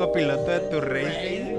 copiloto 0.00 0.50
de 0.50 0.60
tu 0.60 0.80
rey. 0.80 1.56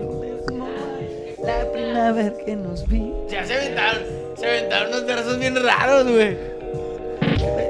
La 1.44 1.72
primera 1.72 2.12
vez 2.12 2.34
que 2.44 2.56
nos 2.56 2.88
vi. 2.88 3.14
Ya 3.30 3.46
se 3.46 3.54
aventaron, 3.54 4.02
se 4.36 4.48
aventaron 4.48 4.88
unos 4.90 5.06
versos 5.06 5.38
bien 5.40 5.56
raros, 5.64 6.04
güey. 6.12 6.38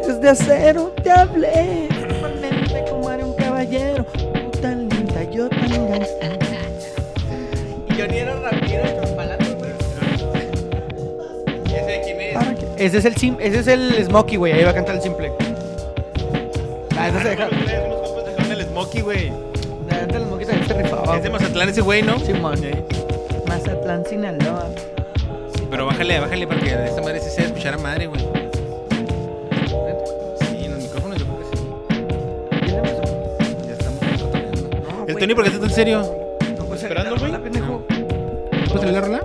Desde 0.08 0.30
acero 0.30 0.94
te 1.04 1.12
hablé. 1.12 1.90
Normalmente 2.10 2.86
como 2.90 3.12
era 3.12 3.26
un 3.26 3.34
caballero. 3.36 4.06
Tú 4.06 4.60
tan 4.62 4.88
linda, 4.88 5.24
yo 5.30 5.50
tan 5.50 5.90
gangsta. 5.90 6.28
Y 7.90 7.96
yo 7.98 8.08
ni 8.08 8.18
era 8.20 8.36
rapero. 8.40 8.84
¿Ese 11.66 12.02
quién 12.06 12.22
es? 12.22 12.60
Que- 12.78 12.86
Ese 12.86 12.98
es 13.00 13.06
el 13.06 13.16
sim, 13.18 13.36
ese 13.42 13.60
es 13.60 13.68
el 13.68 14.06
Smokey, 14.06 14.38
güey. 14.38 14.54
Ahí 14.54 14.64
va 14.64 14.70
a 14.72 14.74
cantar 14.74 14.96
el 14.96 15.02
simple. 15.02 15.32
Ah, 16.98 17.10
ese 17.10 17.20
se 17.24 17.30
deja. 17.30 17.48
Unos 17.48 18.10
compas 18.10 18.26
dejaron 18.26 18.52
el 18.52 18.66
Smokey, 18.68 19.02
güey. 19.02 19.32
Rifaba. 21.12 21.18
Es 21.18 21.24
de 21.24 21.30
Mazatlán 21.30 21.70
ese 21.70 21.82
güey, 21.82 22.02
¿no? 22.02 22.20
Simón. 22.20 22.60
Mazatlán, 23.48 24.06
Sinaloa. 24.06 24.70
Pero 25.70 25.86
bájale, 25.86 26.20
bájale 26.20 26.48
porque 26.48 26.76
de 26.76 26.88
esta 26.88 27.02
madre 27.02 27.20
sí 27.22 27.30
se 27.30 27.44
escuchar 27.46 27.76
a 27.76 27.78
madre, 27.78 28.08
güey. 28.08 28.22
Sí, 30.40 30.66
en 30.66 30.72
los 30.72 30.84
micrófonos 30.84 31.18
yo 31.18 31.26
creo 31.26 31.40
que 31.40 31.46
sí. 31.58 31.64
Ya 33.68 33.74
estamos 33.74 34.00
cotorreando. 34.22 34.70
El 35.08 35.18
Tony, 35.18 35.34
¿por 35.36 35.44
qué 35.44 35.50
estás 35.50 35.62
tan 35.62 35.70
serio? 35.70 36.02
No 36.58 36.66
puedes 36.66 36.84
Esperando, 36.84 37.16
güey. 37.18 37.32
¿Puedes 37.32 38.72
salir 38.72 38.94
la 38.94 39.02
rola? 39.02 39.24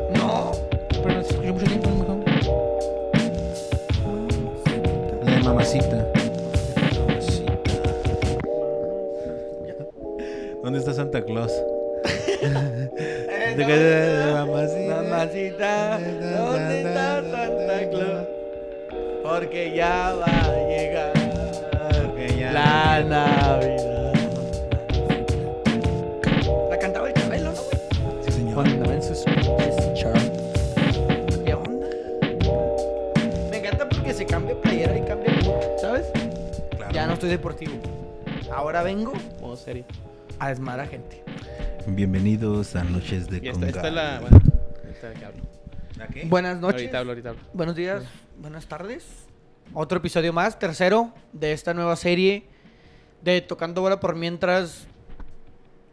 Bienvenidos 42.73 42.75
a 42.75 42.85
Noches 42.99 43.29
de 43.29 43.37
esta, 43.37 43.53
Conga. 43.53 43.67
esta 43.69 43.89
es 43.89 43.95
la. 43.95 44.21
Bueno, 44.21 44.41
esta 44.91 45.15
que 45.15 45.25
hablo. 45.25 45.43
¿La 45.97 46.07
qué? 46.09 46.25
Buenas 46.25 46.59
noches. 46.59 46.81
Ahorita 46.81 46.99
hablo, 46.99 47.11
ahorita 47.13 47.29
hablo. 47.31 47.41
Buenos 47.53 47.77
días, 47.77 48.05
buenas 48.39 48.67
tardes. 48.67 49.07
Otro 49.73 49.99
episodio 49.99 50.33
más, 50.33 50.59
tercero 50.59 51.13
de 51.33 51.53
esta 51.53 51.75
nueva 51.75 51.95
serie 51.97 52.47
de 53.23 53.41
Tocando 53.41 53.83
Bola 53.83 54.01
por 54.01 54.17
Mientras. 54.17 54.87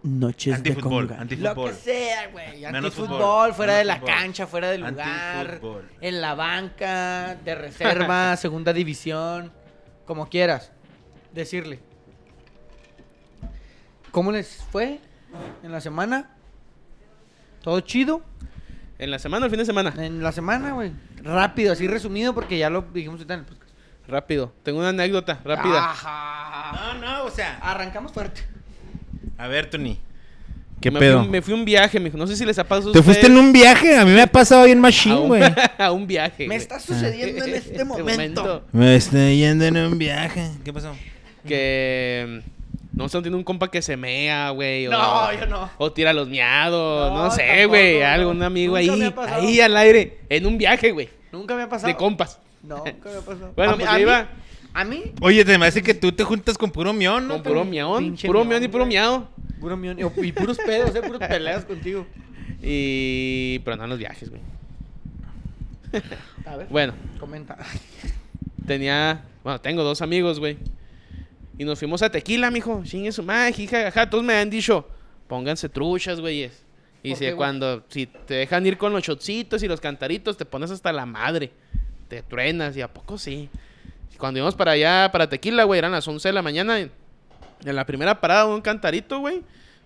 Noches 0.01 0.63
de 0.63 0.75
conga. 0.75 1.19
antifútbol. 1.19 1.55
Lo 1.55 1.65
que 1.65 1.73
sea, 1.73 2.27
güey. 2.31 2.61
Menos 2.61 2.75
Antifútbol, 2.85 3.07
fútbol, 3.19 3.53
fuera 3.53 3.73
menos 3.73 3.79
de 3.79 3.85
la 3.85 3.95
fútbol. 3.97 4.09
cancha, 4.09 4.47
fuera 4.47 4.69
del 4.71 4.81
lugar. 4.81 5.61
En 6.01 6.21
la 6.21 6.33
banca, 6.33 7.35
de 7.45 7.55
reserva, 7.55 8.35
segunda 8.35 8.73
división. 8.73 9.51
Como 10.05 10.27
quieras 10.27 10.71
decirle. 11.31 11.79
¿Cómo 14.11 14.31
les 14.31 14.57
fue 14.71 14.99
en 15.63 15.71
la 15.71 15.79
semana? 15.79 16.32
¿Todo 17.63 17.79
chido? 17.79 18.21
¿En 18.99 19.09
la 19.09 19.17
semana 19.17 19.43
o 19.43 19.45
el 19.45 19.49
fin 19.49 19.59
de 19.59 19.65
semana? 19.65 19.93
En 19.97 20.21
la 20.21 20.31
semana, 20.31 20.73
güey. 20.73 20.91
Rápido, 21.23 21.73
así 21.73 21.87
resumido, 21.87 22.33
porque 22.35 22.57
ya 22.57 22.69
lo 22.69 22.81
dijimos 22.93 23.15
ahorita 23.15 23.33
en 23.33 23.39
el 23.39 23.45
podcast. 23.47 23.71
Rápido. 24.07 24.53
Tengo 24.63 24.79
una 24.79 24.89
anécdota 24.89 25.39
rápida. 25.43 25.89
Ajá. 25.91 26.93
No, 26.93 26.99
no, 27.01 27.23
o 27.23 27.31
sea. 27.31 27.57
Arrancamos 27.61 28.11
fuerte. 28.11 28.41
A 29.37 29.47
ver, 29.47 29.69
Tony. 29.69 29.97
Que 30.81 30.91
me 30.91 30.99
Fui, 30.99 31.07
un- 31.07 31.31
me 31.31 31.41
fui 31.41 31.53
un 31.53 31.63
viaje, 31.63 31.97
mijo. 31.99 32.17
No 32.17 32.27
sé 32.27 32.35
si 32.35 32.45
les 32.45 32.59
ha 32.59 32.65
pasado 32.65 32.91
¿Te 32.91 33.01
fuiste 33.01 33.27
en 33.27 33.37
un 33.37 33.53
viaje? 33.53 33.97
A 33.97 34.03
mí 34.03 34.11
me 34.11 34.21
ha 34.21 34.27
pasado 34.27 34.65
bien 34.65 34.79
machine, 34.81 35.15
güey. 35.27 35.41
a 35.77 35.91
un 35.93 36.05
viaje. 36.05 36.45
Me 36.47 36.57
está 36.57 36.77
sucediendo 36.79 37.45
en 37.45 37.53
este 37.55 37.85
momento. 37.85 38.65
Me 38.73 38.95
estoy 38.97 39.37
yendo 39.37 39.63
en 39.63 39.77
un 39.77 39.97
viaje. 39.97 40.51
¿Qué 40.65 40.73
pasó? 40.73 40.93
Que. 41.47 42.41
No 42.93 43.09
sé, 43.09 43.21
tiene 43.21 43.35
un 43.37 43.43
compa 43.43 43.69
que 43.71 43.81
se 43.81 43.97
mea, 43.97 44.51
güey. 44.51 44.87
o- 44.87 44.91
No, 44.91 45.33
yo 45.33 45.45
no. 45.47 45.69
O 45.79 45.91
tira 45.91 46.13
los 46.13 46.27
miados. 46.29 47.11
No, 47.11 47.23
No, 47.25 47.31
sé, 47.31 47.65
güey. 47.65 47.99
no. 47.99 48.05
Algo, 48.05 48.31
un 48.31 48.43
amigo 48.43 48.75
ahí. 48.75 48.87
Ahí 49.27 49.59
al 49.61 49.75
aire. 49.77 50.19
En 50.29 50.45
un 50.45 50.57
viaje, 50.57 50.91
güey. 50.91 51.09
Nunca 51.31 51.55
me 51.55 51.63
ha 51.63 51.69
pasado. 51.69 51.87
De 51.87 51.95
compas. 51.95 52.39
No, 52.61 52.77
nunca 52.77 53.09
me 53.09 53.17
ha 53.17 53.21
pasado. 53.21 53.53
Bueno, 53.55 53.71
a 53.73 53.75
mí, 53.75 53.83
pues 53.83 53.89
a 53.89 53.97
mí- 53.97 54.27
A 54.75 54.83
mí, 54.85 55.03
Oye, 55.21 55.43
te 55.45 55.57
me 55.57 55.65
hace 55.67 55.81
que 55.83 55.93
tú 55.93 56.11
te 56.11 56.23
juntas 56.23 56.57
con 56.57 56.71
puro 56.71 56.93
mión, 56.93 57.27
¿no? 57.27 57.35
con 57.35 57.43
puro. 57.43 57.63
Pinche 57.99 58.27
Puro 58.27 58.39
mión, 58.39 58.49
mión 58.49 58.63
y 58.63 58.67
puro 58.67 58.85
miado. 58.85 59.27
puro 59.59 59.75
mión. 59.77 59.97
Y, 59.99 60.27
y 60.27 60.31
puros 60.31 60.57
pedos, 60.57 60.95
eh, 60.95 61.01
puros 61.01 61.19
peleas 61.27 61.65
contigo. 61.65 62.05
Y. 62.61 63.59
Pero 63.65 63.77
no 63.77 63.83
en 63.85 63.89
los 63.89 63.99
viajes, 63.99 64.29
güey. 64.29 64.41
A 66.45 66.55
ver, 66.57 66.67
Bueno, 66.69 66.93
comenta. 67.19 67.57
tenía. 68.65 69.23
Bueno, 69.43 69.59
tengo 69.61 69.83
dos 69.83 70.01
amigos, 70.01 70.39
güey. 70.39 70.57
Y 71.57 71.65
nos 71.65 71.79
fuimos 71.79 72.01
a 72.01 72.09
tequila, 72.09 72.49
mijo. 72.49 72.81
Chingue 72.83 73.11
su 73.11 73.23
madre, 73.23 73.53
jija, 73.53 73.87
ajá. 73.87 74.09
Todos 74.09 74.23
me 74.23 74.35
han 74.35 74.49
dicho, 74.49 74.87
pónganse 75.27 75.69
truchas, 75.69 76.19
güeyes. 76.19 76.63
Y 77.03 77.09
¿Por 77.09 77.17
si 77.17 77.25
qué, 77.25 77.31
güey? 77.31 77.37
cuando, 77.37 77.83
si 77.89 78.05
te 78.07 78.35
dejan 78.35 78.65
ir 78.65 78.77
con 78.77 78.93
los 78.93 79.03
shotcitos 79.03 79.61
y 79.61 79.67
los 79.67 79.81
cantaritos, 79.81 80.37
te 80.37 80.45
pones 80.45 80.71
hasta 80.71 80.91
la 80.91 81.05
madre. 81.05 81.51
Te 82.07 82.21
truenas, 82.23 82.75
y 82.77 82.81
a 82.81 82.91
poco 82.91 83.17
sí. 83.17 83.49
Y 84.13 84.17
cuando 84.17 84.39
íbamos 84.39 84.55
para 84.55 84.71
allá, 84.71 85.09
para 85.11 85.27
tequila, 85.27 85.63
güey, 85.63 85.79
eran 85.79 85.91
las 85.91 86.07
11 86.07 86.29
de 86.29 86.33
la 86.33 86.41
mañana. 86.41 86.79
En 86.79 87.75
la 87.75 87.85
primera 87.85 88.19
parada, 88.19 88.45
un 88.45 88.61
cantarito, 88.61 89.19
güey. 89.19 89.41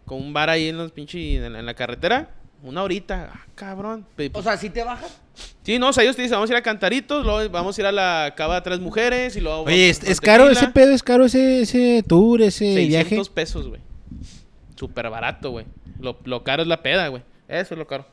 Con 0.06 0.20
un 0.20 0.32
bar 0.32 0.50
ahí 0.50 0.70
en 0.70 0.78
los 0.78 0.92
pinches, 0.92 1.44
en 1.44 1.66
la 1.66 1.74
carretera. 1.74 2.30
Una 2.64 2.84
horita. 2.84 3.32
Ah, 3.34 3.46
cabrón. 3.56 4.06
O 4.34 4.42
sea, 4.42 4.58
si 4.58 4.70
te 4.70 4.84
bajas. 4.84 5.22
Sí, 5.64 5.78
no, 5.78 5.90
o 5.90 5.94
sea, 5.94 6.04
ellos 6.04 6.16
te 6.16 6.22
dicen, 6.22 6.36
vamos 6.36 6.50
a 6.50 6.54
ir 6.54 6.58
a 6.58 6.62
Cantaritos, 6.62 7.26
luego 7.26 7.50
vamos 7.52 7.78
a 7.78 7.82
ir 7.82 7.88
a 7.88 7.92
la 7.92 8.34
Cava 8.36 8.56
de 8.56 8.62
Tres 8.62 8.80
Mujeres 8.80 9.36
y 9.36 9.42
luego... 9.42 9.64
Oye, 9.64 9.90
¿es, 9.90 10.22
caro 10.22 10.50
ese 10.50 10.68
pedo? 10.70 10.94
¿Es 10.94 11.04
caro 11.04 11.26
ese, 11.26 11.62
ese 11.62 12.04
tour, 12.08 12.42
ese 12.42 12.74
600 12.74 12.88
viaje? 12.88 13.32
pesos, 13.34 13.68
güey. 13.68 13.82
Súper 14.76 15.10
barato, 15.10 15.52
güey. 15.52 15.66
Lo, 16.00 16.18
lo 16.24 16.44
caro 16.44 16.64
es 16.64 16.68
la 16.68 16.82
peda, 16.82 17.08
güey. 17.10 17.24
Eso 17.48 17.74
es 17.74 17.78
lo 17.78 17.86
caro. 17.86 18.08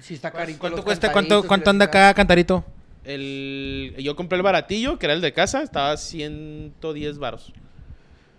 Si 0.00 0.14
está 0.14 0.30
carito. 0.30 0.58
¿Cuánto 0.58 0.84
cuesta? 0.84 1.12
¿Cuánto, 1.12 1.46
cuánto 1.46 1.70
anda 1.70 1.90
cada 1.90 2.12
cantarito? 2.12 2.64
El, 3.04 3.94
yo 3.98 4.16
compré 4.16 4.36
el 4.36 4.42
baratillo, 4.42 4.98
que 4.98 5.06
era 5.06 5.14
el 5.14 5.20
de 5.20 5.32
casa, 5.32 5.62
estaba 5.62 5.92
a 5.92 5.96
110 5.96 7.18
varos. 7.18 7.52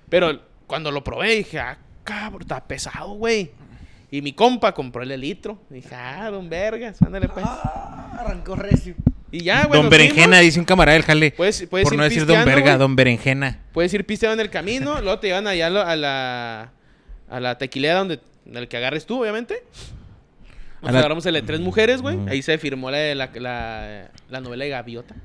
Pero 0.09 0.41
cuando 0.67 0.91
lo 0.91 1.03
probé, 1.03 1.35
dije, 1.35 1.59
ah, 1.59 1.77
cabrón, 2.03 2.41
está 2.41 2.63
pesado, 2.65 3.11
güey. 3.13 3.51
Y 4.09 4.21
mi 4.21 4.31
compa 4.33 4.73
compró 4.73 5.03
el 5.03 5.19
litro. 5.19 5.59
Dije, 5.69 5.93
ah, 5.93 6.29
don 6.31 6.49
Vergas, 6.49 7.01
ándale 7.01 7.27
pues. 7.27 7.45
Ah, 7.47 8.17
arrancó 8.19 8.55
recio. 8.55 8.95
Y 9.31 9.43
ya, 9.43 9.65
güey. 9.65 9.81
don 9.81 9.89
Berenjena, 9.89 10.23
fuimos. 10.23 10.41
dice 10.41 10.59
un 10.59 10.65
camarada 10.65 10.93
del 10.93 11.03
jale. 11.03 11.31
Puedes, 11.31 11.67
puedes 11.69 11.83
por 11.83 11.93
ir 11.93 11.97
no 11.97 12.03
decir 12.05 12.25
don 12.25 12.45
verga, 12.45 12.61
güey. 12.67 12.77
don 12.77 12.95
Berenjena. 12.95 13.59
Puedes 13.73 13.93
ir 13.93 14.05
pisteando 14.05 14.35
en 14.35 14.39
el 14.39 14.49
camino, 14.49 15.01
luego 15.01 15.19
te 15.19 15.27
llevan 15.27 15.47
allá 15.47 15.67
a 15.67 15.69
la, 15.69 15.81
a 15.91 15.95
la, 15.97 16.71
a 17.29 17.39
la 17.41 17.57
tequilera 17.57 17.95
donde, 17.99 18.21
el 18.53 18.67
que 18.69 18.77
agarres 18.77 19.05
tú, 19.05 19.19
obviamente. 19.21 19.63
Nos 20.81 20.89
A 20.89 20.93
la- 20.93 20.99
agarramos 20.99 21.25
el 21.25 21.33
de 21.33 21.41
tres 21.41 21.59
mujeres, 21.59 22.01
güey. 22.01 22.17
Ahí 22.29 22.41
se 22.41 22.57
firmó 22.57 22.89
la, 22.89 23.13
la, 23.15 23.29
la, 23.35 24.11
la 24.29 24.39
novela 24.41 24.63
de 24.63 24.69
Gaviota. 24.69 25.15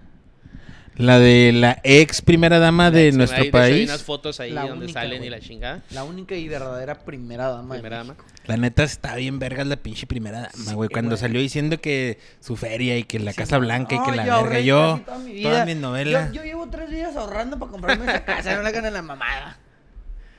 La 0.97 1.19
de 1.19 1.53
la 1.55 1.81
ex 1.85 2.21
primera 2.21 2.59
dama 2.59 2.91
de 2.91 3.13
nuestro 3.13 3.43
de 3.43 3.49
hecho, 3.49 3.57
Hay 3.59 3.71
país. 3.73 3.89
unas 3.89 4.03
fotos 4.03 4.41
ahí 4.41 4.51
La 4.51 4.67
donde 4.67 4.85
única, 4.85 5.01
salen 5.01 5.25
y 5.25 5.31
la 5.31 5.41
chingada. 5.41 5.83
La 5.91 6.05
única 6.05 6.35
y 6.37 6.47
verdadera 6.49 6.99
primera 6.99 7.49
dama. 7.49 7.75
de 7.75 7.81
Primera 7.81 7.97
dama. 7.99 8.13
México. 8.15 8.27
La 8.47 8.57
neta 8.59 8.83
está 8.83 9.17
bien 9.17 9.39
vergas 9.39 9.67
la 9.67 9.77
pinche 9.77 10.07
primera 10.07 10.41
dama, 10.43 10.53
Sí, 10.55 10.75
güey. 10.75 10.91
Cuando 10.91 11.17
salió 11.17 11.41
diciendo 11.41 11.81
que 11.81 12.19
su 12.41 12.57
feria 12.57 12.99
y 12.99 13.05
que 13.05 13.19
la 13.19 13.33
Sí, 13.33 13.39
Casa 13.39 13.57
no. 13.57 13.63
Blanca 13.63 13.95
y 13.97 14.03
que 14.11 14.17
la 14.17 14.43
verga. 14.43 14.61
Yo, 14.61 15.01
toda 15.05 15.19
mi 15.19 15.33
vida. 15.33 15.51
todas 15.51 15.67
mis 15.67 15.77
novelas. 15.77 16.29
Yo, 16.33 16.35
yo 16.41 16.45
llevo 16.45 16.69
tres 16.69 16.91
días 16.91 17.17
ahorrando 17.17 17.59
para 17.59 17.71
comprarme 17.73 18.05
esa 18.05 18.25
casa. 18.25 18.55
No 18.57 18.63
le 18.63 18.69
hagan 18.69 18.85
a 18.87 18.91
la 18.91 19.03
mamada. 19.03 19.57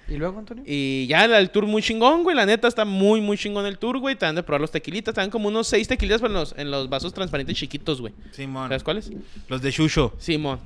¿Y 0.07 0.17
luego, 0.17 0.39
Antonio? 0.39 0.63
Y 0.67 1.07
ya 1.07 1.23
el 1.25 1.49
tour 1.49 1.65
muy 1.65 1.81
chingón, 1.81 2.23
güey. 2.23 2.35
La 2.35 2.45
neta 2.45 2.67
está 2.67 2.83
muy, 2.85 3.21
muy 3.21 3.37
chingón 3.37 3.65
el 3.65 3.77
tour, 3.77 3.99
güey. 3.99 4.15
Te 4.15 4.25
dan 4.25 4.35
de 4.35 4.43
probar 4.43 4.61
los 4.61 4.71
tequilitas. 4.71 5.13
Te 5.15 5.21
dan 5.21 5.29
como 5.29 5.47
unos 5.47 5.67
seis 5.67 5.87
tequilitas 5.87 6.21
en 6.21 6.33
los, 6.33 6.53
en 6.57 6.69
los 6.71 6.89
vasos 6.89 7.13
transparentes 7.13 7.55
chiquitos, 7.57 8.01
güey. 8.01 8.13
Simón. 8.31 8.67
¿Sabes 8.67 8.83
cuáles? 8.83 9.11
Los 9.47 9.61
de 9.61 9.71
Shusho. 9.71 10.13
Simón. 10.17 10.59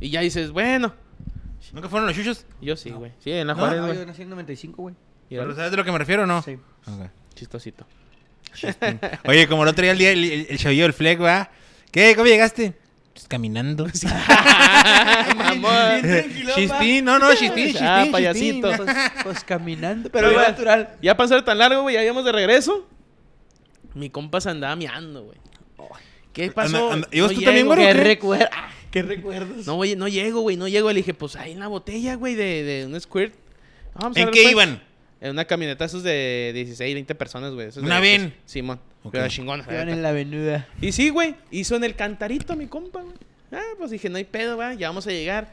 Y 0.00 0.10
ya 0.10 0.20
dices, 0.22 0.50
bueno. 0.50 0.92
¿Nunca 1.72 1.88
fueron 1.88 2.08
los 2.08 2.16
Shushos? 2.16 2.46
Yo 2.60 2.74
sí, 2.74 2.90
güey. 2.90 3.12
Sí, 3.22 3.30
en 3.30 3.46
la 3.46 3.52
No, 3.54 3.60
Juárez, 3.60 3.80
No, 3.80 3.86
güey. 3.86 3.98
yo 3.98 4.06
nací 4.06 4.22
en 4.22 4.30
95, 4.30 4.82
güey. 4.82 4.94
¿Pero 5.28 5.54
¿Sabes 5.54 5.70
de 5.70 5.76
lo 5.76 5.84
que 5.84 5.92
me 5.92 5.98
refiero 5.98 6.24
o 6.24 6.26
no? 6.26 6.42
Sí. 6.42 6.56
Ok. 6.86 7.10
Chistosito. 7.34 7.86
Oye, 9.26 9.46
como 9.46 9.62
el 9.62 9.68
otro 9.68 9.82
día 9.82 9.92
el, 9.92 9.98
día, 9.98 10.10
el, 10.10 10.24
el, 10.24 10.46
el 10.50 10.58
chavillo 10.58 10.82
del 10.84 10.92
Fleck, 10.92 11.22
¿va? 11.22 11.50
¿Qué? 11.92 12.14
¿Cómo 12.16 12.26
llegaste? 12.26 12.74
Pues, 13.12 13.26
caminando. 13.28 13.86
Mamón. 15.36 16.02
Chistín, 16.54 17.04
no, 17.04 17.18
no, 17.18 17.30
chistín, 17.34 17.66
chistín. 17.66 17.86
Ah, 17.86 17.98
chistín. 18.02 18.12
payasito. 18.12 18.70
Pues, 18.76 18.96
pues 19.24 19.44
caminando, 19.44 20.10
Pero 20.10 20.28
pero 20.28 20.40
ya- 20.40 20.48
natural. 20.48 20.96
Ya 21.02 21.16
para 21.16 21.28
ser 21.28 21.42
tan 21.44 21.58
largo, 21.58 21.82
güey, 21.82 21.94
ya 21.96 22.04
íbamos 22.04 22.24
de 22.24 22.32
regreso. 22.32 22.86
Mi 23.94 24.10
compa 24.10 24.40
se 24.40 24.50
andaba 24.50 24.76
miando, 24.76 25.24
güey. 25.24 25.38
¿Qué 26.32 26.50
pasó? 26.50 26.76
Anda- 26.92 26.94
anda- 26.94 27.08
¿ibas 27.10 27.32
tú 27.32 27.40
llego. 27.40 27.44
también, 27.48 27.66
güey? 27.66 27.78
¿Qué 27.80 27.92
recuerdo? 27.92 28.46
¿Qué 28.90 29.02
recuerdos? 29.02 29.66
No, 29.66 29.74
güey, 29.76 29.96
no 29.96 30.08
llego, 30.08 30.40
güey, 30.40 30.56
no 30.56 30.68
llego. 30.68 30.88
Le 30.90 30.96
dije, 30.98 31.14
pues 31.14 31.36
ahí 31.36 31.52
en 31.52 31.60
la 31.60 31.68
botella, 31.68 32.14
güey, 32.14 32.34
de, 32.34 32.62
de 32.62 32.86
un 32.86 33.00
squirt. 33.00 33.34
Vamos 33.94 34.16
a 34.16 34.20
¿En 34.20 34.26
ver, 34.26 34.34
qué 34.34 34.42
pues. 34.42 34.52
iban? 34.52 34.82
En 35.20 35.30
una 35.30 35.44
camioneta, 35.44 35.84
esos 35.84 36.02
de 36.02 36.52
16, 36.54 36.94
20 36.94 37.14
personas, 37.14 37.52
güey. 37.52 37.68
esos 37.68 37.82
de- 37.82 37.86
¿Una 37.86 38.00
van? 38.00 38.32
Simón. 38.46 38.80
Ok. 39.02 39.12
Pero 39.12 39.28
chingona. 39.28 39.64
en 39.68 40.02
la 40.02 40.10
avenida. 40.10 40.66
Y 40.80 40.92
sí, 40.92 41.10
güey, 41.10 41.34
hizo 41.50 41.76
en 41.76 41.84
el 41.84 41.94
cantarito 41.94 42.56
mi 42.56 42.66
compa, 42.66 43.02
güey. 43.02 43.14
Ah, 43.52 43.60
pues 43.78 43.90
dije, 43.90 44.08
no 44.08 44.16
hay 44.16 44.24
pedo, 44.24 44.56
güey, 44.56 44.76
ya 44.78 44.88
vamos 44.88 45.06
a 45.06 45.10
llegar. 45.10 45.50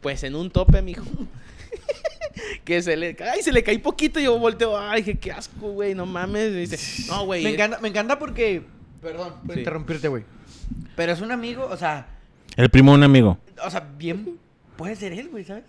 Pues 0.00 0.22
en 0.24 0.34
un 0.34 0.50
tope, 0.50 0.82
mijo. 0.82 1.04
que 2.64 2.82
se 2.82 2.96
le 2.96 3.16
ay, 3.32 3.42
se 3.42 3.52
le 3.52 3.62
caí 3.62 3.78
poquito 3.78 4.18
y 4.20 4.24
yo 4.24 4.38
volteo, 4.38 4.78
ay, 4.78 5.02
dije, 5.02 5.18
qué 5.18 5.32
asco, 5.32 5.70
güey, 5.72 5.94
no 5.94 6.06
mames. 6.06 6.50
Y 6.52 6.66
dice, 6.66 7.04
no, 7.08 7.24
güey. 7.26 7.42
Me 7.44 7.50
eh, 7.50 7.54
encanta, 7.54 7.78
me 7.80 7.88
encanta 7.88 8.18
porque. 8.18 8.62
Perdón 9.00 9.34
por 9.44 9.54
Sí. 9.54 9.60
interrumpirte, 9.60 10.08
güey. 10.08 10.24
Pero 10.96 11.12
es 11.12 11.20
un 11.20 11.30
amigo, 11.30 11.66
o 11.70 11.76
sea. 11.76 12.06
El 12.56 12.70
primo 12.70 12.92
de 12.92 12.98
un 12.98 13.04
amigo. 13.04 13.38
O 13.64 13.70
sea, 13.70 13.80
bien. 13.96 14.38
Puede 14.76 14.96
ser 14.96 15.12
él, 15.12 15.28
güey, 15.28 15.44
¿sabes? 15.44 15.64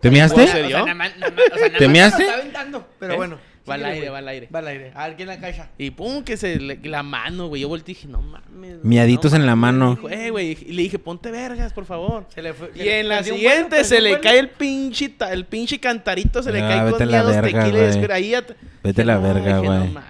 ¿Te 0.00 0.08
¿En 0.08 0.14
miaste? 0.14 0.46
serio? 0.46 0.66
O 0.66 0.70
sea, 0.70 0.80
nada 0.82 0.94
más, 0.94 1.16
nada 1.18 1.32
más, 1.32 1.44
o 1.52 1.58
sea, 1.58 1.68
nada 1.68 1.78
¿Te 1.78 2.22
está 2.22 2.34
aventando, 2.34 2.86
pero 2.98 3.14
¿Eh? 3.14 3.16
bueno. 3.16 3.38
Va 3.68 3.74
al 3.74 3.84
aire, 3.84 3.98
güey. 4.00 4.10
va 4.12 4.18
al 4.18 4.28
aire. 4.28 4.48
Va 4.54 4.58
al 4.60 4.66
aire. 4.68 4.92
A 4.94 5.08
ver 5.08 5.16
quién 5.16 5.28
la 5.28 5.38
caixa. 5.40 5.68
Y 5.76 5.90
pum, 5.90 6.24
que 6.24 6.38
se 6.38 6.56
le, 6.58 6.76
la 6.84 7.02
mano, 7.02 7.48
güey. 7.48 7.60
Yo 7.60 7.68
volteé 7.68 7.92
y 7.92 7.94
dije, 7.96 8.08
no 8.08 8.22
mames. 8.22 8.48
güey, 8.60 8.78
Miaditos 8.82 9.32
no 9.32 9.36
en 9.40 9.44
la 9.46 9.56
mames". 9.56 9.98
mano. 9.98 10.08
Eh, 10.08 10.30
güey. 10.30 10.56
Y 10.66 10.72
le 10.72 10.82
dije, 10.84 10.98
ponte 10.98 11.30
vergas, 11.30 11.74
por 11.74 11.84
favor. 11.84 12.24
Se 12.34 12.40
le 12.40 12.54
fue. 12.54 12.70
Y 12.74 12.88
en 12.88 13.10
la 13.10 13.22
siguiente 13.22 13.84
se 13.84 14.00
le 14.00 14.20
cae 14.20 14.38
el 14.38 14.48
pinche, 14.48 15.12
el 15.30 15.44
pinche 15.44 15.78
cantarito, 15.78 16.42
se 16.42 16.50
le 16.50 16.62
Ah, 16.62 16.68
cae 16.68 16.84
vete 16.84 16.96
con 16.98 17.10
la 17.10 17.22
verga, 17.24 17.68
güey. 17.68 17.84
escura. 17.84 18.14
Ahí 18.14 18.30
ya 18.30 18.40
te- 18.40 18.56
Vete 18.82 19.02
a 19.02 19.04
la 19.04 19.14
No, 19.16 19.22
verga, 19.22 19.40
dije, 19.40 19.52
No 19.52 19.62
güey. 19.62 19.88
mames. 19.90 20.08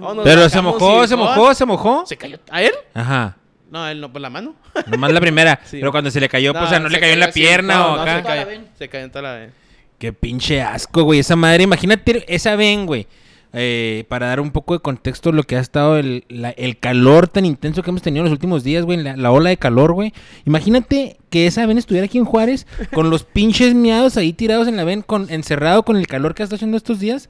Oh, 0.00 0.14
nos 0.14 0.24
Pero 0.24 0.48
se 0.48 0.60
mojó, 0.62 1.06
se 1.08 1.16
mojó, 1.16 1.54
se 1.54 1.64
mojó. 1.66 2.06
¿Se 2.06 2.16
cayó? 2.16 2.38
¿A 2.50 2.62
él? 2.62 2.72
Ajá. 2.94 3.36
No, 3.70 3.86
él 3.88 4.00
no, 4.00 4.12
por 4.12 4.20
la 4.22 4.30
mano. 4.30 4.54
Nomás 4.86 5.12
la 5.12 5.20
primera. 5.20 5.60
Sí. 5.64 5.78
Pero 5.78 5.90
cuando 5.92 6.10
se 6.10 6.20
le 6.20 6.28
cayó, 6.28 6.52
pues, 6.52 6.64
o 6.64 6.68
sea, 6.68 6.78
no 6.80 6.88
se 6.88 6.94
le 6.94 7.00
cayó 7.00 7.12
en 7.12 7.20
la 7.20 7.26
así. 7.26 7.40
pierna 7.40 7.74
No, 7.76 7.92
o 7.92 7.96
no, 7.96 8.02
acá. 8.02 8.16
Se 8.16 8.22
cayó, 8.22 8.60
se 8.78 8.88
cayó 8.88 9.04
en 9.04 9.10
toda 9.10 9.22
la 9.22 9.34
vez. 9.34 9.50
Qué 9.98 10.12
pinche 10.12 10.62
asco, 10.62 11.02
güey. 11.02 11.18
Esa 11.20 11.36
madre, 11.36 11.64
imagínate 11.64 12.24
esa 12.34 12.56
ven, 12.56 12.86
güey. 12.86 13.06
Eh, 13.54 14.04
para 14.08 14.26
dar 14.26 14.40
un 14.40 14.50
poco 14.50 14.74
de 14.74 14.80
contexto 14.80 15.32
lo 15.32 15.42
que 15.42 15.56
ha 15.56 15.60
estado 15.60 15.96
el, 15.96 16.24
la- 16.28 16.50
el 16.50 16.78
calor 16.78 17.28
tan 17.28 17.46
intenso 17.46 17.82
que 17.82 17.88
hemos 17.90 18.02
tenido 18.02 18.20
en 18.20 18.24
los 18.26 18.32
últimos 18.32 18.62
días, 18.62 18.84
güey. 18.84 18.98
La, 19.02 19.16
la 19.16 19.30
ola 19.30 19.48
de 19.50 19.56
calor, 19.56 19.92
güey. 19.92 20.12
Imagínate 20.44 21.16
que 21.30 21.46
esa 21.46 21.64
ven 21.66 21.78
estuviera 21.78 22.04
aquí 22.04 22.18
en 22.18 22.24
Juárez 22.26 22.66
con 22.92 23.08
los 23.10 23.24
pinches 23.24 23.74
miados 23.74 24.16
ahí 24.18 24.32
tirados 24.34 24.68
en 24.68 24.76
la 24.76 24.84
ven, 24.84 25.02
con, 25.02 25.30
encerrado 25.30 25.82
con 25.82 25.96
el 25.96 26.06
calor 26.06 26.34
que 26.34 26.42
está 26.42 26.56
haciendo 26.56 26.76
estos 26.76 27.00
días. 27.00 27.28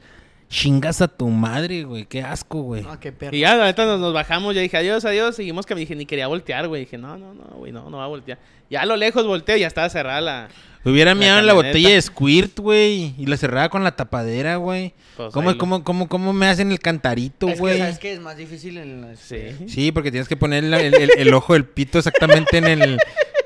Chingas 0.49 1.03
a 1.03 1.09
tu 1.09 1.29
madre, 1.29 1.85
güey. 1.85 2.07
Qué 2.07 2.23
asco, 2.23 2.63
güey. 2.63 2.83
Ah, 2.89 2.99
qué 2.99 3.13
perro. 3.13 3.37
Y 3.37 3.41
ya, 3.41 3.55
la 3.55 3.67
neta, 3.67 3.85
nos, 3.85 4.01
nos 4.01 4.15
bajamos. 4.15 4.55
Ya 4.55 4.63
dije, 4.63 4.77
adiós, 4.79 5.05
adiós. 5.05 5.37
Seguimos 5.37 5.67
que 5.67 5.75
me 5.75 5.81
dije, 5.81 5.95
ni 5.95 6.07
quería 6.07 6.27
voltear, 6.27 6.67
güey. 6.69 6.85
Dije, 6.85 6.97
no, 6.97 7.19
no, 7.19 7.35
no, 7.35 7.45
güey, 7.57 7.71
no, 7.71 7.91
no 7.91 7.99
va 7.99 8.05
a 8.05 8.09
voltear. 8.09 8.39
Ya 8.71 8.81
a 8.83 8.87
lo 8.87 8.97
lejos 8.97 9.27
volteé 9.27 9.59
y 9.59 9.61
ya 9.61 9.67
estaba 9.67 9.89
cerrada 9.91 10.21
la. 10.23 10.49
Hubiera 10.85 11.11
La 11.13 11.21
miado 11.21 11.39
en 11.41 11.47
la 11.47 11.53
botella 11.53 11.91
de 11.91 12.01
Squirt, 12.01 12.61
güey. 12.61 13.15
Y 13.19 13.27
la 13.27 13.37
cerraba 13.37 13.69
con 13.69 13.85
la 13.85 13.95
tapadera, 13.95 14.57
güey. 14.57 14.95
Pues, 15.19 15.35
¿Cómo, 15.35 15.51
lo- 15.51 15.59
cómo, 15.59 15.85
cómo, 15.85 16.09
¿Cómo 16.09 16.33
me 16.33 16.47
hacen 16.47 16.71
el 16.73 16.79
cantarito, 16.81 17.49
Es 17.49 17.55
que, 17.55 17.61
güey? 17.61 17.79
¿sabes 17.79 17.99
qué? 17.99 18.13
Es 18.15 18.21
más 18.21 18.37
difícil 18.39 18.79
en 18.79 19.03
las... 19.03 19.19
Sí. 19.19 19.39
Sí, 19.67 19.93
porque 19.93 20.11
tienes 20.11 20.29
que 20.29 20.37
poner 20.37 20.65
la- 20.65 20.81
el, 20.81 20.95
el- 20.95 21.11
el 21.19 21.35
ojo 21.35 21.53
del 21.53 21.67
pito 21.67 21.99
exactamente 21.99 22.57
en, 22.59 22.67
el, 22.69 22.99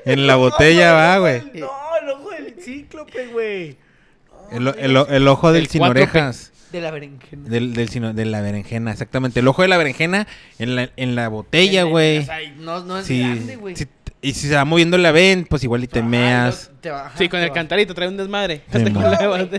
en 0.05 0.27
la 0.27 0.35
botella, 0.37 0.93
va, 0.93 1.17
güey. 1.17 1.41
No, 1.55 1.69
el 2.01 2.09
ojo 2.11 2.29
del 2.29 2.55
cíclope, 2.61 3.27
güey. 3.27 3.75
El, 4.51 4.67
el, 4.77 4.95
el 5.09 5.27
ojo 5.27 5.51
del 5.51 5.63
El 5.63 5.67
sin 5.69 5.81
orejas. 5.81 6.52
De 6.73 6.81
la 6.81 6.91
berenjena. 6.91 7.47
Del, 7.49 7.73
del 7.73 7.87
sino- 7.87 8.13
de 8.13 8.25
la 8.25 8.41
berenjena, 8.41 8.91
exactamente. 8.91 9.39
El 9.39 9.47
ojo 9.47 9.61
de 9.61 9.69
la 9.69 9.77
berenjena 9.77 10.27
en 10.59 10.75
la, 10.75 10.89
en 10.97 11.15
la 11.15 11.29
botella, 11.29 11.83
güey. 11.83 12.17
O 12.17 12.25
sea, 12.25 12.39
no, 12.57 12.83
no 12.83 12.97
es 12.97 13.05
Sí, 13.05 13.19
grande, 13.21 13.55
güey. 13.55 13.75
sí, 13.77 13.85
y 14.21 14.33
si 14.33 14.47
se 14.47 14.55
va 14.55 14.65
moviendo 14.65 14.97
la 14.97 15.11
ven, 15.11 15.45
pues 15.49 15.63
igual 15.63 15.83
y 15.83 15.87
te 15.87 15.99
Ajá, 15.99 16.07
meas. 16.09 16.65
y 16.69 16.73
no- 16.73 16.79
te 16.81 16.89
va- 16.91 17.05
ajá, 17.07 17.17
Sí, 17.17 17.29
con 17.29 17.39
te 17.39 17.43
el 17.45 17.51
va- 17.51 17.53
cantarito 17.53 17.93
trae 17.93 18.07
un 18.09 18.17
desmadre. 18.17 18.63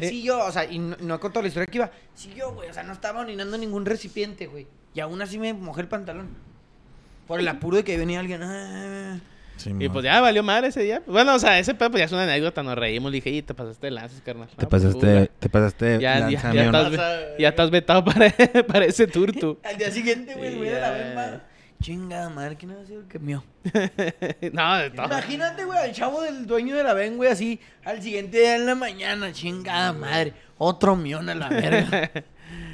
Sí, 0.03 0.23
yo, 0.23 0.45
o 0.45 0.51
sea, 0.53 0.65
y 0.71 0.79
no, 0.79 0.97
no 1.01 1.21
contó 1.21 1.41
la 1.41 1.49
historia 1.49 1.67
que 1.67 1.79
iba. 1.79 1.91
Sí, 2.15 2.31
yo, 2.37 2.53
güey, 2.53 2.69
o 2.69 2.75
sea, 2.75 2.83
no 2.83 2.93
estaba 2.93 3.21
orinando 3.21 3.57
ningún 3.57 3.87
recipiente, 3.87 4.47
güey. 4.47 4.67
Y 4.95 5.01
aún 5.01 5.23
así 5.23 5.39
me 5.39 5.55
mojé 5.55 5.81
el 5.83 5.89
pantalón. 5.89 6.29
Por 7.27 7.41
el 7.41 7.49
apuro 7.49 7.77
de 7.79 7.85
que 7.85 7.97
venía 7.97 8.21
alguien. 8.21 8.43
ah. 8.43 9.19
Sí, 9.57 9.73
Y 9.79 9.89
pues 9.89 10.05
ya 10.05 10.21
valió 10.21 10.43
madre 10.43 10.69
ese 10.69 10.83
día. 10.83 11.03
Bueno, 11.07 11.35
o 11.35 11.39
sea, 11.39 11.59
ese 11.59 11.75
pedo 11.75 11.91
pues 11.91 12.01
ya 12.01 12.05
es 12.07 12.13
una 12.13 12.25
anécdota, 12.25 12.63
nos 12.63 12.77
reímos. 12.77 13.11
Le 13.13 13.17
dije, 13.17 13.31
y 13.31 13.43
te 13.43 13.55
pasaste 13.55 13.87
de 13.87 13.91
lanzas, 13.93 14.21
carnal. 14.21 14.49
te 14.49 14.67
pues, 14.67 14.83
pasaste, 14.83 15.31
te 15.39 15.49
pasaste 15.49 15.99
Ya, 16.01 16.29
ya, 16.29 16.53
ya, 16.53 16.65
estás, 16.65 16.93
ya 17.39 17.49
estás 17.49 17.71
vetado 17.71 18.05
para, 18.05 18.31
para 18.69 18.85
ese 18.85 19.07
tour, 19.07 19.33
tú. 19.33 19.59
Al 19.65 19.79
día 19.79 19.91
siguiente, 19.91 20.35
güey, 20.35 20.51
Sí, 20.51 20.57
güey, 20.57 20.69
de 20.71 20.81
la 20.81 20.89
ya. 20.99 21.05
bemba. 21.05 21.41
Chingada 21.83 22.31
madre, 22.31 22.57
¿quién 22.57 22.73
ha 22.73 22.87
sido 22.87 23.01
el 23.01 23.07
que 23.09 23.19
mió? 23.19 23.45
no, 24.53 24.77
de 24.79 24.91
todo. 24.91 25.05
Imagínate, 25.07 25.65
güey, 25.65 25.79
al 25.79 25.93
chavo 25.93 26.23
del 26.23 26.47
dueño 26.47 26.77
de 26.77 26.83
la 26.83 26.95
ven, 26.95 27.17
güey, 27.17 27.31
así, 27.31 27.61
al 27.85 28.01
siguiente 28.03 28.39
día 28.39 28.57
en 28.57 28.65
la 28.65 28.75
mañana, 28.75 29.33
chingada 29.33 29.93
madre, 29.93 30.33
otro 30.57 30.97
mión 30.97 31.29
a 31.29 31.35
la 31.35 31.49
verga. 31.49 32.11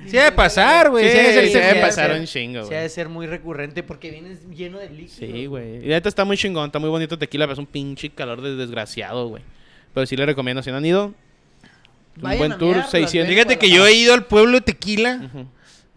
Sí, 0.06 0.16
debe 0.16 0.32
pasar, 0.32 0.90
güey. 0.90 1.04
Sí, 1.04 1.10
sí 1.10 1.16
debe 1.16 1.32
ser- 1.32 1.44
sí, 1.44 1.48
sí 1.48 1.54
debe 1.54 1.66
debe 1.68 1.80
pasar 1.80 2.12
un 2.12 2.24
chingo, 2.26 2.64
Se 2.64 2.74
ha 2.74 2.78
de 2.78 2.84
güey. 2.84 2.88
ser 2.90 3.08
muy 3.08 3.26
recurrente 3.26 3.82
porque 3.82 4.10
vienes 4.10 4.48
lleno 4.50 4.78
de 4.78 4.88
líquidos. 4.90 5.12
Sí, 5.12 5.46
güey. 5.46 5.76
Y 5.84 5.88
la 5.88 5.96
neta 5.96 6.08
está 6.08 6.24
muy 6.24 6.36
chingón, 6.36 6.66
está 6.66 6.78
muy 6.78 6.88
bonito 6.90 7.18
tequila, 7.18 7.44
pero 7.46 7.52
es 7.54 7.58
un 7.58 7.66
pinche 7.66 8.10
calor 8.10 8.40
de 8.40 8.56
desgraciado, 8.56 9.28
güey. 9.28 9.42
Pero 9.94 10.06
sí 10.06 10.16
le 10.16 10.24
recomiendo, 10.26 10.62
si 10.62 10.70
no 10.70 10.76
han 10.78 10.86
ido, 10.86 11.06
un 11.06 11.14
Vayan 12.22 12.38
buen 12.38 12.52
a 12.52 12.58
tour, 12.58 12.68
mear, 12.72 12.78
las 12.82 12.90
600. 12.90 13.28
ven, 13.28 13.36
Fíjate 13.36 13.58
que 13.58 13.70
yo 13.70 13.86
he 13.86 13.92
ido 13.94 14.14
al 14.14 14.24
pueblo 14.26 14.52
de 14.58 14.60
Tequila, 14.62 15.20
Ujú. 15.24 15.46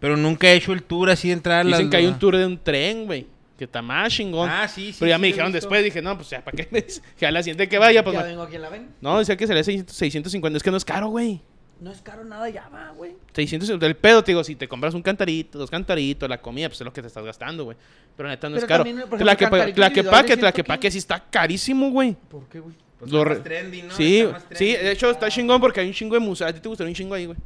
pero 0.00 0.16
nunca 0.16 0.48
he 0.48 0.54
hecho 0.54 0.72
el 0.72 0.82
tour 0.82 1.10
así 1.10 1.28
de 1.28 1.34
entrar 1.34 1.60
a 1.60 1.64
la... 1.64 1.76
Dicen 1.76 1.90
que 1.90 1.96
hay 1.96 2.06
un 2.06 2.18
tour 2.18 2.36
de 2.36 2.46
un 2.46 2.58
tren, 2.58 3.06
güey. 3.06 3.26
Que 3.56 3.64
está 3.66 3.82
más 3.82 4.12
chingón. 4.12 4.50
Ah, 4.50 4.66
sí, 4.66 4.92
sí. 4.92 4.96
Pero 4.98 5.10
ya 5.10 5.14
sí, 5.16 5.20
me 5.20 5.26
dijeron 5.28 5.52
visto. 5.52 5.66
después, 5.68 5.84
dije, 5.84 6.02
no, 6.02 6.16
pues 6.16 6.28
ya, 6.28 6.42
¿para 6.42 6.56
qué 6.56 6.66
me 6.72 6.80
dices? 6.82 7.00
Que 7.16 7.24
a 7.24 7.30
la 7.30 7.40
siguiente 7.40 7.68
que 7.68 7.78
vaya, 7.78 8.02
pues. 8.02 8.16
Ya 8.16 8.24
vengo 8.24 8.42
aquí 8.42 8.56
en 8.56 8.62
la 8.62 8.68
ven. 8.68 8.88
No, 9.00 9.18
decía 9.20 9.36
que 9.36 9.46
sería 9.46 9.62
600 9.62 9.94
650. 9.96 10.56
Es 10.56 10.62
que 10.64 10.70
no 10.72 10.76
es 10.76 10.84
caro, 10.84 11.06
güey. 11.06 11.40
No 11.80 11.90
es 11.90 12.00
caro 12.02 12.24
nada, 12.24 12.48
ya 12.48 12.68
va, 12.68 12.90
güey. 12.96 13.12
600 13.34 13.68
el 13.68 13.96
pedo, 13.96 14.22
te 14.22 14.30
digo, 14.32 14.42
si 14.44 14.54
te 14.56 14.68
compras 14.68 14.94
un 14.94 15.02
cantarito, 15.02 15.58
dos 15.58 15.70
cantaritos, 15.70 16.28
la 16.28 16.40
comida, 16.40 16.68
pues 16.68 16.80
es 16.80 16.84
lo 16.84 16.92
que 16.92 17.00
te 17.02 17.08
estás 17.08 17.24
gastando, 17.24 17.64
güey. 17.64 17.76
Pero 18.16 18.28
neta 18.28 18.48
no 18.48 18.56
es 18.56 18.64
caro. 18.64 18.84
también, 18.84 19.08
por 19.08 19.20
La 19.22 19.32
ejemplo, 19.32 19.36
que 19.36 19.50
cantaritos 19.50 19.78
la 19.80 19.90
que 19.92 20.04
paque, 20.04 20.36
la 20.36 20.52
que 20.52 20.56
que- 20.62 20.64
paque 20.64 20.90
sí 20.90 20.98
está 20.98 21.22
carísimo, 21.30 21.90
güey. 21.90 22.16
¿Por 22.30 22.48
qué, 22.48 22.60
güey? 22.60 22.74
Pues 22.98 23.10
Lo 23.10 23.24
re- 23.24 23.34
más 23.34 23.44
trendy, 23.44 23.82
¿no? 23.82 23.90
Sí, 23.94 24.20
Está 24.20 24.32
más 24.32 24.44
sí, 24.52 24.66
de 24.72 24.92
hecho 24.92 25.10
está 25.10 25.28
chingón 25.28 25.60
porque 25.60 25.80
hay 25.80 25.88
un 25.88 25.92
chingo 25.92 26.14
de 26.14 26.20
museos. 26.20 26.48
A 26.50 26.54
ti 26.54 26.60
te 26.60 26.68
gustaría 26.68 26.88
un 26.90 26.94
chingo 26.94 27.14
ahí, 27.14 27.26
güey. 27.26 27.36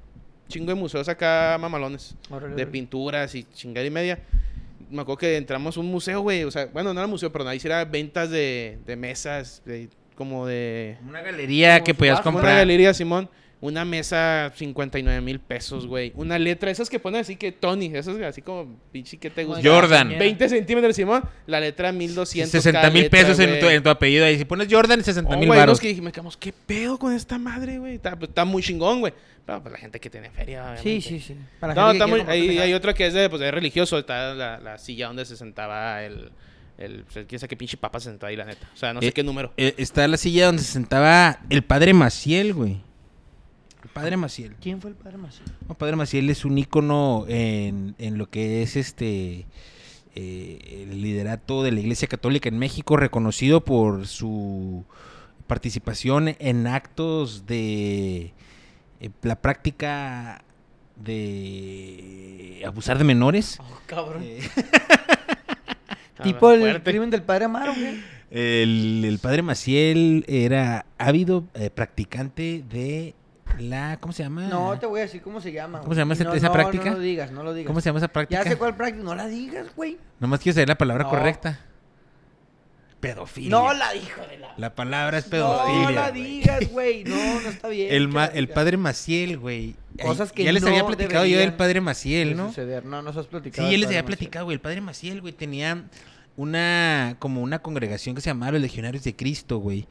Chingo 0.49 0.67
de 0.67 0.75
museos 0.75 1.09
acá 1.09 1.57
mamalones. 1.59 2.15
De 2.55 2.67
pinturas 2.67 3.35
y 3.35 3.45
chingada 3.55 3.87
y 3.87 3.91
media. 3.91 4.19
Me 4.91 5.03
acuerdo 5.03 5.19
que 5.19 5.37
entramos 5.37 5.77
a 5.77 5.81
un 5.81 5.87
museo, 5.87 6.21
güey. 6.21 6.45
O 6.45 6.51
sea, 6.51 6.67
bueno, 6.67 6.95
no 6.95 7.01
era 7.01 7.07
museo, 7.07 7.33
pero 7.33 7.49
ahí 7.49 7.59
sí 7.61 7.67
era 7.67 7.85
ventas 7.85 8.31
de, 8.31 8.79
de 8.87 8.97
mesas, 8.97 9.63
de, 9.65 9.89
como 10.15 10.47
de... 10.47 10.97
Una 11.07 11.21
galería 11.23 11.75
Como 11.79 11.85
que 11.85 11.95
podías 11.95 12.15
subasta, 12.17 12.29
Una 12.31 12.35
comprar. 12.39 12.57
galería, 12.59 12.95
Simón. 12.95 13.29
Una 13.61 13.85
mesa, 13.85 14.53
59 14.55 15.21
mil 15.21 15.41
pesos, 15.41 15.87
güey. 15.89 16.13
Una 16.15 16.39
letra, 16.39 16.71
esas 16.71 16.89
que 16.89 17.01
ponen 17.01 17.23
así 17.23 17.35
que 17.35 17.51
Tony, 17.51 17.87
esas 17.93 18.17
así 18.21 18.41
como 18.41 18.79
pinche 18.93 19.17
que 19.17 19.31
te 19.31 19.45
gusta. 19.45 19.69
Jordan. 19.69 20.11
20 20.17 20.49
centímetros, 20.49 20.95
Simón. 20.95 21.25
La 21.47 21.59
letra 21.59 21.91
1200. 21.91 22.53
60 22.53 22.81
cada 22.81 22.93
mil 22.93 23.11
pesos 23.11 23.37
en 23.41 23.59
tu, 23.59 23.67
en 23.67 23.83
tu 23.83 23.91
apellido 23.91 24.25
ahí. 24.25 24.39
Si 24.39 24.45
pones 24.45 24.69
Jordan, 24.71 25.03
60 25.03 25.35
Oh, 25.35 25.39
mil 25.39 25.49
güey, 25.49 25.59
baros. 25.59 25.81
que 25.81 25.89
dije, 25.89 26.01
me 26.01 26.13
quedamos, 26.13 26.37
¿qué 26.37 26.53
pedo 26.53 26.99
con 27.01 27.13
esta 27.13 27.37
madre, 27.37 27.79
güey? 27.79 27.97
Está, 27.97 28.17
pues, 28.17 28.29
está 28.29 28.45
muy 28.45 28.63
chingón, 28.63 29.01
güey. 29.01 29.13
Pero 29.45 29.61
pues 29.61 29.73
la 29.73 29.79
gente 29.79 29.99
que 29.99 30.09
tiene 30.09 30.31
feria, 30.31 30.63
obviamente. 30.63 31.01
Sí, 31.01 31.01
sí, 31.01 31.19
sí. 31.21 31.37
Para 31.59 31.75
No, 31.75 31.91
está 31.91 32.07
muy, 32.07 32.21
hay, 32.29 32.59
hay 32.59 32.75
otra 32.75 32.95
que 32.95 33.07
es 33.07 33.15
de, 33.15 33.29
pues, 33.29 33.43
es 33.43 33.51
religioso. 33.51 33.99
Está 33.99 34.35
la, 34.35 34.61
la 34.61 34.79
silla 34.79 35.09
donde 35.09 35.25
se 35.25 35.37
sentaba 35.37 36.05
el... 36.05 36.31
el 36.77 37.05
pues, 37.13 37.27
quién 37.27 37.41
sabe 37.41 37.49
qué 37.49 37.57
pinche 37.57 37.77
papa 37.77 37.99
se 37.99 38.11
sentó 38.11 38.27
ahí, 38.27 38.37
la 38.37 38.45
neta. 38.45 38.69
O 38.73 38.77
sea, 38.77 38.93
no 38.93 39.01
sé 39.01 39.09
Eh, 39.09 39.13
qué 39.13 39.25
número. 39.25 39.53
Eh, 39.57 39.75
está 39.79 40.07
la 40.07 40.17
silla 40.17 40.47
donde 40.47 40.63
se 40.63 40.71
sentaba 40.71 41.41
el 41.51 41.63
padre 41.65 41.93
Maciel, 41.93 42.55
güey. 42.55 42.87
Padre 43.93 44.17
Maciel. 44.17 44.55
¿Quién 44.61 44.81
fue 44.81 44.91
el 44.91 44.97
padre? 44.97 45.19
No, 45.69 45.75
padre 45.75 45.97
Maciel 45.97 46.31
es 46.31 46.45
un 46.45 46.59
ícono 46.59 47.25
en, 47.29 47.95
en 47.99 48.19
lo 48.19 48.31
que 48.31 48.63
es 48.63 48.77
este 48.77 49.47
eh, 50.21 50.87
el 50.91 51.01
liderato 51.01 51.63
de 51.63 51.71
la 51.71 51.79
Iglesia 51.79 52.09
Católica 52.09 52.49
en 52.49 52.59
México, 52.59 52.97
reconocido 52.97 53.65
por 53.65 54.09
su 54.09 54.85
participación 55.47 56.35
en 56.41 56.67
actos 56.67 57.47
de 57.47 58.33
eh, 58.99 59.11
la 59.23 59.37
práctica 59.37 60.43
de 60.97 62.65
abusar 62.67 62.99
de 62.99 63.05
menores. 63.05 63.59
Oh, 63.61 63.81
cabrón. 63.87 64.25
Eh, 64.25 64.41
tipo 66.25 66.51
el 66.51 66.83
crimen 66.83 67.11
del 67.11 67.23
padre 67.23 67.45
Amaro, 67.45 67.75
el, 68.33 69.05
el 69.05 69.19
padre 69.21 69.43
Maciel 69.43 70.25
era 70.27 70.85
ávido 70.99 71.45
practicante 71.77 72.65
de 72.69 73.15
la... 73.63 73.99
¿Cómo 74.01 74.13
se 74.13 74.23
llama? 74.23 74.47
No 74.49 74.79
te 74.79 74.87
voy 74.87 75.01
a 75.01 75.03
decir 75.05 75.23
cómo 75.23 75.41
se 75.41 75.53
llama. 75.53 75.79
¿Cómo 75.79 75.87
güey. 75.89 75.97
se 75.97 76.01
llama 76.01 76.15
esa- 76.15 76.25
No, 76.25 76.35
esa 76.35 76.47
no, 76.49 76.53
práctica? 76.53 76.85
No 76.87 76.97
lo 76.97 76.99
digas, 77.01 77.31
no 77.33 77.43
lo 77.43 77.55
digas. 77.55 77.67
¿Cómo 77.69 77.81
se 77.81 77.89
llama 77.89 77.99
esa 77.99 78.09
práctica? 78.09 78.43
Ya 78.45 78.51
sé 78.51 78.57
cuál 78.57 78.77
práctica. 78.77 79.05
No 79.05 79.15
la 79.15 79.27
digas, 79.27 79.67
güey. 79.77 79.99
Nomás 80.21 80.41
quiero 80.41 80.55
saber 80.55 80.69
la 80.69 80.79
palabra 80.79 81.05
No. 81.05 81.11
correcta. 81.11 81.61
pedofilia. 83.01 83.51
No 83.51 83.73
la 83.75 83.93
dijo 83.93 84.21
de 84.29 84.39
la... 84.39 84.55
La 84.57 84.75
palabra 84.75 85.19
es 85.19 85.25
pedofilia. 85.27 85.83
No 85.85 85.91
la 85.91 86.11
güey. 86.11 86.23
digas, 86.23 86.69
güey. 86.73 87.05
No, 87.05 87.41
no 87.41 87.49
está 87.49 87.69
bien. 87.69 87.95
El, 87.95 88.09
ma- 88.09 88.27
el 88.27 88.49
ya. 88.49 88.55
padre 88.55 88.77
Maciel, 88.77 89.39
güey. 89.39 89.77
Cosas 90.03 90.33
que 90.33 90.43
Ya 90.43 90.53
les 90.53 90.65
había 90.65 90.85
platicado 90.85 91.25
yo 91.25 91.39
del 91.39 91.55
padre 91.55 91.81
Maciel, 91.81 92.37
¿no? 92.37 92.49
suceder. 92.49 92.85
No, 92.85 93.01
no 93.03 93.13
se 93.13 93.21
has 93.21 93.27
Sí, 93.27 93.31
platicado. 93.31 93.69
él 93.69 93.81
les 93.81 93.89
del 93.89 93.99
había 93.99 94.05
platicado, 94.07 94.47
güey. 94.47 94.55
El 94.57 94.61
padre 94.61 94.81
Maciel, 94.81 95.21
güey, 95.21 95.33
tenía 95.33 95.85
una, 96.37 97.15
como 97.21 97.41
una 97.41 97.61
congregación 97.61 98.17
que 98.17 98.21
se 98.21 98.31
llamaba 98.31 98.53
los 98.53 98.61
Legionarios 98.63 99.05
de 99.05 99.15
Cristo, 99.15 99.59
güey. 99.59 99.87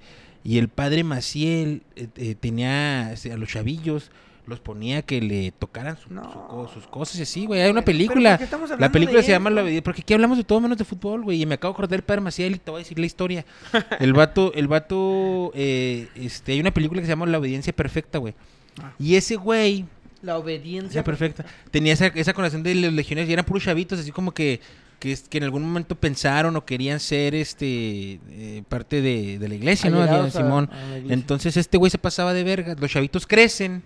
Y 0.47 0.57
el 0.59 0.69
padre 0.69 1.03
Maciel 1.03 1.81
eh, 1.97 2.07
eh, 2.15 2.35
tenía 2.39 3.11
este, 3.11 3.33
a 3.33 3.37
los 3.37 3.49
chavillos, 3.49 4.11
los 4.45 4.61
ponía 4.61 5.01
que 5.01 5.19
le 5.19 5.51
tocaran 5.51 5.97
su- 5.97 6.13
No. 6.13 6.23
su 6.23 6.39
co- 6.47 6.71
sus 6.73 6.87
cosas 6.87 7.19
y 7.19 7.23
así, 7.23 7.45
güey. 7.45 7.61
Hay 7.61 7.69
una 7.69 7.81
película. 7.81 8.29
¿por 8.31 8.37
qué 8.37 8.43
estamos 8.45 8.69
La 8.79 8.89
película 8.89 9.21
se 9.21 9.31
llama 9.31 9.49
esto? 9.49 9.61
La. 9.69 9.81
Porque 9.81 10.01
aquí 10.03 10.13
hablamos 10.13 10.37
de 10.37 10.45
todo 10.45 10.61
menos 10.61 10.77
de 10.77 10.85
fútbol, 10.85 11.23
güey. 11.23 11.41
Y 11.41 11.45
me 11.45 11.55
acabo 11.55 11.73
de 11.73 11.75
acordar 11.75 11.89
del 11.89 12.03
padre 12.03 12.21
Maciel 12.21 12.55
y 12.55 12.59
te 12.59 12.71
voy 12.71 12.79
a 12.79 12.83
decir 12.83 12.97
la 12.97 13.05
historia. 13.05 13.45
El 13.99 14.13
vato, 14.13 14.53
el 14.53 14.69
vato, 14.69 15.51
eh, 15.53 16.07
este, 16.15 16.53
hay 16.53 16.61
una 16.61 16.71
película 16.71 17.01
que 17.01 17.07
se 17.07 17.11
llama 17.11 17.25
La 17.25 17.39
Obediencia 17.39 17.73
Perfecta, 17.73 18.19
güey. 18.19 18.33
Ah. 18.81 18.93
Y 18.97 19.15
ese 19.15 19.35
güey, 19.35 19.83
La 20.21 20.37
obediencia. 20.37 21.01
ya, 21.01 21.03
perfecta. 21.03 21.43
Tenía 21.71 21.91
esa, 21.91 22.07
esa 22.07 22.33
conexión 22.33 22.63
de 22.63 22.73
los 22.73 22.93
legionarios 22.93 23.29
y 23.29 23.33
eran 23.33 23.43
puros 23.43 23.63
chavitos, 23.65 23.99
así 23.99 24.11
como 24.13 24.31
que, 24.33 24.61
que, 24.99 25.11
es- 25.11 25.27
que 25.29 25.37
en 25.37 25.43
algún 25.43 25.63
momento 25.63 25.95
pensaron 25.95 26.55
o 26.55 26.65
querían 26.65 26.99
ser 26.99 27.35
este 27.35 28.19
eh, 28.29 28.63
parte 28.67 29.01
de, 29.01 29.37
de 29.39 29.47
la 29.47 29.55
iglesia, 29.55 29.89
¿no? 29.89 30.01
A- 30.01 30.29
Simón. 30.31 30.69
a 30.71 30.75
la 30.75 30.87
iglesia. 30.97 31.13
Entonces 31.13 31.57
este 31.57 31.77
güey 31.77 31.89
se 31.91 31.97
pasaba 31.97 32.33
de 32.33 32.43
verga. 32.43 32.75
Los 32.79 32.91
chavitos 32.91 33.27
crecen 33.27 33.83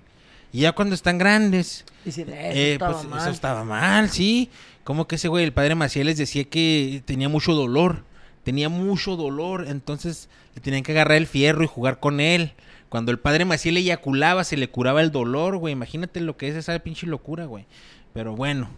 y 0.53 0.61
ya 0.61 0.71
cuando 0.73 0.95
están 0.95 1.17
grandes, 1.17 1.85
eso 2.05 2.21
eh, 2.27 2.73
estaba 2.73 2.93
pues, 2.93 3.05
mal. 3.07 3.19
eso 3.21 3.29
estaba 3.29 3.63
mal, 3.63 4.09
sí. 4.09 4.49
Como 4.83 5.07
que 5.07 5.15
ese 5.15 5.27
güey, 5.27 5.43
el 5.45 5.53
padre 5.53 5.75
Maciel, 5.75 6.07
les 6.07 6.17
decía 6.17 6.43
que 6.45 7.01
tenía 7.05 7.29
mucho 7.29 7.53
dolor. 7.53 8.03
Tenía 8.43 8.67
mucho 8.69 9.15
dolor. 9.15 9.65
Entonces 9.67 10.27
le 10.55 10.61
tenían 10.61 10.81
que 10.83 10.91
agarrar 10.91 11.17
el 11.17 11.27
fierro 11.27 11.63
y 11.63 11.67
jugar 11.67 11.99
con 11.99 12.19
él. 12.19 12.53
Cuando 12.89 13.11
el 13.11 13.19
padre 13.19 13.45
Maciel 13.45 13.77
eyaculaba, 13.77 14.43
se 14.43 14.57
le 14.57 14.69
curaba 14.69 15.01
el 15.01 15.11
dolor, 15.11 15.57
güey. 15.57 15.71
Imagínate 15.71 16.19
lo 16.19 16.35
que 16.35 16.49
es 16.49 16.55
esa 16.55 16.77
pinche 16.79 17.05
locura, 17.07 17.45
güey. 17.45 17.65
Pero 18.13 18.35
bueno. 18.35 18.69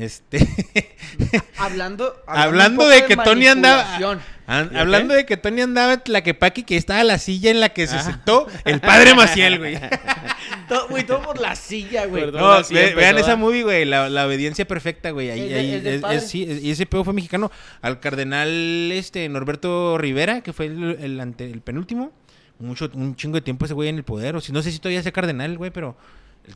Este. 0.00 0.38
Hablando, 1.58 2.14
Hablando 2.26 2.84
un 2.84 2.90
de 2.90 3.04
que 3.04 3.16
Tony 3.16 3.46
andaba- 3.48 3.84
manipulación. 3.84 4.20
An- 4.46 4.70
¿Y 4.72 4.76
hablando 4.78 5.14
de 5.14 5.26
que 5.26 5.36
Tony 5.36 5.60
andaba 5.60 5.92
en 5.92 6.00
Tlaquepaque, 6.00 6.64
que 6.64 6.76
estaba 6.76 7.04
la 7.04 7.18
silla 7.18 7.50
en 7.50 7.60
la 7.60 7.68
que 7.68 7.86
se 7.86 8.00
sentó 8.00 8.48
el 8.64 8.80
padre 8.80 9.14
Maciel, 9.14 9.58
güey. 9.58 9.78
Todo, 10.68 10.88
güey, 10.88 11.04
todo 11.04 11.20
por 11.22 11.40
la 11.40 11.54
silla, 11.56 12.06
güey. 12.06 12.24
Perdón. 12.24 12.40
No, 12.42 12.52
así 12.52 12.72
ve- 12.74 12.80
empezó, 12.82 12.96
vean 12.98 13.18
esa 13.18 13.34
movie, 13.36 13.62
güey, 13.64 13.84
la, 13.84 14.08
la 14.08 14.26
obediencia 14.26 14.66
perfecta, 14.66 15.10
güey. 15.10 15.28
Ahí, 15.30 15.52
Es 15.52 15.58
ahí- 15.58 15.74
es 15.74 15.84
es- 15.84 16.02
es- 16.22 16.28
sí, 16.30 16.46
es- 16.48 16.62
y 16.62 16.70
ese 16.70 16.86
pedo 16.86 17.02
fue 17.04 17.12
mexicano. 17.12 17.50
Al 17.82 17.98
cardenal 18.00 18.48
este 18.92 19.28
Norberto 19.28 19.98
Rivera, 19.98 20.40
que 20.42 20.52
fue 20.52 20.66
el, 20.66 20.96
el 21.00 21.20
ante- 21.20 21.50
el 21.50 21.60
penúltimo, 21.60 22.12
mucho, 22.60 22.88
un 22.94 23.16
chingo 23.16 23.34
de 23.36 23.40
tiempo 23.42 23.64
ese 23.64 23.74
güey 23.74 23.88
en 23.88 23.96
el 23.96 24.04
poder. 24.04 24.36
O 24.36 24.40
si 24.40 24.52
no 24.52 24.62
sé 24.62 24.70
si 24.70 24.78
todavía 24.78 25.02
sea 25.02 25.12
cardenal, 25.12 25.58
güey, 25.58 25.70
pero 25.72 25.96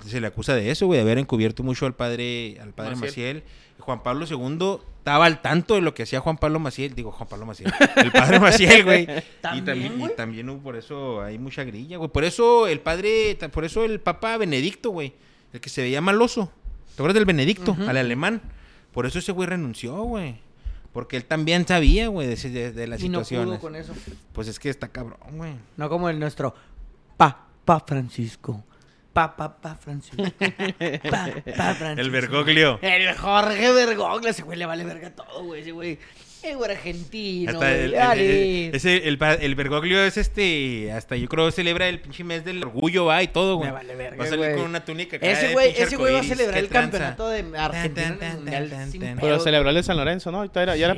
se 0.07 0.21
le 0.21 0.27
acusa 0.27 0.55
de 0.55 0.71
eso, 0.71 0.87
güey, 0.87 0.99
de 0.99 1.03
haber 1.03 1.19
encubierto 1.19 1.63
mucho 1.63 1.87
al 1.87 1.95
padre, 1.95 2.59
al 2.61 2.73
padre 2.73 2.97
Maciel. 2.97 3.37
Maciel. 3.39 3.45
Juan 3.79 4.03
Pablo 4.03 4.25
II 4.29 4.79
estaba 4.99 5.27
al 5.27 5.43
tanto 5.43 5.75
de 5.75 5.81
lo 5.83 5.95
que 5.95 6.05
hacía 6.05 6.21
Juan 6.21 6.39
Pablo 6.39 6.59
Maciel, 6.61 6.95
digo 6.95 7.11
Juan 7.13 7.29
Pablo 7.29 7.45
Maciel, 7.45 7.73
el 7.97 8.13
padre 8.13 8.41
Maciel, 8.41 8.85
güey. 8.85 9.03
y 9.55 9.61
¿También, 9.63 9.93
y 9.95 9.99
güey? 9.99 10.17
también 10.17 10.49
hubo 10.49 10.61
por 10.63 10.77
eso 10.77 11.21
hay 11.23 11.39
mucha 11.39 11.65
grilla, 11.65 11.99
güey. 11.99 12.09
Por 12.11 12.25
eso 12.25 12.67
el 12.67 12.81
padre, 12.81 13.37
por 13.53 13.65
eso 13.65 13.85
el 13.85 14.01
papa 14.01 14.37
Benedicto, 14.39 14.91
güey, 14.91 15.13
el 15.53 15.61
que 15.61 15.69
se 15.69 15.83
veía 15.83 16.01
maloso. 16.01 16.51
¿Te 16.87 17.03
acuerdas 17.03 17.15
del 17.17 17.25
Benedicto, 17.27 17.77
al 17.87 17.97
alemán? 17.97 18.41
Por 18.93 19.07
eso 19.07 19.19
ese 19.19 19.33
güey 19.33 19.49
renunció, 19.49 19.95
güey. 20.05 20.37
Porque 20.93 21.17
él 21.17 21.25
también 21.25 21.67
sabía, 21.67 22.07
güey, 22.07 22.29
de, 22.29 22.37
de- 22.37 22.73
de 22.73 22.87
las 22.87 23.01
Y 23.03 23.09
no 23.09 23.19
situaciones. 23.25 23.59
pudo 23.59 23.61
con 23.61 23.75
eso. 23.75 23.93
Pues 24.33 24.47
es 24.47 24.61
que 24.61 24.71
está 24.71 24.87
cabrón, 24.89 25.19
güey. 25.33 25.55
No 25.77 25.89
como 25.89 26.09
el 26.09 26.21
nuestro. 26.21 26.55
Pa, 27.17 27.49
pa 27.65 27.81
Francisco. 27.81 28.63
Pa, 29.15 29.35
pa, 29.37 29.57
pa 29.57 29.75
Francisco. 29.77 30.23
Pa, 31.11 31.29
pa 31.57 31.75
Francisco. 31.75 32.11
Bergoglio. 32.11 32.79
El 32.83 33.15
Jorge 33.17 33.73
Bergoglio. 33.73 34.29
Ese 34.31 34.43
güey 34.43 34.59
le 34.59 34.67
vale 34.67 34.85
verga 34.85 35.11
todo, 35.11 35.45
güey. 35.45 35.63
Ese 35.63 35.71
güey. 35.73 35.99
Es 36.43 36.55
güey 36.57 36.71
argentino. 36.73 37.53
Hasta 37.53 37.65
güey, 37.71 37.85
el, 37.85 37.91
le 37.93 37.97
el- 38.13 38.21
el- 38.69 38.75
ese, 38.75 39.09
el, 39.09 39.17
pa- 39.17 39.33
el 39.33 39.55
Bergoglio 39.55 40.03
es 40.05 40.19
este, 40.19 40.93
hasta 40.93 41.17
yo 41.17 41.27
creo 41.27 41.51
celebra 41.51 41.89
el 41.89 42.01
pinche 42.01 42.23
mes 42.23 42.45
del 42.45 42.63
orgullo, 42.63 43.07
va, 43.07 43.23
y 43.23 43.29
todo, 43.29 43.57
güey. 43.57 43.69
Me 43.71 43.73
vale 43.75 43.95
verga, 43.95 44.19
Va 44.19 44.25
a 44.25 44.27
salir 44.27 44.45
güey. 44.45 44.57
con 44.57 44.67
una 44.67 44.85
túnica. 44.85 45.17
Ese 45.17 45.53
güey, 45.55 45.71
ese 45.75 45.97
güey 45.97 46.13
va 46.13 46.21
a 46.21 46.25
celebrar 46.25 46.59
el 46.59 46.69
tranza. 46.69 46.91
campeonato 47.15 47.29
de 47.31 47.59
Argentina 47.59 48.17
Tan, 48.19 48.45
tan, 48.45 48.49
el. 48.53 49.17
Pero 49.21 49.41
celebró 49.41 49.71
el 49.71 49.75
de 49.77 49.83
San 49.85 49.97
Lorenzo, 49.97 50.31
¿no? 50.33 50.45
¿Ya 50.45 50.63
era, 50.63 50.77
ya 50.77 50.85
era 50.85 50.95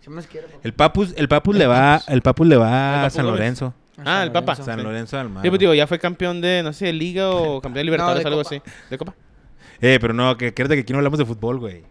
Sí, 0.00 0.08
me 0.08 0.22
quiero, 0.22 0.46
papá. 0.46 0.60
El 0.62 0.72
Papus, 0.72 1.14
el 1.18 1.28
Papus 1.28 1.56
le 1.56 1.66
va, 1.66 2.00
el 2.08 2.22
Papus 2.22 2.46
le 2.46 2.54
El 2.54 2.60
va 2.62 3.04
a 3.04 3.10
San. 3.10 3.26
Lorenzo. 3.26 3.74
Ah, 4.04 4.22
el 4.22 4.32
Papa. 4.32 4.54
San. 4.56 4.82
Lorenzo 4.82 5.16
del 5.16 5.28
Mar. 5.28 5.42
Sí, 5.42 5.48
pues 5.48 5.58
digo, 5.60 5.72
ya 5.74 5.86
fue 5.86 5.98
campeón 5.98 6.40
de, 6.40 6.62
no 6.62 6.72
sé, 6.72 6.86
de 6.86 6.92
Liga 6.92 7.30
o 7.30 7.60
campeón 7.62 7.80
de 7.80 7.84
Libertadores, 7.84 8.22
de 8.22 8.28
algo 8.28 8.42
Copa. 8.42 8.56
así. 8.56 8.62
¿De 8.90 8.98
Copa? 8.98 9.14
Eh, 9.80 9.98
pero 10.00 10.12
no, 10.14 10.36
que 10.36 10.52
quédate 10.54 10.74
que 10.74 10.80
aquí 10.82 10.92
no 10.92 10.98
hablamos 10.98 11.18
de 11.18 11.24
fútbol, 11.24 11.58
güey. 11.58 11.82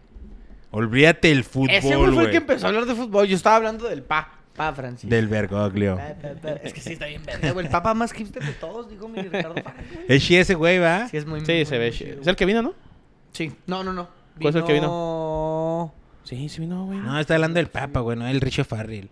Olvídate 0.70 1.30
el 1.30 1.44
fútbol, 1.44 1.70
Ese 1.70 1.88
güey 1.96 1.98
fue 1.98 2.06
el 2.08 2.14
güey. 2.14 2.30
que 2.30 2.36
empezó 2.38 2.66
a 2.66 2.68
hablar 2.68 2.84
de 2.86 2.94
fútbol. 2.94 3.26
Yo 3.26 3.36
estaba 3.36 3.56
hablando 3.56 3.88
del 3.88 4.02
Pa. 4.02 4.32
Pa 4.54 4.72
Francisco. 4.72 5.14
Del 5.14 5.28
Bergoglio. 5.28 5.98
Es 6.62 6.72
que 6.72 6.80
sí 6.80 6.94
está 6.94 7.06
bien 7.06 7.22
verde, 7.24 7.52
güey. 7.52 7.66
El 7.66 7.70
papa 7.72 7.92
más 7.94 8.12
hipster 8.12 8.42
de 8.42 8.52
todos, 8.52 8.88
dijo 8.88 9.06
mi 9.06 9.20
Ricardo 9.20 9.52
güey. 9.52 9.64
Es 10.08 10.24
chi 10.24 10.36
ese 10.36 10.54
güey, 10.54 10.78
¿va? 10.78 11.08
Sí, 11.08 11.18
es 11.18 11.26
muy 11.26 11.40
Sí, 11.44 11.52
muy, 11.52 11.64
se 11.66 11.78
ve. 11.78 11.88
muy 11.88 11.96
chido. 11.96 12.10
chido, 12.10 12.20
¿Es 12.22 12.26
el 12.26 12.36
que 12.36 12.46
vino, 12.46 12.62
no? 12.62 12.74
Sí. 13.32 13.52
No, 13.66 13.84
no, 13.84 13.92
no. 13.92 14.08
¿Cuál 14.40 14.50
es 14.50 14.56
el 14.56 14.64
que 14.64 14.72
vino? 14.72 15.92
Sí, 16.24 16.48
sí 16.48 16.60
vino, 16.60 16.86
güey. 16.86 16.98
No, 16.98 17.18
está 17.20 17.34
hablando 17.34 17.58
del 17.58 17.68
Papa, 17.68 18.00
güey, 18.00 18.16
no 18.18 18.26
el 18.26 18.40
Richie 18.40 18.64
Farrell. 18.64 19.10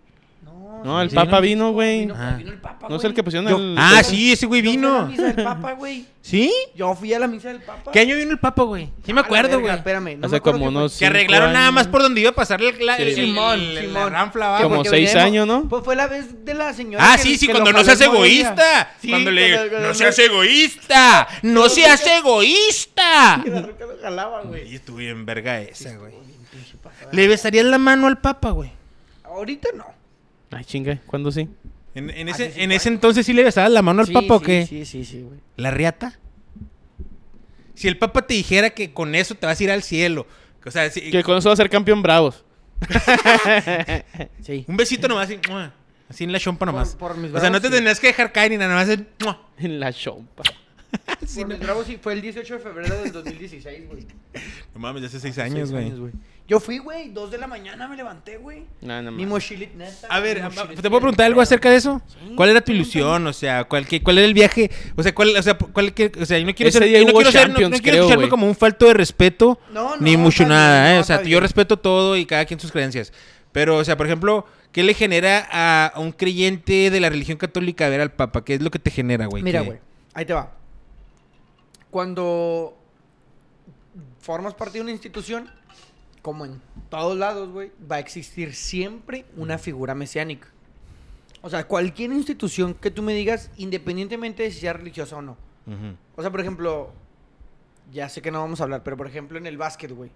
No, 0.85 1.01
el 1.01 1.09
sí, 1.09 1.15
Papa 1.15 1.37
¿no? 1.37 1.41
vino, 1.41 1.71
güey. 1.71 1.99
Vino, 2.01 2.15
Ah. 2.17 2.35
vino 2.37 2.51
el 2.51 2.57
papa, 2.59 2.87
¿No 2.87 2.97
es 2.97 3.03
el 3.03 3.13
que 3.15 3.23
pusieron 3.23 3.49
Yo- 3.49 3.57
el... 3.57 3.75
Ah, 3.77 4.03
sí, 4.03 4.31
ese 4.31 4.45
güey 4.45 4.61
Yo 4.61 4.69
fui 4.69 4.77
a 4.77 4.81
la 4.81 4.87
vino. 5.01 5.07
misa 5.07 5.23
del 5.23 5.43
papa, 5.43 5.71
güey. 5.73 6.05
¿Sí? 6.21 6.51
Yo 6.75 6.95
fui 6.95 7.13
a 7.13 7.19
la 7.19 7.27
misa 7.27 7.47
del 7.49 7.61
papa. 7.61 7.91
¿Qué 7.91 7.99
año 7.99 8.15
vino 8.15 8.31
el 8.31 8.39
Papa, 8.39 8.63
güey? 8.63 8.89
Sí 9.05 9.13
me 9.13 9.19
A 9.19 9.21
la 9.21 9.25
acuerdo, 9.27 9.59
güey. 9.59 9.73
Espérame. 9.75 10.17
No 10.17 10.25
Hace 10.25 10.35
me 10.35 10.41
como 10.41 10.65
unos- 10.65 10.97
Que 10.97 11.05
arreglaron 11.05 11.53
nada 11.53 11.71
más 11.71 11.87
por 11.87 12.01
donde 12.01 12.21
iba 12.21 12.31
a 12.31 12.33
pasar 12.33 12.61
el, 12.63 12.83
la, 12.83 12.95
Sí. 12.97 13.01
el- 13.03 13.15
Simón, 13.15 13.59
Simón. 13.79 14.11
ranfla, 14.11 14.47
va, 14.47 14.61
Como 14.61 14.83
seis 14.85 15.09
veníamos- 15.13 15.23
años, 15.23 15.47
¿no? 15.47 15.69
Pues 15.69 15.83
fue 15.83 15.95
la 15.95 16.07
vez 16.07 16.43
de 16.45 16.53
la 16.55 16.73
señora. 16.73 17.13
Ah, 17.13 17.17
que- 17.17 17.23
sí, 17.23 17.37
sí, 17.37 17.45
que 17.47 17.51
cuando 17.53 17.71
no 17.73 17.83
seas 17.83 18.01
en 18.01 18.11
egoísta. 18.11 18.91
Sí, 19.01 19.09
cuando 19.09 19.29
le 19.31 19.45
digo, 19.67 19.79
no 19.81 19.93
seas 19.93 20.17
egoísta. 20.19 21.27
No 21.43 21.69
seas 21.69 22.05
egoísta. 22.07 23.41
Que 23.43 23.49
la 23.51 23.61
roca 23.61 23.85
lo 23.85 24.01
jalaba, 24.01 24.41
güey. 24.43 24.71
Y 24.71 24.75
estuvo 24.75 24.97
bien 24.97 25.25
verga 25.25 25.59
esa, 25.61 25.95
güey. 25.97 26.13
¿Le 27.11 27.27
besarías 27.27 27.65
la 27.65 27.77
mano 27.77 28.07
al 28.07 28.17
Papa, 28.19 28.49
güey? 28.51 28.71
Ahorita 29.25 29.69
no. 29.75 29.85
Ay, 30.55 30.63
chinga, 30.63 30.99
¿cuándo 31.05 31.31
sí? 31.31 31.49
En, 31.95 32.09
en 32.09 32.29
Así 32.29 32.43
ese, 32.43 32.53
sí 32.53 32.61
en 32.61 32.71
ese 32.71 32.87
entonces 32.89 33.25
sí 33.25 33.33
le 33.33 33.43
besabas 33.43 33.71
la 33.71 33.81
mano 33.81 34.01
al 34.01 34.07
Sí, 34.07 34.13
Papa 34.13 34.35
o 34.35 34.39
sí, 34.39 34.45
qué? 34.45 34.65
Sí, 34.65 34.85
sí, 34.85 35.03
sí, 35.03 35.21
güey. 35.21 35.39
¿La 35.57 35.69
riata? 35.71 36.17
Si 37.73 37.87
el 37.89 37.97
Papa 37.97 38.25
te 38.25 38.33
dijera 38.35 38.69
que 38.69 38.93
con 38.93 39.15
eso 39.15 39.35
te 39.35 39.45
vas 39.45 39.59
a 39.59 39.63
ir 39.63 39.71
al 39.71 39.83
cielo. 39.83 40.25
O 40.65 40.71
sea, 40.71 40.89
si- 40.89 41.11
Que 41.11 41.23
con 41.23 41.37
eso 41.37 41.49
va 41.49 41.53
a 41.53 41.57
ser 41.57 41.69
campeón 41.69 42.01
Bravos. 42.01 42.43
Sí. 44.41 44.63
un 44.67 44.77
besito 44.77 45.07
nomás 45.07 45.29
así, 46.09 46.23
en 46.23 46.31
la 46.31 46.39
chompa 46.39 46.65
nomás. 46.65 46.95
por 46.95 47.17
mis 47.17 47.31
o 47.31 47.39
sea, 47.39 47.49
no 47.49 47.59
bravos, 47.59 47.61
te 47.63 47.67
sí. 47.69 47.73
tenías 47.75 47.99
que 47.99 48.07
dejar 48.07 48.31
caer 48.31 48.51
ni 48.51 48.57
nada, 48.57 48.85
¡mua! 49.23 49.41
En 49.57 49.79
la 49.79 49.91
chompa. 49.93 50.43
Por 51.35 51.47
mis 51.47 51.59
bravos 51.59 51.87
sí, 51.87 51.97
fue 52.01 52.13
el 52.13 52.21
18 52.21 52.53
de 52.53 52.59
febrero 52.59 53.01
del 53.01 53.11
2016, 53.11 53.87
güey. 53.87 54.05
No 54.73 54.79
mames, 54.79 55.01
ya 55.01 55.07
hace 55.07 55.19
seis 55.19 55.35
Seis 55.35 55.51
años, 55.51 55.71
güey. 55.71 56.11
Yo 56.47 56.59
fui, 56.59 56.77
güey, 56.77 57.09
dos 57.09 57.31
de 57.31 57.39
la 57.39 57.47
mañana 57.47 57.87
me 57.87 57.95
levanté, 57.97 58.37
güey. 58.37 58.65
No, 58.81 59.01
no, 59.01 59.11
Mi 59.11 59.25
mames. 59.25 59.27
mochilit, 59.29 59.73
neta. 59.73 60.07
A 60.11 60.19
ver, 60.19 60.43
mochilit 60.43 60.75
¿te 60.79 60.89
puedo 60.89 60.99
preguntar 61.01 61.25
algo 61.25 61.41
acerca 61.41 61.71
de 61.71 61.77
eso? 61.77 62.01
Sí, 62.07 62.33
¿Cuál 62.35 62.49
era 62.49 62.61
tu 62.61 62.71
ilusión? 62.71 63.25
O 63.25 63.33
sea, 63.33 63.63
¿cuál, 63.63 63.87
qué- 63.87 64.03
cuál 64.03 64.19
era 64.19 64.27
el 64.27 64.35
viaje? 64.35 64.69
O 64.95 65.01
sea, 65.01 65.15
¿cuál, 65.15 65.35
o 65.35 65.41
sea, 65.41 65.57
cuál, 65.57 65.91
qué- 65.95 66.11
o 66.21 66.25
sea, 66.25 66.37
yo 66.37 66.45
no 66.45 66.53
quiero 66.53 66.69
Ese 66.69 66.77
ser, 66.77 66.87
día 66.87 66.99
yo 66.99 67.07
no 67.07 67.13
quiero 67.13 67.31
ser, 67.31 67.47
no- 67.47 67.53
no, 67.55 67.59
Champions, 67.59 67.81
quiero 67.81 67.93
creo, 67.95 68.03
escucharme 68.03 68.29
como 68.29 68.45
un 68.47 68.55
falto 68.55 68.85
de 68.85 68.93
respeto, 68.93 69.59
No, 69.71 69.97
ni 69.97 70.13
no, 70.13 70.19
mucho 70.19 70.43
está 70.43 70.53
nada, 70.53 70.91
¿eh? 70.91 70.95
no, 70.97 71.01
O 71.01 71.03
sea, 71.03 71.23
yo 71.23 71.39
respeto 71.39 71.77
todo 71.77 72.15
y 72.15 72.27
cada 72.27 72.45
quien 72.45 72.59
sus 72.59 72.71
creencias. 72.71 73.11
Pero, 73.51 73.77
o 73.77 73.83
sea, 73.83 73.97
por 73.97 74.05
ejemplo, 74.05 74.45
¿qué 74.71 74.83
le 74.83 74.93
genera 74.93 75.47
a, 75.51 75.87
a 75.95 75.99
un 75.99 76.11
creyente 76.11 76.91
de 76.91 76.99
la 76.99 77.09
religión 77.09 77.39
católica 77.39 77.89
ver 77.89 78.01
al 78.01 78.11
Papa? 78.11 78.45
¿Qué 78.45 78.53
es 78.53 78.61
lo 78.61 78.69
que 78.69 78.77
te 78.77 78.91
genera, 78.91 79.25
güey? 79.25 79.41
Mira, 79.41 79.61
güey, 79.61 79.79
ahí 80.13 80.25
te 80.25 80.33
va. 80.33 80.51
Cuando 81.89 82.77
formas 84.19 84.53
parte 84.53 84.77
de 84.77 84.81
una 84.81 84.91
institución, 84.91 85.49
como 86.25 86.43
en 86.43 86.59
todos 86.89 87.15
lados, 87.15 87.49
güey, 87.49 87.71
va 87.79 87.97
a 87.97 87.99
existir 87.99 88.55
siempre 88.55 89.25
una 89.37 89.59
figura 89.59 89.93
mesiánica. 89.93 90.47
O 91.43 91.51
sea, 91.51 91.67
cualquier 91.67 92.11
institución 92.11 92.73
que 92.73 92.89
tú 92.89 93.03
me 93.03 93.13
digas, 93.13 93.51
independientemente 93.57 94.41
de 94.41 94.49
si 94.49 94.61
sea 94.61 94.73
religiosa 94.73 95.17
o 95.17 95.21
no. 95.21 95.37
O 96.15 96.23
sea, 96.23 96.31
por 96.31 96.41
ejemplo, 96.41 96.91
ya 97.91 98.09
sé 98.09 98.23
que 98.23 98.31
no 98.31 98.39
vamos 98.39 98.59
a 98.59 98.63
hablar, 98.63 98.81
pero 98.81 98.97
por 98.97 99.05
ejemplo 99.05 99.37
en 99.37 99.45
el 99.45 99.55
básquet, 99.55 99.91
güey. 99.91 100.09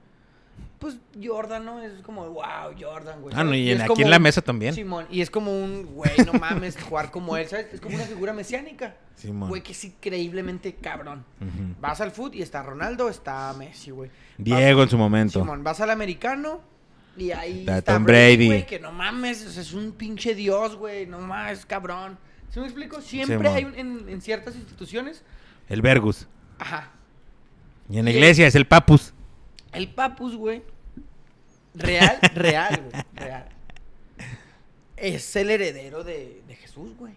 Pues 0.80 0.98
Jordan, 1.22 1.66
¿no? 1.66 1.82
Es 1.82 2.02
como, 2.04 2.30
wow, 2.30 2.74
Jordan, 2.80 3.22
güey. 3.22 3.36
Ah, 3.38 3.44
no, 3.44 3.54
y 3.54 3.70
en- 3.72 3.82
aquí 3.82 4.02
en 4.02 4.10
la 4.10 4.20
mesa 4.20 4.42
también. 4.42 4.74
Simón, 4.74 5.06
y 5.12 5.22
es 5.22 5.30
como 5.30 5.52
un, 5.52 5.86
güey, 5.94 6.12
no 6.26 6.34
mames, 6.34 6.78
jugar 6.82 7.12
como 7.12 7.36
él, 7.36 7.48
¿sabes? 7.48 7.68
Es 7.74 7.82
como 7.82 7.96
una 7.96 8.06
figura 8.06 8.32
mesiánica. 8.34 8.96
Simón. 9.16 9.50
Güey, 9.50 9.62
que 9.62 9.74
es 9.74 9.84
increíblemente 9.84 10.76
cabrón. 10.76 11.26
Vas 11.82 12.00
al 12.02 12.12
foot 12.12 12.36
y 12.36 12.42
está 12.42 12.64
Ronaldo, 12.64 13.10
está 13.10 13.54
Messi, 13.58 13.92
güey. 13.92 14.10
Diego 14.38 14.84
en 14.84 14.90
su 14.90 14.98
momento. 14.98 15.40
Simón, 15.42 15.64
vas 15.64 15.82
al 15.82 15.90
americano, 15.90 16.62
Y 17.18 17.32
ahí 17.32 17.60
Está 17.62 17.80
está 17.80 17.94
Tom 17.96 18.06
Brady, 18.06 18.36
Brady. 18.36 18.46
güey, 18.48 18.66
que 18.66 18.80
no 18.80 18.94
mames, 18.94 19.46
o 19.46 19.50
sea, 19.50 19.62
es 19.62 19.74
un 19.74 19.92
pinche 19.92 20.34
dios, 20.36 20.78
güey, 20.78 21.06
no 21.06 21.20
mames, 21.20 21.66
cabrón. 21.66 22.18
¿Sí 22.50 22.60
me 22.62 22.66
explico? 22.68 23.02
Siempre 23.02 23.38
Simón. 23.38 23.54
hay 23.56 23.66
un- 23.66 23.76
en, 23.76 24.10
en 24.10 24.22
ciertas 24.22 24.56
instituciones, 24.56 25.24
El 25.68 25.82
Vergus. 25.82 26.28
ajá, 26.60 26.92
Y 27.90 27.98
en 28.00 28.06
la 28.06 28.12
iglesia 28.12 28.48
es 28.48 28.56
el 28.56 28.66
Papus. 28.68 29.14
El 29.74 29.88
papus, 29.90 30.36
güey, 30.36 30.64
real, 31.76 32.18
real, 32.36 32.82
güey, 32.92 33.04
real. 33.14 33.46
Es 34.98 35.36
el 35.36 35.50
heredero 35.50 36.04
de, 36.04 36.42
de 36.48 36.56
Jesús, 36.56 36.96
güey. 36.98 37.14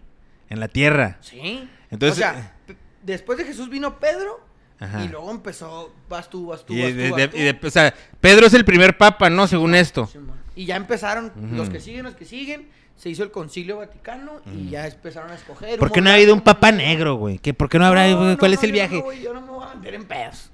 En 0.49 0.61
la 0.61 0.69
tierra. 0.69 1.19
Sí. 1.21 1.69
Entonces- 1.91 2.19
o 2.19 2.21
sea, 2.21 2.55
p- 2.67 2.77
después 3.03 3.39
de 3.39 3.45
Jesús 3.45 3.69
vino 3.69 3.99
Pedro 3.99 4.41
Ajá. 4.79 5.03
y 5.05 5.09
luego 5.09 5.31
empezó, 5.31 5.93
vas 6.09 6.31
tú, 6.31 6.47
vas 6.47 6.65
tú, 6.65 6.75
Y, 6.75 6.83
vas 6.83 6.91
tú, 6.93 6.97
de- 6.97 7.11
vas 7.11 7.31
tú. 7.31 7.37
y 7.37 7.43
de- 7.43 7.59
o 7.67 7.71
sea, 7.71 7.95
Pedro 8.21 8.47
es 8.47 8.55
el 8.55 8.65
primer 8.65 8.97
papa, 8.99 9.31
¿no? 9.31 9.47
Según 9.49 9.75
esto. 9.75 10.07
Sí. 10.07 10.19
Y 10.55 10.67
ya 10.67 10.77
empezaron 10.77 11.33
los 11.57 11.71
que 11.71 11.81
siguen, 11.81 12.05
los 12.05 12.15
que 12.15 12.25
siguen. 12.25 12.69
Se 12.95 13.09
hizo 13.09 13.25
el 13.25 13.31
concilio 13.33 13.79
vaticano 13.79 14.43
y 14.55 14.69
ya 14.69 14.87
empezaron 14.87 15.31
a 15.33 15.35
escoger. 15.35 15.79
¿Por 15.79 15.91
qué 15.91 16.01
no 16.03 16.11
ha 16.11 16.15
habido 16.15 16.35
un 16.35 16.43
papa 16.43 16.71
negro, 16.71 17.15
güey? 17.17 17.39
¿Qué- 17.39 17.55
¿Por 17.55 17.69
qué 17.69 17.79
no 17.79 17.87
habrá? 17.87 18.07
No, 18.09 18.39
¿Cuál 18.39 18.53
no, 18.53 18.59
es 18.59 18.63
el 18.63 18.71
no, 18.71 18.75
viaje? 18.75 18.97
Yo 18.99 19.03
no, 19.03 19.13
yo 19.13 19.35
no 19.35 19.41
me 19.41 19.51
voy 19.51 19.67
a 19.69 19.75
meter 19.75 19.95
en 19.95 20.05
pedos. 20.05 20.51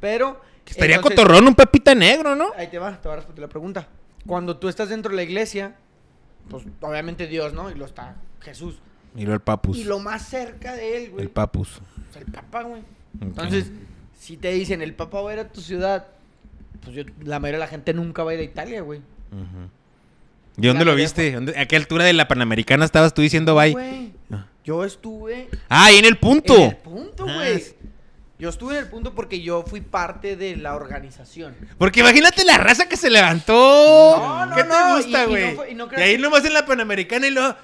Pero. 0.00 0.40
Estaría 0.66 0.96
entonces, 0.96 1.18
cotorrón 1.18 1.46
un 1.48 1.54
papita 1.54 1.94
negro, 1.94 2.34
¿no? 2.34 2.50
Ahí 2.56 2.68
te 2.68 2.78
va, 2.78 3.00
te 3.00 3.08
va 3.08 3.14
a 3.14 3.16
responder 3.18 3.42
la 3.42 3.48
pregunta. 3.48 3.88
Cuando 4.26 4.56
tú 4.56 4.68
estás 4.68 4.88
dentro 4.88 5.10
de 5.10 5.16
la 5.16 5.22
iglesia, 5.22 5.76
pues 6.48 6.64
obviamente 6.80 7.26
Dios, 7.26 7.52
¿no? 7.52 7.70
Y 7.70 7.74
lo 7.74 7.84
está 7.84 8.16
Jesús. 8.40 8.76
Y 9.14 9.20
luego 9.20 9.34
el 9.34 9.40
Papus. 9.40 9.78
Y 9.78 9.84
lo 9.84 9.98
más 9.98 10.28
cerca 10.28 10.74
de 10.74 10.96
él, 11.04 11.10
güey, 11.10 11.22
El 11.24 11.30
Papus. 11.30 11.80
el 12.18 12.24
Papa, 12.32 12.62
güey. 12.64 12.82
Entonces, 13.20 13.70
si 14.18 14.36
te 14.36 14.50
dicen 14.52 14.82
el 14.82 14.94
Papa 14.94 15.20
va 15.22 15.30
a 15.30 15.32
ir 15.34 15.38
a 15.40 15.48
tu 15.48 15.60
ciudad, 15.60 16.08
pues 16.82 16.94
yo, 16.96 17.02
la 17.24 17.38
mayoría 17.38 17.58
de 17.60 17.64
la 17.64 17.70
gente 17.70 17.94
nunca 17.94 18.24
va 18.24 18.32
a 18.32 18.34
ir 18.34 18.40
a 18.40 18.44
Italia, 18.44 18.82
güey. 18.82 19.00
¿Y 20.58 20.66
dónde 20.66 20.84
lo 20.84 20.94
viste? 20.94 21.32
¿Dónde- 21.32 21.58
¿A 21.58 21.66
qué 21.66 21.76
altura 21.76 22.04
de 22.04 22.12
la 22.14 22.28
Panamericana 22.28 22.84
estabas 22.84 23.12
tú 23.14 23.22
diciendo 23.22 23.54
bye? 23.54 24.12
Ah. 24.30 24.46
Yo 24.64 24.84
estuve 24.84 25.48
Ah, 25.68 25.86
ahí 25.86 25.96
en 25.98 26.06
el 26.06 26.16
punto. 26.18 26.54
en 26.56 26.62
el 26.70 26.76
punto, 26.76 27.26
Ah, 27.28 27.34
güey. 27.36 27.64
Yo 28.38 28.50
estuve 28.50 28.74
en 28.74 28.80
el 28.84 28.90
punto 28.90 29.14
porque 29.14 29.40
yo 29.40 29.62
fui 29.62 29.80
parte 29.80 30.36
de 30.36 30.56
la 30.56 30.74
organización. 30.74 31.56
Porque 31.78 32.00
imagínate 32.00 32.44
la 32.44 32.58
raza 32.58 32.86
que 32.86 32.96
se 32.98 33.08
levantó. 33.08 34.16
No, 34.18 34.46
no, 34.46 34.54
¿Qué 34.56 34.62
te 34.62 34.68
no, 34.68 34.96
gusta, 34.96 35.20
y- 35.22 35.24
y 35.24 35.28
güey? 35.28 35.50
no 35.50 35.56
fue- 35.56 35.70
y 35.70 35.74
no 35.74 35.84
y, 35.84 35.88
creas 35.88 36.02
ahí 36.08 36.16
que- 36.16 36.22
nomás 36.22 36.44
en 36.44 36.52
la 36.54 36.66
Panamericana 36.66 37.26
y 37.26 37.30
luego. 37.30 37.54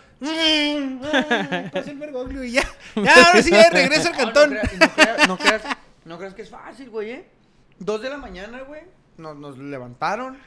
pasa 1.73 1.91
el 1.91 1.99
Bergoglio 1.99 2.45
y 2.45 2.53
ya. 2.53 2.65
Ya, 2.97 3.15
ahora 3.27 3.43
sí, 3.43 3.51
ya 3.51 3.69
regreso 3.71 4.09
al 4.09 4.13
No, 4.13 4.19
cantón. 4.19 4.55
No, 4.55 4.61
creas, 4.61 4.79
no, 4.79 4.89
creas, 4.95 5.29
no, 5.29 5.37
creas, 5.39 5.63
no 6.07 6.19
creas 6.19 6.35
que 6.35 6.43
es 6.43 6.51
fácil, 6.51 6.89
güey, 6.91 7.11
¿eh? 7.11 7.25
Dos 7.79 8.01
de 8.01 8.11
la 8.11 8.17
mañana, 8.17 8.61
güey. 8.63 8.83
Nos, 9.19 9.37
nos 9.37 9.59
levantaron. 9.59 10.39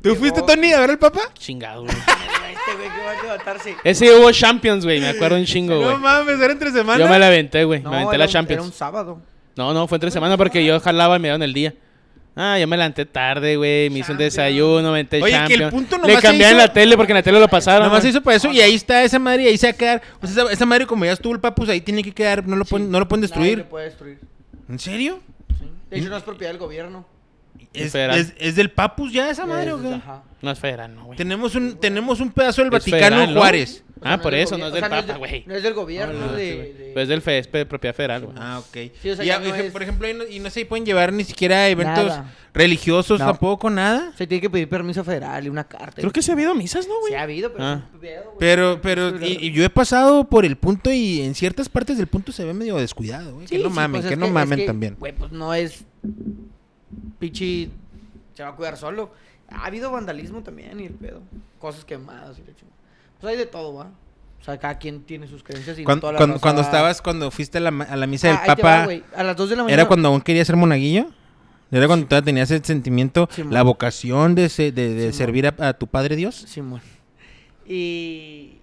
¿Tú 0.00 0.10
Llegó- 0.10 0.16
fuiste, 0.20 0.42
Tony, 0.42 0.72
a 0.72 0.80
ver 0.80 0.90
al 0.90 0.98
papá? 0.98 1.20
Chingado, 1.34 1.82
güey. 1.84 1.94
Este 1.94 2.76
güey 2.76 2.88
que 2.88 3.02
va 3.04 3.10
a 3.10 3.22
levantarse. 3.22 3.76
Ese 3.84 4.14
hubo 4.16 4.30
Champions, 4.32 4.84
güey. 4.84 5.00
Me 5.00 5.08
acuerdo 5.08 5.36
un 5.36 5.44
chingo, 5.44 5.76
güey. 5.76 5.90
No 5.90 5.98
mames, 5.98 6.40
era 6.40 6.52
entre 6.52 6.70
semana. 6.72 7.04
Yo 7.04 7.10
me 7.10 7.18
la 7.18 7.26
aventé, 7.26 7.64
güey. 7.64 7.82
No, 7.82 7.90
me 7.90 7.96
aventé 7.96 8.16
la 8.16 8.24
un- 8.24 8.30
Champions. 8.30 8.58
Era 8.60 8.66
un 8.66 8.72
sábado. 8.72 9.20
No, 9.56 9.72
no, 9.72 9.86
fue 9.88 9.96
entre 9.96 10.10
semana 10.10 10.36
porque 10.36 10.64
yo 10.64 10.78
jalaba 10.80 11.16
y 11.16 11.20
me 11.20 11.28
dieron 11.28 11.42
el 11.42 11.52
día. 11.52 11.74
Ah, 12.36 12.58
yo 12.58 12.66
me 12.66 12.76
levanté 12.76 13.06
tarde, 13.06 13.54
güey. 13.56 13.88
Me 13.90 14.00
hice 14.00 14.10
un 14.10 14.18
desayuno, 14.18 14.82
me 14.82 14.88
aventé 14.88 15.22
Oye, 15.22 15.30
que 15.30 15.36
el 15.36 15.60
Champions. 15.60 15.72
punto 15.72 15.96
Le 15.96 16.02
nomás 16.02 16.16
se 16.16 16.22
cambiaron 16.22 16.56
hizo- 16.58 16.66
la 16.66 16.72
tele 16.72 16.96
porque 16.96 17.12
en 17.12 17.16
la 17.18 17.22
tele 17.22 17.38
lo 17.38 17.46
pasaron. 17.48 17.86
Nomás 17.86 18.00
se 18.02 18.08
güey. 18.08 18.10
hizo 18.16 18.22
para 18.24 18.36
eso 18.36 18.50
y 18.50 18.60
ahí 18.60 18.74
está 18.74 19.04
esa 19.04 19.20
madre 19.20 19.44
y 19.44 19.46
ahí 19.46 19.56
se 19.56 19.68
va 19.68 19.70
a 19.70 19.76
quedar. 19.76 20.02
O 20.20 20.26
sea, 20.26 20.42
esa, 20.44 20.52
esa 20.52 20.66
madre 20.66 20.84
como 20.86 21.04
ya 21.04 21.12
estuvo 21.12 21.32
el 21.32 21.38
papus 21.40 21.68
ahí 21.68 21.80
tiene 21.80 22.02
que 22.02 22.10
quedar, 22.12 22.44
no 22.44 22.56
lo, 22.56 22.64
pueden, 22.64 22.90
no 22.90 22.98
lo 22.98 23.06
pueden 23.06 23.20
Nadie 23.22 23.28
destruir. 23.32 23.58
lo 23.58 23.68
puede 23.68 23.84
destruir. 23.84 24.18
¿En 24.68 24.78
serio? 24.80 25.20
Sí. 25.60 25.64
De 25.90 25.98
hecho, 26.00 26.08
no 26.10 26.16
es 26.16 26.24
propiedad 26.24 26.50
del 26.52 26.58
gobierno. 26.58 27.06
¿Es, 27.72 27.92
federal. 27.92 28.18
es- 28.18 28.34
es 28.38 28.56
del 28.56 28.70
papus 28.72 29.12
ya 29.12 29.30
esa 29.30 29.46
madre 29.46 29.72
o 29.72 29.76
Es- 29.76 29.82
qué? 29.82 29.94
ajá. 29.94 30.22
No 30.42 30.50
es 30.50 30.58
federal, 30.58 30.92
no, 30.92 31.04
güey. 31.04 31.16
Tenemos 31.16 31.54
un, 31.54 31.76
tenemos 31.78 32.18
un 32.18 32.32
pedazo 32.32 32.62
del 32.62 32.68
Es 32.74 32.80
Vaticano 32.80 33.00
federal, 33.04 33.28
en 33.28 33.34
¿no? 33.34 33.40
Juárez. 33.40 33.83
O 34.00 34.02
sea, 34.02 34.14
Ah, 34.14 34.20
por 34.20 34.34
eso, 34.34 34.58
no 34.58 34.66
es 34.66 34.72
del 34.72 34.82
o 34.84 34.88
sea, 34.88 35.00
Papa, 35.06 35.18
güey. 35.18 35.44
No 35.46 35.54
es 35.54 35.62
del 35.62 35.72
gobierno 35.72 36.18
No, 36.18 36.26
no, 36.26 36.32
de, 36.32 36.50
sí, 36.50 36.56
güey. 36.56 36.72
de- 36.72 36.92
Pues 36.92 37.02
es 37.04 37.08
del 37.08 37.22
FES, 37.22 37.52
de 37.52 37.64
propiedad 37.66 37.94
federal, 37.94 38.24
güey. 38.26 38.36
Ah, 38.38 38.58
ok. 38.58 38.90
Sí, 39.00 39.10
o 39.10 39.16
sea, 39.16 39.24
Y 39.24 39.30
es- 39.48 39.72
Por 39.72 39.82
ejemplo, 39.82 40.08
y 40.28 40.40
no 40.40 40.50
se 40.50 40.66
pueden 40.66 40.84
llevar 40.84 41.12
ni 41.12 41.22
siquiera 41.24 41.68
eventos 41.68 42.06
Nada. 42.08 42.34
religiosos 42.52 43.20
No. 43.20 43.26
tampoco, 43.26 43.70
nada. 43.70 44.12
Se 44.18 44.26
tiene 44.26 44.42
que 44.42 44.50
pedir 44.50 44.68
permiso 44.68 45.04
federal 45.04 45.46
y 45.46 45.48
una 45.48 45.64
carta. 45.64 46.00
Creo 46.00 46.10
que 46.10 46.22
se 46.22 46.32
ha 46.32 46.34
habido 46.34 46.54
misas, 46.54 46.88
¿no, 46.88 46.98
güey? 47.00 47.12
Sí 47.12 47.16
ha 47.16 47.22
habido, 47.22 47.52
pero... 47.52 47.64
Ah. 47.64 47.82
es 47.88 47.94
un 47.94 48.00
pedo, 48.00 48.22
güey. 48.24 48.36
Pero, 48.40 48.80
pero, 48.82 49.24
y, 49.24 49.46
y 49.46 49.52
yo 49.52 49.64
he 49.64 49.70
pasado 49.70 50.24
por 50.28 50.44
el 50.44 50.56
punto 50.56 50.90
y 50.90 51.22
en 51.22 51.34
ciertas 51.36 51.68
partes 51.68 51.96
del 51.96 52.08
punto 52.08 52.32
se 52.32 52.44
ve 52.44 52.52
medio 52.52 52.76
descuidado, 52.76 53.34
güey. 53.34 53.46
Sí, 53.46 53.56
que 53.56 53.62
no 53.62 53.68
sí, 53.70 53.74
mamen, 53.76 54.00
pues 54.00 54.08
que 54.08 54.14
es 54.14 54.18
no 54.18 54.26
es 54.26 54.32
mamen 54.32 54.58
que, 54.58 54.66
también. 54.66 54.96
Güey, 54.98 55.14
pues 55.14 55.30
no 55.30 55.54
es... 55.54 55.84
Pichi... 57.18 57.70
Se 58.34 58.42
va 58.42 58.48
a 58.50 58.56
cuidar 58.56 58.76
solo. 58.76 59.12
Ha 59.48 59.66
habido 59.66 59.92
vandalismo 59.92 60.42
también 60.42 60.80
y 60.80 60.86
el 60.86 60.94
pedo. 60.94 61.22
Cosas 61.60 61.84
quemadas 61.84 62.36
y 62.38 62.40
la 62.40 62.48
chingada. 62.56 62.73
Pues 63.24 63.32
hay 63.32 63.38
de 63.38 63.46
todo, 63.46 63.72
¿va? 63.72 63.86
O 64.38 64.44
sea, 64.44 64.58
cada 64.58 64.76
quien 64.76 65.02
tiene 65.04 65.26
sus 65.26 65.42
creencias 65.42 65.78
y 65.78 65.84
Cuando, 65.84 66.02
toda 66.02 66.12
la 66.12 66.18
cuando, 66.18 66.34
raza- 66.36 66.42
cuando 66.42 66.60
estabas, 66.60 67.00
cuando 67.00 67.30
fuiste 67.30 67.56
a 67.56 67.60
la, 67.62 67.68
a 67.70 67.96
la 67.96 68.06
misa 68.06 68.28
Ah, 68.28 68.30
del 68.32 68.40
te 68.56 68.62
Papa, 68.62 68.86
va, 68.86 69.18
a 69.18 69.24
las 69.24 69.34
2 69.36 69.48
de 69.48 69.56
la 69.56 69.62
mañana... 69.62 69.80
¿era 69.80 69.88
cuando 69.88 70.08
aún 70.10 70.20
querías 70.20 70.46
ser 70.46 70.56
monaguillo? 70.56 71.06
¿Era 71.70 71.86
cuando 71.86 72.06
todavía 72.06 72.26
tenías 72.26 72.50
el 72.50 72.62
sentimiento, 72.62 73.26
Sí, 73.34 73.42
la 73.48 73.62
vocación 73.62 74.34
de, 74.34 74.50
se- 74.50 74.70
de, 74.72 74.92
de 74.94 75.12
Sí, 75.12 75.16
servir 75.18 75.46
a, 75.46 75.68
a 75.68 75.72
tu 75.72 75.86
Padre 75.86 76.16
Dios? 76.16 76.34
Simón. 76.34 76.82
Y 77.66 78.58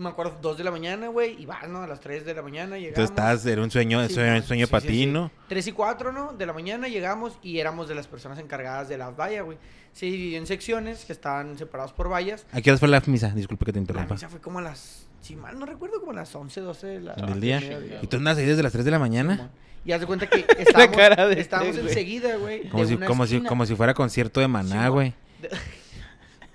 me 0.00 0.08
acuerdo 0.08 0.38
2 0.40 0.58
de 0.58 0.64
la 0.64 0.70
mañana, 0.70 1.08
güey, 1.08 1.40
y 1.40 1.46
vas, 1.46 1.68
¿no? 1.68 1.82
A 1.82 1.86
las 1.86 2.00
3 2.00 2.24
de 2.24 2.34
la 2.34 2.42
mañana 2.42 2.76
llegamos. 2.76 2.98
Entonces 2.98 3.10
estabas, 3.10 3.46
era 3.46 3.62
un 3.62 3.70
sueño, 3.70 4.06
Sí, 4.08 4.18
era 4.18 4.36
un 4.36 4.42
sueño 4.42 4.66
Sí, 4.66 4.70
para 4.72 4.86
ti. 4.86 5.06
¿no? 5.06 5.30
3 5.48 5.66
y 5.66 5.72
4, 5.72 6.12
¿no? 6.12 6.32
De 6.32 6.46
la 6.46 6.52
mañana 6.52 6.88
llegamos 6.88 7.38
y 7.42 7.58
éramos 7.58 7.88
de 7.88 7.94
las 7.94 8.06
personas 8.06 8.38
encargadas 8.38 8.88
de 8.88 8.96
las 8.98 9.14
vallas, 9.14 9.44
güey. 9.44 9.58
Se 9.92 10.06
dividió 10.06 10.38
en 10.38 10.46
secciones 10.46 11.04
que 11.04 11.12
estaban 11.12 11.58
separados 11.58 11.92
por 11.92 12.10
vallas. 12.10 12.46
¿A 12.52 12.60
qué 12.60 12.70
hora 12.70 12.78
fue 12.78 12.88
la 12.88 13.02
misa? 13.06 13.28
Disculpe 13.30 13.66
que 13.66 13.72
te 13.72 13.78
La 13.78 13.82
interrumpa. 13.82 14.14
misa 14.14 14.28
fue 14.28 14.40
como 14.40 14.60
a 14.60 14.62
las, 14.62 15.06
si 15.20 15.36
mal 15.36 15.58
no 15.58 15.66
recuerdo, 15.66 16.00
como 16.00 16.12
a 16.12 16.14
las 16.14 16.34
11, 16.34 16.60
12 16.60 16.86
de 16.86 17.00
la 17.00 17.14
¿Del 17.14 17.40
día? 17.40 17.60
¿Y 18.00 18.06
tú 18.06 18.16
andas 18.16 18.38
ahí 18.38 18.46
desde 18.46 18.62
las 18.62 18.72
3 18.72 18.84
de 18.84 18.90
la 18.90 18.98
mañana? 18.98 19.50
Y 19.84 19.92
haz 19.92 20.00
de 20.00 20.06
cuenta 20.06 20.26
que 20.28 20.46
estábamos, 20.58 21.76
este, 21.76 21.80
enseguida, 21.80 22.36
güey. 22.36 22.68
Como 22.68 22.84
si, 22.84 22.96
como, 22.96 23.26
si, 23.26 23.40
como 23.40 23.66
si 23.66 23.74
fuera 23.74 23.94
concierto 23.94 24.40
de 24.40 24.48
maná, 24.48 24.88
güey. 24.88 25.14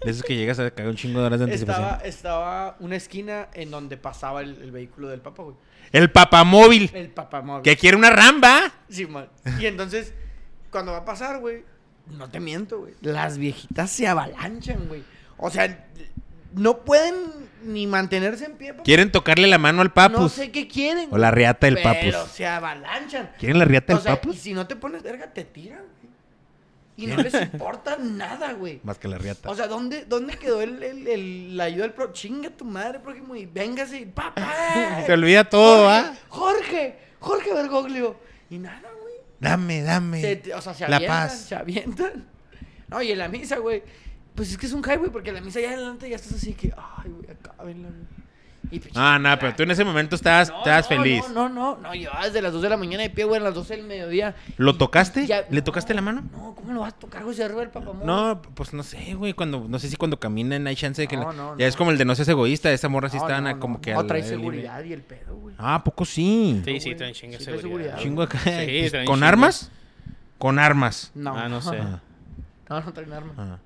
De 0.06 0.12
esos 0.12 0.24
que 0.24 0.36
llegas 0.36 0.60
a 0.60 0.70
cagar 0.72 0.90
un 0.92 0.96
chingo 0.96 1.20
de 1.20 1.26
horas 1.26 1.40
de 1.40 1.46
anticipación. 1.46 1.84
Estaba, 1.86 2.04
estaba 2.06 2.78
una 2.80 2.96
esquina 2.96 3.50
en 3.54 3.72
donde 3.72 3.98
pasaba 3.98 4.42
el, 4.42 4.62
el 4.62 4.72
vehículo 4.72 5.10
del 5.10 5.20
Papa, 5.22 5.44
güey. 5.44 5.56
El 5.92 6.12
papamóvil. 6.12 6.92
El 6.94 7.10
papamóvil. 7.10 7.64
Que 7.64 7.76
quiere 7.78 7.98
una 7.98 8.10
ramba. 8.10 8.72
Sí, 8.90 9.06
man. 9.06 9.28
Y 9.60 9.66
entonces, 9.66 10.14
cuando 10.72 10.92
va 10.92 11.00
a 11.00 11.06
pasar, 11.06 11.40
güey, 11.40 11.64
no 12.08 12.30
te 12.30 12.40
miento, 12.40 12.80
güey. 12.80 12.94
Las 13.02 13.38
viejitas 13.38 13.90
se 13.90 14.08
avalanchan, 14.08 14.88
güey. 14.88 15.04
O 15.38 15.50
sea, 15.50 15.86
no 16.54 16.80
pueden 16.86 17.16
ni 17.64 17.88
mantenerse 17.88 18.46
en 18.46 18.54
pie. 18.58 18.74
papá. 18.74 18.84
Quieren 18.84 19.12
tocarle 19.12 19.48
la 19.48 19.58
mano 19.58 19.82
al 19.82 19.92
papus. 19.92 20.20
No 20.20 20.30
sé 20.30 20.52
qué 20.52 20.68
quieren. 20.68 21.10
O 21.12 21.18
la 21.18 21.32
riata 21.32 21.66
del 21.68 21.76
pero 21.76 21.90
papus. 21.94 22.32
se 22.32 22.46
avalanchan. 22.46 23.32
¿Quieren 23.40 23.60
la 23.60 23.66
riata 23.66 23.94
O 23.96 23.98
del 23.98 24.06
y 24.06 24.16
papus? 24.16 24.38
si 24.38 24.54
no 24.54 24.68
te 24.68 24.76
pones 24.76 25.02
verga, 25.04 25.34
te 25.34 25.44
tiran. 25.46 25.84
Y 26.98 27.08
no 27.08 27.18
les 27.18 27.34
importa 27.34 27.98
nada, 27.98 28.54
güey. 28.54 28.80
Más 28.84 28.98
que 28.98 29.08
la 29.10 29.18
riata. 29.18 29.50
O 29.50 29.56
sea, 29.56 29.68
¿dónde, 29.68 30.06
dónde 30.06 30.38
quedó 30.38 30.62
el, 30.62 30.82
el- 30.82 31.08
el- 31.08 31.58
la 31.58 31.66
ayuda 31.66 31.84
del 31.84 31.94
pro? 31.94 32.14
Chinga 32.14 32.50
tu 32.52 32.64
madre, 32.64 33.00
prójimo, 33.00 33.36
y 33.36 33.46
véngase, 33.46 34.06
papá. 34.08 34.54
Se 35.06 35.12
olvida 35.14 35.44
todo, 35.50 35.84
Jorge, 35.90 35.90
¿ah? 35.90 36.18
Jorge, 36.30 37.00
Jorge 37.20 37.54
Bergoglio. 37.54 38.16
Y 38.50 38.60
nada, 38.60 38.90
güey. 39.02 39.16
Dame, 39.40 39.82
dame. 39.82 40.22
Se- 40.22 40.54
o 40.54 40.62
sea, 40.62 40.74
se 40.74 40.88
La 40.88 40.96
avientan, 40.96 41.28
paz. 41.28 41.40
se 41.42 41.56
avientan. 41.56 42.28
No, 42.88 43.02
y 43.02 43.12
en 43.12 43.18
la 43.18 43.28
misa, 43.28 43.58
güey. 43.58 43.84
Pues 44.34 44.52
es 44.52 44.58
que 44.58 44.66
es 44.66 44.74
un 44.74 44.82
high, 44.84 44.98
güey, 44.98 45.12
porque 45.12 45.30
en 45.30 45.36
la 45.36 45.42
misa 45.42 45.60
ya 45.60 45.70
adelante 45.72 46.10
ya 46.10 46.16
estás 46.18 46.34
así 46.34 46.54
que, 46.54 46.74
ay, 46.78 47.10
güey, 47.10 47.30
acábenla, 47.32 47.90
güey. 47.90 48.25
Y 48.72 48.82
Ah, 48.96 49.18
no, 49.20 49.38
pero 49.40 49.56
tú 49.56 49.64
en 49.64 49.72
ese 49.72 49.84
momento 49.84 50.16
estabas, 50.16 50.50
no, 50.50 50.58
estabas 50.60 50.90
no, 50.90 50.98
feliz. 50.98 51.24
No, 51.30 51.50
no, 51.50 51.50
no, 51.50 51.78
no, 51.82 51.96
yo 51.96 52.10
desde 52.24 52.42
las 52.42 52.54
2 52.54 52.62
de 52.62 52.70
la 52.70 52.78
mañana 52.78 53.04
de 53.04 53.10
pie, 53.10 53.24
güey, 53.26 53.40
a 53.40 53.44
las 53.44 53.54
12 53.54 53.76
del 53.78 53.86
mediodía. 53.86 54.36
¿Lo 54.58 54.76
tocaste? 54.78 55.26
ya- 55.28 55.46
¿Le 55.50 55.58
no, 55.58 55.64
tocaste 55.64 55.94
la 55.94 56.02
mano? 56.02 56.24
No, 56.32 56.56
¿cómo 56.56 56.74
lo 56.74 56.82
vas 56.82 56.94
a 56.94 56.98
tocar, 56.98 57.24
güey? 57.24 57.36
Se 57.36 57.44
arriba 57.44 57.62
el 57.64 57.70
papamón. 57.70 58.06
No, 58.06 58.42
pues 58.56 58.74
no 58.74 58.84
sé, 58.84 59.14
güey. 59.16 59.34
Cuando, 59.34 59.66
no 59.68 59.80
sé 59.80 59.90
si 59.90 59.96
cuando 59.98 60.20
caminan 60.20 60.68
hay 60.68 60.76
chance 60.76 61.02
de 61.02 61.08
que. 61.08 61.18
No, 61.18 61.32
la- 61.32 61.34
no, 61.34 61.58
ya 61.58 61.66
no. 61.66 61.70
es 61.70 61.76
como 61.76 61.92
el 61.92 61.98
de 61.98 62.06
no 62.06 62.16
seas 62.16 62.28
egoísta. 62.28 62.72
Esa 62.72 62.90
morra 62.90 63.10
sí 63.10 63.18
no, 63.18 63.60
como 63.60 63.82
que. 63.82 63.94
No, 63.94 64.06
trae 64.06 64.24
seguridad 64.24 64.84
y 64.84 64.94
el 64.94 65.02
pedo, 65.02 65.36
güey. 65.36 65.56
Ah, 65.58 65.76
¿a 65.76 65.84
poco 65.84 66.06
sí. 66.06 66.62
Sí, 66.66 66.80
sí, 66.80 66.96
traen 66.96 67.14
chinga 67.14 67.38
Sí, 67.38 67.46
seguridad. 67.46 67.98
Chingo 68.00 68.22
acá. 68.24 68.40
Sí, 68.40 68.50
Pues, 68.80 68.92
traen 68.92 69.06
¿Con 69.08 69.24
armas? 69.24 69.72
Con 70.38 70.60
armas. 70.60 71.12
No. 71.16 71.36
Ah, 71.38 71.48
no 71.50 71.62
sé. 71.62 71.78
Ah, 71.80 72.00
No, 72.70 72.82
no 72.82 72.94
traen 72.94 73.14
arma. 73.14 73.34
ah. 73.38 73.58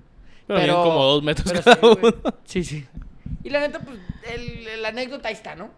Pero, 0.46 0.60
miden 0.60 0.74
como 0.74 1.04
dos 1.04 1.22
metros 1.22 1.52
pero 1.52 1.62
cada 1.64 1.92
uno. 1.92 2.34
Sí, 2.44 2.64
sí. 2.64 2.86
Y 3.44 3.50
la 3.50 3.60
neta, 3.60 3.80
pues, 3.80 3.98
el, 4.34 4.82
la 4.82 4.88
anécdota 4.88 5.28
ahí 5.28 5.34
está, 5.34 5.54
¿no? 5.54 5.70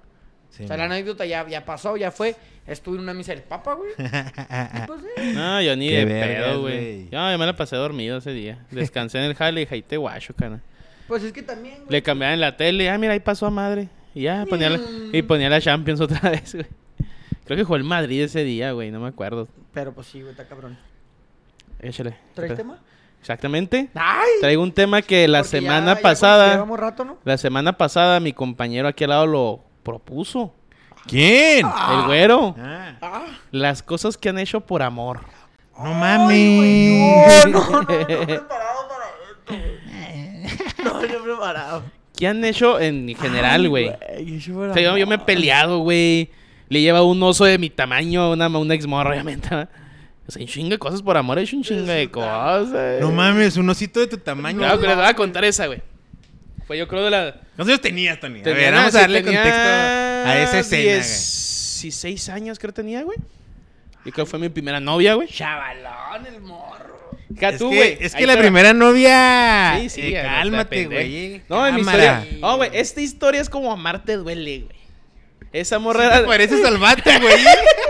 Sí, 0.51 0.65
o 0.65 0.67
sea, 0.67 0.77
la 0.77 0.85
anécdota 0.85 1.25
ya, 1.25 1.49
ya 1.49 1.65
pasó, 1.65 1.97
ya 1.97 2.11
fue. 2.11 2.37
Estuve 2.67 2.97
en 2.97 3.03
una 3.03 3.15
misa 3.15 3.33
del 3.33 3.43
Papa, 3.43 3.75
güey. 3.75 3.91
Pues, 4.87 5.01
eh, 5.17 5.33
No, 5.35 5.63
yo 5.63 5.75
ni 5.77 5.89
Qué 5.89 5.97
de 5.99 6.05
vergas, 6.05 6.45
pedo, 6.51 6.61
güey. 6.61 7.09
Yo, 7.11 7.39
me 7.39 7.47
la 7.47 7.57
pasé 7.57 7.77
dormido 7.77 8.19
ese 8.19 8.33
día. 8.33 8.65
Descansé 8.71 9.19
en 9.19 9.25
el 9.25 9.35
jale 9.35 9.63
y 9.63 9.65
dije, 9.65 9.75
ahí 9.77 9.83
te 9.83 9.97
guacho, 9.97 10.35
cana. 10.35 10.61
pues 11.09 11.23
es 11.25 11.33
que 11.33 11.43
también, 11.43 11.77
güey. 11.79 11.89
Le 11.91 12.03
cambiaban 12.03 12.39
la 12.41 12.57
tele. 12.57 12.91
Ah, 12.91 12.99
mira, 12.99 13.15
ahí 13.15 13.21
pasó 13.21 13.47
a 13.47 13.51
madre. 13.51 13.89
Y 14.15 14.23
ya, 14.23 14.45
ponía 14.49 14.69
la, 14.69 14.79
Mm. 14.79 15.15
y 15.15 15.23
ponía 15.23 15.49
la 15.49 15.61
Champions 15.61 16.01
otra 16.03 16.21
vez, 16.31 16.55
güey. 16.55 16.67
Creo 17.47 17.57
que 17.57 17.65
jugó 17.65 17.77
el 17.77 17.85
Madrid 17.85 18.23
ese 18.23 18.45
día, 18.45 18.73
güey. 18.73 18.91
No 18.91 19.01
me 19.01 19.09
acuerdo. 19.09 19.49
Pero 19.73 19.93
pues 19.95 20.07
sí, 20.09 20.21
güey, 20.21 20.33
está 20.33 20.47
cabrón. 20.47 20.77
Échale. 21.81 22.15
¿Traes 22.35 22.55
tema? 22.55 22.79
Exactamente. 23.23 23.89
¡Ay! 23.95 24.29
Traigo 24.41 24.63
un 24.63 24.73
tema 24.73 25.01
que 25.01 25.27
la 25.29 25.39
Porque 25.43 25.61
ya- 25.61 25.61
semana 25.61 25.95
ya 25.95 26.01
pasada, 26.03 26.53
Llevamos 26.55 26.79
rato, 26.79 27.05
¿no? 27.05 27.19
la 27.25 27.39
semana 27.39 27.73
pasada 27.79 28.19
mi 28.21 28.33
compañero 28.33 28.89
aquí 28.89 29.05
al 29.05 29.11
lado 29.11 29.27
lo 29.27 29.61
propuso. 29.85 30.53
¿Quién? 31.07 31.65
El 31.67 32.07
güero. 32.07 32.55
Ah, 32.59 32.97
Ah. 33.01 33.23
Las 33.53 33.83
cosas 33.83 34.17
que 34.19 34.29
han 34.29 34.39
hecho 34.39 34.61
por 34.61 34.83
amor. 34.83 35.21
no 35.79 35.95
mames. 35.95 36.57
güey, 36.57 36.99
no, 37.53 37.61
no, 37.61 37.71
no, 37.71 37.81
no, 37.81 37.87
preparado 37.87 38.89
para 38.89 39.07
esto. 39.31 40.85
No, 40.85 41.01
no 41.01 41.25
preparado. 41.25 41.83
¿Qué 42.17 42.27
han 42.29 42.45
hecho 42.45 42.79
en 42.81 43.15
general, 43.17 43.69
güey? 43.69 43.89
O 43.89 44.73
sea, 44.75 44.83
yo, 44.83 44.97
yo 44.97 45.07
me 45.07 45.15
he 45.15 45.19
peleado, 45.19 45.79
güey. 45.79 46.31
Le 46.69 46.81
lleva 46.81 47.03
un 47.03 47.23
oso 47.23 47.45
de 47.45 47.59
mi 47.59 47.71
tamaño 47.71 48.23
a 48.23 48.31
una, 48.33 48.49
una 48.49 48.75
ex 48.75 48.87
morra, 48.87 49.11
obviamente. 49.11 49.49
Sea, 50.33 50.43
un 50.43 50.49
chingo 50.49 50.71
de 50.71 50.79
cosas 50.79 51.03
por 51.03 51.17
amor, 51.17 51.39
he 51.39 51.43
hecho 51.43 51.57
un 51.57 51.63
chingo 51.63 51.85
de 51.85 52.11
cosas. 52.11 53.01
No 53.01 53.11
mames, 53.11 53.57
un 53.57 53.69
osito 53.69 54.01
de 54.01 54.07
tu 54.07 54.19
tamaño. 54.19 54.59
Claro, 54.59 54.81
que 54.81 54.87
les 54.87 54.97
voy 54.97 55.07
a 55.07 55.15
contar 55.15 55.45
esa, 55.45 55.67
güey. 55.67 55.83
Fue 56.67 56.79
yo 56.79 56.89
creo 56.89 57.05
de 57.05 57.11
la... 57.11 57.35
¿Cuántos 57.57 57.69
años 57.69 57.81
tenías, 57.81 58.19
Tony? 58.21 58.41
A 58.41 58.45
ver, 58.45 58.73
vamos 58.73 58.95
a 58.95 59.01
darle 59.01 59.23
contexto 59.23 59.51
a 59.51 60.39
esa 60.39 60.59
escena, 60.61 60.83
güey. 60.83 61.03
16 61.83 62.29
años 62.29 62.59
creo 62.59 62.73
tenía, 62.73 63.03
güey. 63.03 63.19
Yo 64.05 64.13
creo 64.13 64.25
que 64.25 64.31
fue 64.31 64.39
mi 64.39 64.49
primera 64.49 64.81
novia, 64.81 65.15
güey. 65.15 65.29
Chavalón, 65.29 66.27
el 66.27 66.41
morro. 66.41 66.93
Es 67.41 67.59
tú, 67.59 67.71
que, 67.71 67.99
es 68.01 68.27
la 68.27 68.39
primera 68.39 68.73
novia. 68.73 69.79
Sí, 69.81 69.89
sí, 69.89 70.01
Eh, 70.15 70.23
cálmate, 70.23 70.87
güey. 70.87 71.43
No, 71.49 71.67
en 71.67 71.75
mi 71.75 71.81
historia. 71.81 72.27
No, 72.41 72.57
güey, 72.57 72.71
esta 72.75 73.01
historia 73.01 73.41
es 73.41 73.49
como 73.49 73.73
amarte 73.73 74.17
duele, 74.17 74.61
güey. 74.61 74.82
Esa 75.53 75.79
morra 75.79 76.09
Te 76.11 76.17
era. 76.19 76.27
pareces 76.27 76.65
al 76.65 76.79
vato, 76.79 77.03
güey. 77.21 77.35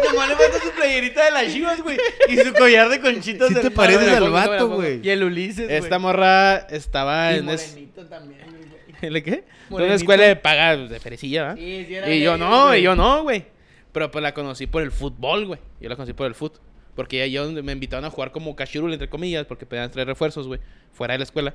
Nomás 0.04 0.28
le 0.30 0.36
falta 0.36 0.58
su 0.60 0.70
playerita 0.72 1.24
de 1.26 1.30
las 1.30 1.52
chivas, 1.52 1.80
güey. 1.82 1.96
Y 2.28 2.36
su 2.38 2.52
collar 2.54 2.88
de 2.88 3.00
conchitas 3.00 3.48
Sí 3.48 3.54
del 3.54 3.62
te 3.62 3.70
mar, 3.70 3.76
pareces 3.76 4.02
güey. 4.04 4.16
al 4.16 4.30
vato. 4.30 4.82
Y 5.02 5.08
el 5.08 5.22
Ulises, 5.24 5.66
güey. 5.66 5.76
Esta 5.78 5.98
morra 5.98 6.56
estaba 6.70 7.32
Y 7.32 7.38
en. 7.38 7.48
es- 7.50 7.68
morenito 7.70 8.06
también, 8.06 8.40
güey. 8.50 8.62
¿El 9.00 9.22
qué? 9.22 9.30
En 9.30 9.36
una 9.38 9.46
Morenito. 9.70 9.94
escuela 9.96 10.24
de 10.24 10.36
paga 10.36 10.76
de 10.76 11.00
perecilla, 11.00 11.42
¿verdad? 11.42 11.56
Sí, 11.56 11.84
sí 11.88 11.94
era 11.94 12.10
Y 12.10 12.20
yo 12.20 12.36
no, 12.36 12.66
güey. 12.68 12.80
y 12.80 12.82
yo 12.82 12.94
no, 12.96 13.22
güey. 13.22 13.46
Pero 13.92 14.10
pues 14.10 14.22
la 14.22 14.32
conocí 14.34 14.66
por 14.66 14.82
el 14.82 14.90
fútbol, 14.92 15.46
güey. 15.46 15.60
Yo 15.80 15.88
la 15.88 15.96
conocí 15.96 16.12
por 16.12 16.26
el 16.26 16.34
fútbol. 16.34 16.60
Porque 16.94 17.18
ya 17.18 17.26
yo 17.26 17.50
me 17.62 17.72
invitaban 17.72 18.04
a 18.04 18.10
jugar 18.10 18.32
como 18.32 18.54
cachirul, 18.54 18.92
entre 18.92 19.08
comillas, 19.08 19.46
porque 19.46 19.64
pedían 19.66 19.90
tres 19.90 20.06
refuerzos, 20.06 20.46
güey, 20.46 20.60
fuera 20.92 21.12
de 21.14 21.18
la 21.18 21.24
escuela. 21.24 21.54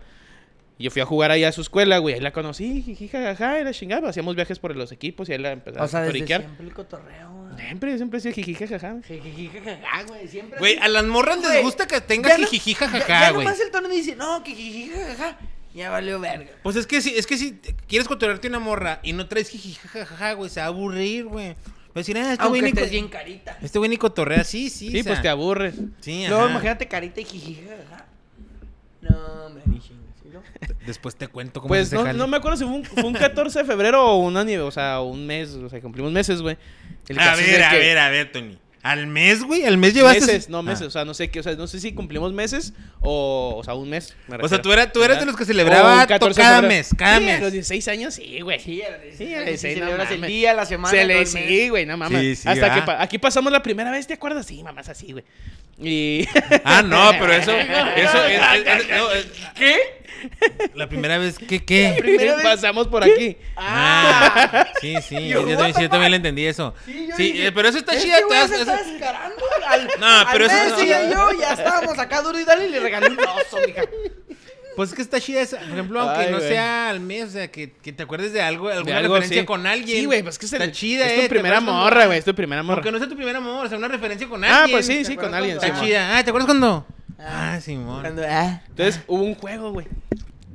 Y 0.80 0.84
yo 0.84 0.92
fui 0.92 1.02
a 1.02 1.06
jugar 1.06 1.32
ahí 1.32 1.44
a 1.44 1.52
su 1.52 1.62
escuela, 1.62 1.98
güey. 1.98 2.16
Ahí 2.16 2.22
la 2.22 2.32
conocí, 2.32 2.84
jiji, 2.84 3.08
jajaja, 3.08 3.60
y 3.60 3.64
la 3.64 3.74
chingaba. 3.74 4.10
Hacíamos 4.10 4.36
viajes 4.36 4.60
por 4.60 4.76
los 4.76 4.92
equipos 4.92 5.28
y 5.30 5.32
ahí 5.34 5.40
la 5.40 5.52
empezaba 5.54 5.86
O 5.86 5.88
sea, 5.88 6.00
a 6.00 6.04
desde 6.04 6.14
periquear. 6.14 6.42
siempre 6.42 6.66
el 6.68 6.74
cotorreo, 6.74 7.32
güey. 7.32 7.58
Siempre, 7.66 7.98
siempre 7.98 8.20
he 8.20 8.22
sido 8.22 8.36
jiji, 8.36 8.54
jajaja. 8.54 8.96
Jijiji, 9.08 9.50
jajaja, 9.50 10.04
güey. 10.04 10.28
Siempre. 10.28 10.60
Güey, 10.60 10.78
a 10.78 10.88
las 10.88 11.04
morras 11.06 11.40
les 11.42 11.64
gusta 11.64 11.88
que 11.88 12.00
tenga 12.02 12.30
ya 12.30 12.38
no- 12.38 12.48
jijiji 12.48 12.74
Ya, 12.80 12.88
jajaja, 12.90 13.08
ya 13.22 13.32
güey. 13.32 13.46
nomás 13.46 13.60
el 13.60 13.72
tono 13.72 13.90
dice, 13.90 14.16
no, 14.16 14.44
que 14.44 14.52
jijiji, 14.54 14.90
jajaja. 14.92 15.38
Ya 15.74 15.90
valió 15.92 16.20
verga. 16.20 16.52
Pues 16.64 16.76
es 16.76 16.86
que 16.88 17.02
si, 17.02 17.16
es 17.16 17.26
que 17.28 17.38
si 17.38 17.54
quieres 17.88 18.08
cotorrearte 18.08 18.48
una 18.48 18.60
morra 18.60 19.00
y 19.04 19.14
no 19.14 19.28
traes 19.28 19.50
jijiji 19.50 19.76
jajaja, 19.88 20.34
güey, 20.34 20.50
se 20.50 20.60
va 20.60 20.66
a 20.68 20.70
aburrir, 20.70 21.26
güey. 21.26 21.50
Va 21.50 21.56
a 21.96 22.00
decir, 22.00 22.18
ah, 22.18 22.34
este 22.34 22.48
güey 22.48 22.62
ni, 22.62 22.70
estés 22.70 22.92
bien 22.92 23.08
carita. 23.08 23.58
este 23.62 23.80
güey 23.80 23.90
ni 23.90 23.98
cotorrea, 23.98 24.44
sí, 24.44 24.70
sí. 24.70 24.92
Sí, 24.92 25.00
o 25.00 25.04
sea, 25.04 25.12
pues 25.14 25.22
te 25.24 25.30
aburres. 25.30 25.76
Sí, 26.02 26.26
Luego 26.30 26.50
imagínate 26.50 26.88
carita 26.88 27.22
y 27.22 27.26
jijiji, 27.26 27.64
jajaja. 27.68 28.06
No, 29.02 29.50
me 29.50 29.62
dije, 29.66 29.88
¿sí, 29.90 29.94
no? 30.38 30.76
Después 30.86 31.16
te 31.16 31.28
cuento 31.28 31.60
cómo 31.62 31.70
Pues 31.70 31.90
se 31.90 31.96
no, 31.96 32.04
jale. 32.04 32.18
no 32.18 32.28
me 32.28 32.38
acuerdo 32.38 32.58
si 32.58 32.64
fue 32.64 32.74
un, 32.74 32.84
fue 32.86 33.04
un 33.04 33.14
14 33.14 33.60
de 33.60 33.66
febrero 33.66 34.04
o 34.06 34.18
un 34.18 34.38
año, 34.38 34.66
o 34.66 34.72
sea, 34.72 35.02
un 35.02 35.26
mes, 35.26 35.50
o 35.52 35.70
sea, 35.70 35.80
cumplimos 35.82 36.12
meses, 36.12 36.42
güey. 36.42 36.58
El 37.08 37.20
A 37.20 37.24
caso 37.26 37.42
es 37.42 37.48
ver, 37.48 37.58
de 37.58 37.64
a 37.64 37.70
que- 37.70 37.78
ver, 37.80 37.98
a 37.98 38.10
ver, 38.10 38.32
Tony. 38.32 38.58
Al 38.84 39.06
mes, 39.08 39.44
güey, 39.44 39.66
al 39.66 39.78
mes 39.78 39.94
llevaste. 39.94 40.22
Meses, 40.22 40.48
no 40.50 40.64
meses, 40.64 40.84
Ah. 40.84 40.88
o 40.88 40.92
sea, 40.92 41.04
no 41.04 41.14
sé 41.14 41.30
qué, 41.30 41.42
o 41.42 41.44
sea, 41.44 41.56
no 41.56 41.68
sé 41.68 41.82
si 41.82 41.92
cumplimos 41.94 42.32
meses 42.32 42.72
o, 43.02 43.56
o 43.58 43.64
sea, 43.64 43.74
un 43.74 43.90
mes. 43.90 44.16
me 44.30 44.36
O 44.36 44.48
sea, 44.48 44.60
refiero, 44.60 44.62
tú, 44.62 44.72
eras, 44.72 44.92
tú 44.94 45.04
eras 45.04 45.20
de 45.20 45.26
los 45.26 45.36
que 45.36 45.44
O 45.44 45.46
celebraba 45.46 45.96
un 45.96 46.02
to- 46.04 46.08
14 46.08 46.40
de 46.40 46.46
cada 46.46 46.62
febrero. 46.62 46.78
mes, 46.78 46.90
cada 46.98 47.18
Sí, 47.20 47.26
mes. 47.26 47.38
A 47.38 47.42
los 47.42 47.52
16 47.52 47.88
años, 47.90 48.14
sí, 48.14 48.40
güey. 48.42 48.60
Sí, 48.62 48.82
a 48.84 48.92
los 48.92 49.02
Sí, 49.02 49.26
16 49.26 49.28
a 49.34 49.40
los 49.40 49.40
años, 49.40 49.48
16, 49.62 49.78
no 49.80 49.84
celebras 49.86 50.12
el 50.12 50.18
mames. 50.20 50.30
día, 50.30 50.54
la 50.54 50.66
semana. 50.66 50.90
Se 50.92 50.98
todo 50.98 51.08
le 51.08 51.14
el 51.14 51.20
mes. 51.20 51.30
sí, 51.32 51.70
güey, 51.70 51.86
no 51.86 51.98
mames. 51.98 52.22
Sí, 52.22 52.36
sí, 52.38 52.48
Hasta 52.48 52.68
va. 52.70 52.76
que 52.76 52.82
pa- 52.84 53.02
aquí 53.02 53.18
pasamos 53.18 53.52
la 53.52 53.62
primera 53.62 53.92
vez, 53.92 54.08
¿te 54.08 54.14
acuerdas? 54.14 54.46
Sí, 54.46 54.64
mamás 54.64 54.88
así, 54.88 55.12
güey. 55.12 55.26
Y 55.80 56.26
Ah, 56.64 56.82
no, 56.82 57.12
pero 57.20 57.34
eso, 57.34 57.52
eso 57.96 58.26
es, 58.26 58.40
es- 58.40 58.68
es- 58.68 58.88
no, 58.98 59.12
es- 59.12 59.28
¿Qué? 59.56 59.78
La 60.76 60.88
primera 60.90 61.18
vez, 61.18 61.38
¿qué, 61.38 61.64
qué? 61.64 61.96
primera 62.00 62.36
vez- 62.36 62.44
pasamos 62.44 62.88
por 62.88 63.04
aquí. 63.04 63.38
Ah, 63.56 64.68
sí, 64.82 64.96
sí, 65.08 65.16
yo, 65.28 65.42
Yo, 65.42 65.50
yo 65.50 65.56
también, 65.58 65.76
sí, 65.76 65.82
yo 65.84 65.90
también 65.90 66.04
fuck? 66.04 66.12
le 66.12 66.16
entendí 66.18 66.46
eso. 66.46 66.74
Sí, 66.86 67.08
yo 67.10 67.16
Sí, 67.16 67.24
dije, 67.32 67.48
eh, 67.48 67.52
pero 67.52 67.70
eso 67.70 67.78
está 67.80 67.94
este 67.94 68.06
chida. 68.06 68.18
güey 68.26 68.40
te 68.42 68.48
se 68.48 68.52
das- 68.58 68.60
está 68.68 68.82
eso- 68.82 68.92
descarando. 68.92 69.44
Al, 69.68 69.88
No, 70.00 70.30
pero 70.32 70.46
al 70.46 70.52
eso 70.52 70.76
no- 70.78 70.84
y 70.84 70.88
yo 70.88 71.40
ya 71.40 71.54
estábamos 71.54 71.98
acá 72.00 72.22
duro 72.22 72.40
y 72.40 72.44
dale 72.46 72.68
y 72.68 72.70
le 72.70 72.80
regalé 72.80 73.08
un 73.10 73.20
oso, 73.20 73.58
mija. 73.66 73.82
Pues 74.76 74.90
es 74.90 74.96
que 74.96 75.02
está 75.02 75.20
chida 75.20 75.42
esa. 75.42 75.58
Por 75.58 75.70
ejemplo, 75.70 76.00
aunque 76.02 76.26
Ay, 76.26 76.32
no 76.32 76.38
güey. 76.38 76.50
sea 76.50 76.90
al 76.90 77.00
mes, 77.00 77.24
o 77.24 77.30
sea, 77.32 77.48
que, 77.50 77.72
que 77.82 77.92
te 77.92 78.04
acuerdes 78.04 78.32
de 78.32 78.44
algo, 78.44 78.70
alguna 78.70 78.92
De 78.92 78.98
algo, 79.00 79.16
referencia 79.16 79.42
sí. 79.42 79.46
con 79.48 79.66
alguien. 79.66 79.98
Sí, 80.02 80.06
güey, 80.06 80.22
pues 80.22 80.38
que 80.38 80.46
es 80.46 80.54
el- 80.54 80.62
está 80.62 80.72
chida, 80.72 81.06
es 81.08 81.12
eh. 81.14 81.16
tu 81.16 81.22
¿te 81.24 81.30
primera 81.30 81.60
morra, 81.62 82.06
güey, 82.06 82.20
es 82.20 82.26
tu 82.26 82.36
primera 82.36 82.62
morra. 82.62 82.76
Aunque 82.76 82.92
no 82.92 83.00
sea 83.00 83.08
tu 83.10 83.16
primera 83.16 83.40
morra, 83.40 83.66
o 83.66 83.70
sea, 83.70 83.78
una 83.80 83.88
referencia 83.88 84.28
con 84.30 84.44
Ah, 84.44 84.60
alguien. 84.62 84.78
pues 84.78 84.86
sí, 84.86 84.98
¿te 85.00 85.06
sí, 85.06 85.16
con 85.16 85.34
alguien. 85.34 85.56
Está 85.58 85.82
chida. 85.82 86.16
Ah, 86.18 86.24
¿te 86.24 86.30
acuerdas 86.30 86.46
cuando? 86.46 86.86
Ah, 87.20 87.60
Simón. 87.62 88.02
Cuando, 88.02 88.22
ah, 88.28 88.62
Entonces 88.70 89.02
hubo 89.08 89.24
un 89.24 89.36
juego, 89.36 89.72
güey. 89.72 89.88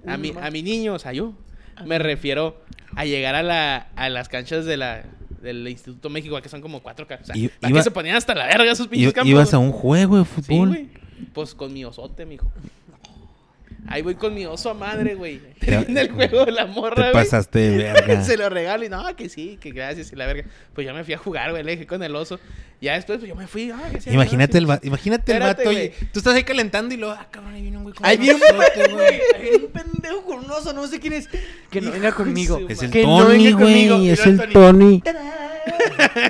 A 0.06 0.16
mi, 0.16 0.32
a 0.40 0.50
mi 0.50 0.62
niño, 0.62 0.94
o 0.94 0.98
sea, 0.98 1.12
yo 1.12 1.32
me 1.84 1.98
refiero 1.98 2.60
a 2.96 3.04
llegar 3.04 3.34
a, 3.34 3.42
la, 3.42 3.88
a 3.96 4.08
las 4.08 4.28
canchas 4.28 4.64
de 4.64 4.76
la, 4.76 5.04
del 5.42 5.66
Instituto 5.68 6.10
México, 6.10 6.40
que 6.42 6.48
son 6.48 6.60
como 6.60 6.80
cuatro 6.80 7.06
canchas. 7.06 7.30
O 7.30 7.32
sea, 7.34 7.36
iba- 7.36 7.78
que 7.78 7.82
se 7.82 7.90
ponían 7.90 8.16
hasta 8.16 8.34
la 8.34 8.46
verga 8.46 8.70
esos 8.72 8.88
pinches 8.88 9.12
campos. 9.12 9.30
ibas 9.30 9.54
a 9.54 9.58
un 9.58 9.72
juego 9.72 10.18
de 10.18 10.24
Sí, 10.24 10.30
fútbol. 10.42 10.68
güey. 10.68 10.88
Pues 11.32 11.54
con 11.54 11.72
mi 11.72 11.84
osote, 11.84 12.26
mijo. 12.26 12.50
Ahí 13.88 14.00
voy 14.00 14.14
con 14.14 14.32
mi 14.32 14.46
oso 14.46 14.70
a 14.70 14.74
madre, 14.74 15.14
güey. 15.16 15.40
Termina 15.58 16.02
el 16.02 16.12
juego 16.12 16.44
de 16.44 16.52
la 16.52 16.66
morra, 16.66 16.94
te 17.06 17.12
güey. 17.12 17.24
pasaste 17.24 17.58
de 17.58 17.76
verga. 17.92 18.22
Se 18.24 18.36
lo 18.36 18.48
regalo 18.48 18.84
y 18.84 18.88
no, 18.88 19.14
que 19.16 19.28
sí, 19.28 19.58
que 19.60 19.72
gracias 19.72 20.12
y 20.12 20.16
la 20.16 20.26
verga. 20.26 20.44
Pues 20.72 20.86
yo 20.86 20.94
me 20.94 21.02
fui 21.04 21.14
a 21.14 21.18
jugar, 21.18 21.50
güey, 21.50 21.62
le 21.64 21.72
dije 21.72 21.86
con 21.86 22.02
el 22.02 22.14
oso. 22.14 22.38
Ya 22.80 22.94
después, 22.94 23.18
pues 23.18 23.28
yo 23.28 23.34
me 23.34 23.46
fui. 23.46 23.70
ah, 23.70 23.80
que 23.92 24.00
sí, 24.00 24.10
Imagínate 24.10 24.58
el, 24.58 24.64
imagínate 24.82 25.32
el 25.32 25.38
Espérate, 25.38 25.64
vato. 25.64 25.70
oye, 25.70 25.94
tú 26.12 26.18
estás 26.20 26.34
ahí 26.34 26.42
calentando 26.44 26.94
y 26.94 26.96
luego, 26.96 27.14
ah, 27.18 27.26
cabrón, 27.30 27.54
ahí 27.54 27.62
viene 27.62 27.76
un 27.78 27.82
güey 27.84 27.94
con 27.94 28.06
Ahí 28.06 28.18
un 28.18 28.38
güey. 28.38 28.40
Ahí 29.34 29.42
viene 29.42 29.56
un 29.66 29.70
pendejo 29.72 30.24
con 30.24 30.38
un 30.44 30.50
oso, 30.50 30.72
no 30.72 30.86
sé 30.86 30.98
quién 31.00 31.12
es. 31.14 31.28
Que 31.70 31.80
no 31.80 31.90
venga 31.90 32.12
conmigo. 32.12 32.60
Es 32.68 32.82
el 32.82 32.90
Que 32.90 33.02
Tony, 33.02 33.52
güey. 33.52 34.08
Es 34.10 34.26
el 34.26 34.48
Tony. 34.52 35.02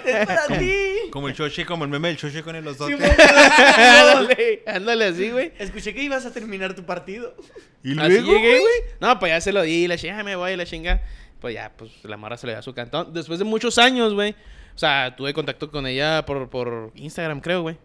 Es 0.04 0.26
para 0.26 0.58
ti. 0.58 0.72
Como 1.12 1.29
el 1.29 1.35
choche, 1.35 1.66
como 1.66 1.85
el 1.85 1.90
meme 1.90 2.09
del 2.09 2.16
choche 2.16 2.42
con 2.42 2.57
el 2.57 2.66
osote. 2.66 2.94
Ándale, 2.94 4.62
ándale 4.66 5.05
así, 5.05 5.31
güey. 5.31 5.53
Escuché 5.59 5.92
que 5.92 6.03
ibas 6.03 6.25
a 6.25 6.33
terminar 6.33 6.75
tu 6.75 6.85
partido. 6.87 7.37
y 7.85 7.98
Así 7.98 8.22
llegué, 8.22 8.61
güey. 8.61 8.75
No, 8.98 9.18
pues 9.18 9.31
ya 9.31 9.40
se 9.42 9.53
lo 9.53 9.61
di, 9.61 9.87
la 9.87 9.98
chinga, 9.98 10.22
me 10.22 10.37
voy, 10.37 10.57
la 10.57 10.64
chinga. 10.64 11.03
Pues 11.38 11.55
ya, 11.55 11.70
pues 11.77 11.92
la 12.05 12.16
morra 12.16 12.38
se 12.38 12.46
le 12.46 12.55
da 12.55 12.62
su 12.62 12.72
cantón. 12.72 13.12
Después 13.12 13.38
de 13.38 13.44
muchos 13.44 13.77
años, 13.77 14.14
güey. 14.14 14.35
O 14.75 14.79
sea, 14.79 15.14
tuve 15.14 15.35
contacto 15.35 15.70
con 15.70 15.87
ella 15.87 16.25
por, 16.25 16.48
por 16.48 16.92
Instagram, 16.94 17.42
creo, 17.42 17.61
güey. 17.61 17.77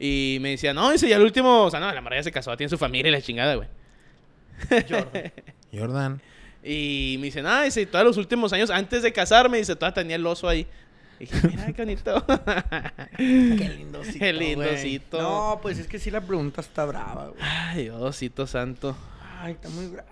Y 0.00 0.38
me 0.40 0.50
decía, 0.50 0.74
no, 0.74 0.90
dice, 0.90 1.08
ya 1.08 1.16
el 1.18 1.22
último. 1.22 1.62
O 1.62 1.70
sea, 1.70 1.78
no, 1.78 1.92
la 1.92 2.00
morra 2.00 2.16
ya 2.16 2.24
se 2.24 2.32
casó, 2.32 2.56
tiene 2.56 2.68
su 2.68 2.78
familia 2.78 3.10
y 3.10 3.12
la 3.12 3.22
chingada, 3.22 3.54
güey. 3.54 3.68
Jordan. 4.88 5.32
Jordan. 5.72 6.22
Y 6.64 7.16
me 7.20 7.26
dice, 7.26 7.42
no, 7.42 7.62
dice, 7.62 7.86
todos 7.86 8.04
los 8.04 8.16
últimos 8.16 8.52
años 8.52 8.70
antes 8.70 9.02
de 9.02 9.12
casarme, 9.12 9.58
dice, 9.58 9.76
todavía 9.76 9.94
tenía 9.94 10.16
el 10.16 10.26
oso 10.26 10.48
ahí. 10.48 10.66
Y 11.22 11.26
dije, 11.32 11.48
mira, 11.48 11.72
qué 11.72 11.82
bonito. 11.82 12.26
Qué 13.16 13.74
lindocito. 13.78 14.18
Qué 14.18 14.32
lindocito. 14.32 15.22
No, 15.22 15.60
pues 15.62 15.78
es 15.78 15.86
que 15.86 16.00
sí 16.00 16.10
la 16.10 16.20
pregunta 16.20 16.60
está 16.60 16.84
brava, 16.84 17.28
güey. 17.28 17.40
Ay, 17.40 17.84
Diosito 17.84 18.44
santo. 18.48 18.96
Ay, 19.40 19.52
está 19.52 19.68
muy 19.68 19.86
brava. 19.86 20.10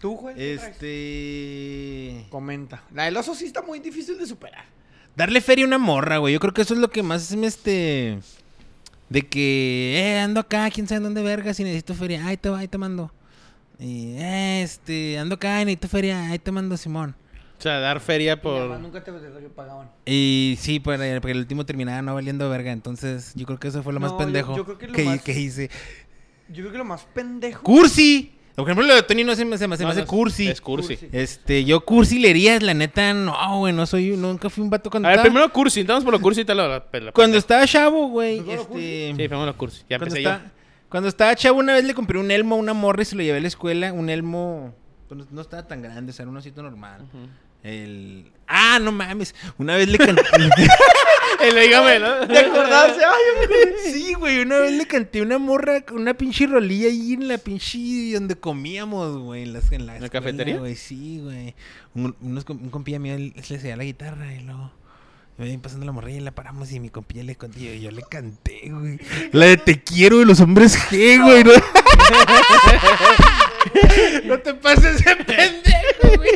¿Tú, 0.00 0.16
güey? 0.16 0.34
Este. 0.36 2.26
Comenta. 2.30 2.82
La 2.92 3.04
del 3.04 3.16
oso 3.16 3.34
sí 3.36 3.44
está 3.44 3.62
muy 3.62 3.78
difícil 3.78 4.18
de 4.18 4.26
superar. 4.26 4.64
Darle 5.14 5.40
feria 5.40 5.64
a 5.64 5.68
una 5.68 5.78
morra, 5.78 6.18
güey. 6.18 6.34
Yo 6.34 6.40
creo 6.40 6.52
que 6.52 6.62
eso 6.62 6.74
es 6.74 6.80
lo 6.80 6.90
que 6.90 7.04
más 7.04 7.30
me 7.36 7.46
este. 7.46 8.18
De 9.08 9.22
que, 9.22 9.94
eh, 9.96 10.18
ando 10.18 10.40
acá, 10.40 10.68
quién 10.70 10.88
sabe 10.88 11.00
dónde 11.00 11.22
verga, 11.22 11.54
si 11.54 11.62
necesito 11.62 11.94
feria. 11.94 12.26
Ay, 12.26 12.38
te, 12.38 12.48
ahí 12.48 12.66
te 12.66 12.78
mando. 12.78 13.12
Y, 13.78 14.16
eh, 14.16 14.62
este, 14.62 15.16
ando 15.16 15.36
acá, 15.36 15.58
necesito 15.58 15.86
feria, 15.86 16.30
ahí 16.30 16.40
te 16.40 16.50
mando, 16.50 16.76
Simón. 16.76 17.14
O 17.64 17.66
sea, 17.66 17.80
dar 17.80 17.98
feria 18.00 18.42
Por... 18.42 18.78
nunca 18.78 19.02
te 19.02 19.10
pagaban. 19.56 19.90
Y 20.04 20.56
sí, 20.60 20.80
para, 20.80 20.98
porque 21.18 21.30
el 21.32 21.38
último 21.38 21.64
terminaba 21.64 22.02
no 22.02 22.12
valiendo 22.14 22.50
verga. 22.50 22.72
Entonces, 22.72 23.32
yo 23.34 23.46
creo 23.46 23.58
que 23.58 23.68
eso 23.68 23.82
fue 23.82 23.94
lo 23.94 24.00
más 24.00 24.12
No, 24.12 24.18
yo- 24.18 24.24
pendejo 24.26 24.54
yo 24.54 24.64
creo 24.66 24.76
que 24.76 24.86
lo 24.88 24.92
que, 24.92 25.04
más- 25.04 25.22
que 25.22 25.32
hice. 25.40 25.70
Yo 26.48 26.56
creo 26.56 26.72
que 26.72 26.76
lo 26.78 26.84
más 26.84 27.06
pendejo. 27.14 27.62
¡Cursi! 27.62 28.34
Por 28.54 28.64
ejemplo, 28.68 28.86
lo 28.86 28.94
de 28.94 29.02
Tony 29.02 29.24
no 29.24 29.34
se 29.34 29.46
me, 29.46 29.56
se 29.56 29.66
me, 29.66 29.78
se 29.78 29.82
me 29.82 29.86
No, 29.86 29.92
hace 29.92 30.02
no, 30.02 30.06
cursi. 30.06 30.46
Es 30.46 30.60
cursi. 30.60 30.98
Este, 31.10 31.64
yo 31.64 31.82
cursi 31.86 32.18
leerías, 32.18 32.62
la 32.62 32.74
neta, 32.74 33.14
no, 33.14 33.34
güey, 33.60 33.72
no 33.72 33.86
soy, 33.86 34.14
nunca 34.14 34.50
fui 34.50 34.62
un 34.62 34.68
vato 34.68 34.90
cuando 34.90 35.08
A 35.08 35.12
ver, 35.12 35.20
estaba, 35.20 35.32
primero 35.32 35.50
cursi. 35.50 35.80
Entramos 35.80 36.04
por 36.04 36.12
lo 36.12 36.20
cursi 36.20 36.42
y 36.42 36.44
te 36.44 36.54
lo... 36.54 36.68
la- 36.68 36.74
la- 36.74 36.80
cuando 36.90 37.12
pendejo. 37.14 37.38
estaba 37.38 37.66
chavo, 37.66 38.08
güey, 38.08 38.40
¿Primero 38.42 38.60
este, 38.60 39.14
Sí, 39.16 39.28
fuimos 39.28 39.46
los 39.46 39.56
cursi. 39.56 39.78
Ya 39.88 39.96
cuando 39.98 40.04
empecé 40.16 40.18
estaba, 40.20 40.52
cuando 40.90 41.08
estaba 41.08 41.34
chavo 41.34 41.58
una 41.60 41.72
vez 41.72 41.84
le 41.84 41.94
compré 41.94 42.18
un 42.18 42.30
elmo 42.30 42.56
a 42.56 42.58
una 42.58 42.74
morra 42.74 43.00
y 43.00 43.06
se 43.06 43.16
lo 43.16 43.22
llevé 43.22 43.38
a 43.38 43.40
la 43.40 43.48
escuela, 43.48 43.92
un 43.94 44.10
elmo, 44.10 44.74
pues, 45.08 45.30
no, 45.32 45.40
estaba 45.40 45.66
tan 45.66 45.80
grande, 45.82 46.10
o 46.10 46.12
sea, 46.12 46.24
era 46.24 46.30
un 46.30 46.36
osito 46.36 46.62
normal. 46.62 47.00
yo. 47.12 47.18
Ujú. 47.18 47.28
El... 47.64 48.30
Ah, 48.46 48.78
no 48.80 48.92
mames, 48.92 49.34
una 49.56 49.76
vez 49.76 49.88
le 49.88 49.96
canté, 49.96 50.22
El 51.42 51.58
dígame, 51.58 51.98
¿no? 51.98 52.26
De 52.26 52.38
acordarse, 52.38 53.00
ay. 53.04 53.92
Sí, 53.92 54.12
güey, 54.14 54.40
una 54.40 54.58
vez 54.58 54.72
le 54.72 54.86
canté 54.86 55.22
una 55.22 55.38
morra, 55.38 55.82
una 55.92 56.14
pinche 56.14 56.46
rolilla 56.46 56.88
ahí 56.88 57.14
en 57.14 57.26
la 57.26 57.38
pinche 57.38 58.12
donde 58.12 58.36
comíamos, 58.36 59.18
güey, 59.18 59.42
en, 59.44 59.54
las, 59.54 59.72
en 59.72 59.86
la, 59.86 59.94
¿En 59.96 60.02
la 60.02 60.06
escuela, 60.06 60.26
cafetería? 60.26 60.58
güey, 60.58 60.76
sí, 60.76 61.20
güey. 61.22 61.54
Un, 61.94 62.14
unos 62.20 62.44
un 62.48 62.68
compilla 62.70 62.98
mío, 62.98 63.16
le 63.18 63.32
hacía 63.40 63.76
la 63.76 63.84
guitarra 63.84 64.32
y 64.34 64.40
luego 64.40 64.70
me 65.38 65.46
ven 65.46 65.60
pasando 65.60 65.86
la 65.86 65.92
morrilla 65.92 66.18
y 66.18 66.20
la 66.20 66.32
paramos 66.32 66.70
y 66.70 66.80
mi 66.80 66.90
compilla 66.90 67.24
le 67.24 67.34
conté, 67.34 67.76
y 67.76 67.80
yo 67.80 67.90
le 67.90 68.02
canté, 68.02 68.68
güey. 68.70 68.98
La 69.32 69.46
de 69.46 69.56
te 69.56 69.82
quiero 69.82 70.18
de 70.18 70.26
los 70.26 70.40
hombres 70.40 70.78
G, 70.78 71.22
güey. 71.22 71.44
No, 71.44 71.52
No 74.24 74.38
te 74.38 74.54
pases 74.54 75.04
de 75.04 75.16
pendejo, 75.16 76.16
güey. 76.16 76.30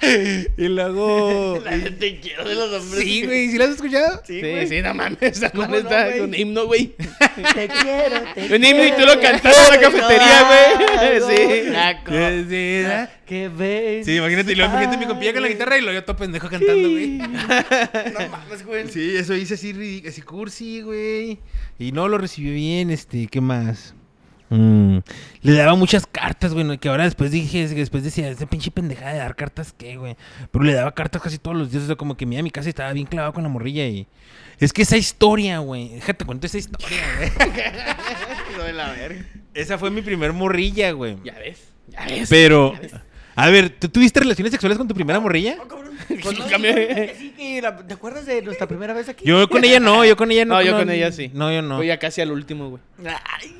Y 0.56 0.68
luego... 0.68 1.62
Te 1.98 2.20
quiero 2.20 2.48
de 2.48 2.54
los 2.54 2.72
hombres. 2.72 3.02
Sí, 3.04 3.24
güey, 3.26 3.48
¿sí 3.50 3.58
la 3.58 3.64
has 3.64 3.70
escuchado? 3.72 4.22
Sí, 4.26 4.34
Sí, 4.34 4.40
güey. 4.40 4.66
sí, 4.68 4.80
no 4.82 4.94
mames. 4.94 5.18
Esa 5.20 5.50
¿Cómo 5.50 5.62
madre 5.68 5.82
no, 5.82 5.88
está 5.90 6.18
con 6.18 6.34
himno, 6.34 6.66
güey. 6.66 6.94
Te 7.54 7.68
quiero, 7.68 8.20
te 8.34 8.54
Un 8.56 8.64
himno 8.64 8.84
y 8.86 8.92
tú 8.92 9.00
lo 9.06 9.18
quiero, 9.18 9.20
cantando 9.20 9.58
en 9.58 9.68
la 9.70 9.76
te 9.78 9.80
cafetería, 9.80 10.46
quiero, 10.98 11.26
güey. 11.26 11.36
Sí. 11.36 11.70
la 11.70 12.04
co- 12.04 12.10
Sí, 12.12 12.44
sí, 12.48 12.82
¿verdad? 12.82 13.10
Que 13.26 13.48
ven. 13.48 14.04
Sí, 14.04 14.16
imagínate, 14.16 14.52
y 14.52 14.54
luego 14.54 14.70
imagínate 14.72 14.96
mi 14.98 15.06
compilla 15.06 15.32
con 15.32 15.42
la 15.42 15.48
guitarra 15.48 15.78
y 15.78 15.80
luego 15.82 15.98
yo 15.98 16.04
todo 16.04 16.16
pendejo 16.16 16.48
cantando, 16.48 16.88
güey. 16.90 17.18
No 17.18 18.28
mames, 18.30 18.64
güey. 18.64 18.88
Sí, 18.88 19.16
eso 19.16 19.34
hice 19.34 19.54
así, 19.54 20.02
así 20.08 20.22
cursi, 20.22 20.80
güey. 20.82 21.38
Y 21.78 21.92
no 21.92 22.08
lo 22.08 22.18
recibió 22.18 22.52
bien, 22.52 22.90
este, 22.90 23.26
¿qué 23.26 23.40
más? 23.40 23.94
Mm, 24.50 24.98
Le 25.42 25.52
daba 25.52 25.74
muchas 25.74 26.06
cartas, 26.06 26.54
güey, 26.54 26.78
que 26.78 26.88
ahora 26.88 27.04
después 27.04 27.30
dije, 27.30 27.68
después 27.68 28.02
decía, 28.02 28.28
esa 28.30 28.46
pinche 28.46 28.70
pendejada 28.70 29.12
de 29.12 29.18
dar 29.18 29.36
cartas, 29.36 29.74
¿qué, 29.76 29.96
güey? 29.96 30.16
Pero 30.50 30.64
le 30.64 30.72
daba 30.72 30.92
cartas 30.94 31.20
casi 31.22 31.38
todos 31.38 31.56
los 31.56 31.70
días, 31.70 31.84
o 31.84 31.86
sea, 31.86 31.96
como 31.96 32.16
que 32.16 32.24
me 32.26 32.34
iba 32.36 32.40
a 32.40 32.44
mi 32.44 32.50
casa 32.50 32.68
y 32.68 32.70
estaba 32.70 32.92
bien 32.92 33.06
clavado 33.06 33.32
con 33.34 33.42
la 33.42 33.48
morrilla 33.48 33.86
y... 33.86 34.06
Es 34.58 34.72
que 34.72 34.82
esa 34.82 34.96
historia, 34.96 35.58
güey, 35.58 35.88
déjate 35.90 36.24
cuento 36.24 36.46
esa 36.46 36.58
historia, 36.58 36.98
güey. 37.18 38.72
La 38.74 38.90
verga. 38.92 39.24
esa 39.54 39.78
fue 39.78 39.90
mi 39.90 40.02
primer 40.02 40.32
morrilla, 40.32 40.90
güey. 40.92 41.16
Ya 41.24 41.34
ves. 41.34 41.60
Ya 41.88 42.04
ves. 42.06 42.28
Pero, 42.28 42.74
a 43.36 43.48
ver, 43.50 43.70
¿tú 43.70 43.88
tuviste 43.88 44.18
relaciones 44.20 44.50
sexuales 44.50 44.76
con 44.76 44.88
tu 44.88 44.94
primera 44.94 45.20
morrilla? 45.20 45.56
Oh, 45.62 45.68
cabrón. 45.68 45.88
Sí, 46.08 47.34
que 47.36 47.60
la- 47.62 47.76
¿Te 47.76 47.94
acuerdas 47.94 48.26
de 48.26 48.40
nuestra 48.42 48.66
primera 48.66 48.92
vez 48.94 49.08
aquí? 49.08 49.24
Yo 49.26 49.48
con 49.48 49.64
ella 49.64 49.78
no, 49.78 50.04
yo 50.04 50.16
con 50.16 50.30
ella 50.32 50.44
no. 50.44 50.54
No, 50.54 50.62
yo 50.62 50.76
con 50.76 50.90
ella 50.90 51.12
sí. 51.12 51.30
No, 51.34 51.52
yo 51.52 51.60
no. 51.62 51.76
Fui 51.76 51.86
ya 51.86 51.98
casi 51.98 52.20
al 52.20 52.30
último, 52.32 52.70
güey. 52.70 52.82
Ay, 53.40 53.54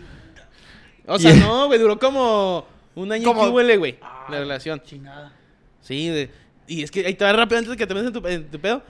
O 1.09 1.19
sea, 1.19 1.33
Yeah. 1.33 1.45
no, 1.47 1.67
güey, 1.67 1.79
duró 1.81 1.99
como 1.99 2.67
un 2.95 3.11
año 3.13 3.25
Como- 3.25 3.49
huele, 3.49 3.77
güey. 3.77 3.99
Ah. 4.03 4.27
La 4.31 4.39
relación. 4.41 4.81
chingada. 4.83 5.33
Sí, 5.81 6.09
de- 6.09 6.31
y 6.67 6.83
es 6.83 6.91
que 6.91 7.07
ahí 7.07 7.15
te 7.15 7.25
va 7.25 7.33
rápido 7.33 7.59
antes 7.59 7.71
de 7.71 7.77
que 7.77 7.87
te 7.87 7.95
metas 7.95 8.15
en 8.15 8.23
tu, 8.23 8.29
en 8.29 8.51
tu 8.51 8.61
pedo. 8.61 8.83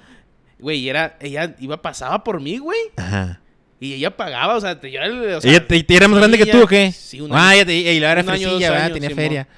Güey, 0.58 0.80
y 0.80 0.88
era, 0.88 1.16
ella 1.20 1.54
iba, 1.60 1.80
pasaba 1.80 2.24
por 2.24 2.40
mí, 2.40 2.58
güey. 2.58 2.78
Ajá. 2.96 3.40
Y 3.80 3.94
ella 3.94 4.16
pagaba, 4.16 4.56
o 4.56 4.60
sea, 4.60 4.80
te, 4.80 4.90
yo 4.90 4.98
era 4.98 5.06
el- 5.06 5.34
o 5.34 5.40
sea, 5.40 5.48
¿Ella 5.50 5.64
te, 5.64 5.80
te 5.84 5.94
era 5.96 6.08
más 6.08 6.18
grande 6.18 6.36
sí, 6.36 6.44
que 6.44 6.50
tú 6.50 6.62
o 6.62 6.66
qué? 6.66 6.90
Sí, 6.90 7.20
un 7.20 7.32
Ah, 7.32 7.50
año. 7.50 7.54
ella 7.58 7.66
te, 7.66 7.74
y 7.74 8.00
la 8.00 8.10
era 8.12 8.24
fresilla, 8.24 8.70
¿verdad? 8.70 8.86
años, 8.86 8.94
Tenía 8.98 9.10
feria. 9.14 9.48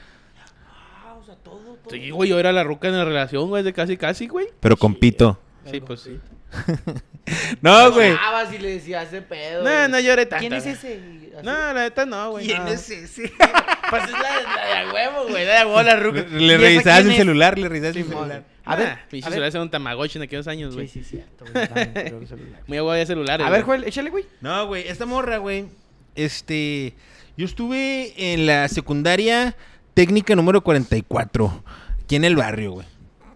Ah, 0.68 1.14
o 1.18 1.25
sea, 1.25 1.37
todo, 1.37 1.59
todo. 1.83 1.90
Sí, 1.90 2.11
güey, 2.11 2.29
yo 2.29 2.38
era 2.38 2.53
la 2.53 2.62
ruca 2.62 2.88
en 2.88 2.99
la 2.99 3.05
relación, 3.07 3.49
güey, 3.49 3.62
de 3.62 3.73
casi, 3.73 3.96
casi, 3.96 4.27
güey. 4.29 4.49
Pero 4.61 4.77
con 4.77 4.94
pito. 4.94 5.40
Sí, 5.70 5.81
pues 5.81 6.01
sí. 6.01 6.18
No, 7.61 7.93
güey. 7.93 8.11
Llorabas 8.11 8.53
y 8.53 8.59
le 8.59 8.71
decías 8.73 9.09
ese 9.09 9.23
pedo. 9.23 9.64
No, 9.64 9.88
no 9.88 10.01
lloré 10.01 10.27
tanto. 10.27 10.40
¿Quién 10.40 10.53
es 10.53 10.66
ese? 10.66 11.01
No, 11.43 11.53
la 11.53 11.75
neta 11.75 12.05
no, 12.07 12.33
güey. 12.33 12.47
¿Quién 12.47 12.64
no. 12.64 12.71
es 12.71 12.90
ese? 12.90 13.33
pues 13.90 14.05
es 14.05 14.11
la, 14.11 14.21
la 14.21 14.66
de 14.66 14.73
a 14.73 14.93
huevo, 14.93 15.29
güey. 15.29 15.45
La 15.47 15.53
de 15.53 15.59
a 15.59 15.66
huevo, 15.66 15.83
la 15.83 15.97
ruca. 15.97 16.27
Le, 16.31 16.38
¿Y 16.43 16.47
le 16.47 16.55
esa 16.55 16.62
revisabas 16.64 17.01
el 17.01 17.11
es? 17.11 17.16
celular, 17.16 17.59
le 17.59 17.69
revisabas 17.69 17.97
el 17.97 18.05
celular. 18.05 18.45
A 18.64 18.77
ver, 18.77 18.87
Ah, 18.88 19.01
pinche 19.11 19.29
celular 19.29 19.51
era 19.51 19.62
un 19.62 19.71
tamagotchi 19.71 20.19
en 20.19 20.23
aquellos 20.23 20.47
años, 20.47 20.75
güey. 20.75 20.87
Sí, 20.88 21.03
sí, 21.03 21.16
cierto, 21.16 21.45
güey. 21.53 22.12
Muy 22.66 22.79
agua 22.79 22.97
de 22.97 23.07
celulares. 23.07 23.47
A 23.47 23.51
ver, 23.51 23.64
güey. 23.64 23.79
Joel, 23.79 23.88
échale, 23.88 24.11
güey. 24.11 24.27
No, 24.40 24.66
güey, 24.66 24.87
esta 24.87 25.07
morra, 25.07 25.38
güey. 25.38 25.66
Este. 26.14 26.95
Yo 27.37 27.47
estuve 27.47 28.12
en 28.33 28.47
la 28.47 28.69
secundaria 28.69 29.57
técnica 29.95 30.35
número 30.37 30.61
44. 30.62 31.64
Aquí 32.05 32.16
en 32.16 32.25
el 32.25 32.37
barrio, 32.37 32.73
güey. 32.73 32.87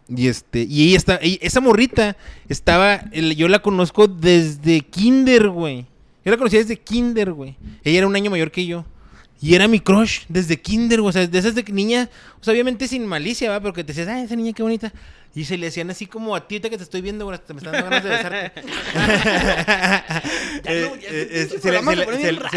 Y 0.08 0.28
este. 0.28 0.66
Y 0.68 0.88
ella 0.88 0.96
está. 0.96 1.14
esa 1.16 1.60
morrita 1.60 2.16
estaba. 2.48 3.10
yo 3.10 3.48
la 3.48 3.60
conozco 3.60 4.06
desde 4.08 4.80
Kinder, 4.80 5.48
güey. 5.48 5.86
Yo 6.24 6.30
la 6.30 6.36
conocía 6.36 6.60
desde 6.60 6.78
Kinder, 6.78 7.32
güey. 7.32 7.56
Ella 7.82 7.98
era 7.98 8.06
un 8.06 8.16
año 8.16 8.30
mayor 8.30 8.50
que 8.50 8.66
yo. 8.66 8.84
Y 9.44 9.54
era 9.54 9.68
mi 9.68 9.78
crush 9.78 10.20
desde 10.28 10.58
kinder, 10.58 11.02
güey. 11.02 11.10
O 11.10 11.12
sea, 11.12 11.26
de 11.26 11.38
esas 11.38 11.54
niña, 11.68 12.08
o 12.40 12.44
sea, 12.44 12.52
obviamente 12.52 12.88
sin 12.88 13.06
malicia, 13.06 13.50
¿va? 13.50 13.60
Pero 13.60 13.74
que 13.74 13.84
te 13.84 13.88
decías, 13.88 14.08
ay, 14.08 14.24
esa 14.24 14.36
niña 14.36 14.54
qué 14.54 14.62
bonita. 14.62 14.90
Y 15.36 15.44
se 15.46 15.58
le 15.58 15.66
hacían 15.66 15.90
así 15.90 16.06
como 16.06 16.36
a 16.36 16.46
ti 16.46 16.54
ahorita 16.54 16.70
que 16.70 16.76
te 16.76 16.84
estoy 16.84 17.00
viendo, 17.00 17.24
güey, 17.24 17.36
hasta 17.36 17.52
me 17.54 17.58
están 17.58 17.72
dando 17.72 17.90
ganas 17.90 18.04
de 18.04 18.10
besarte. 18.10 18.52
Ya 20.64 20.72
Eh, 20.72 20.88
no, 20.88 20.96
ya 20.96 21.08
eh, 21.10 21.46
pinche 21.48 21.58
se 21.58 21.72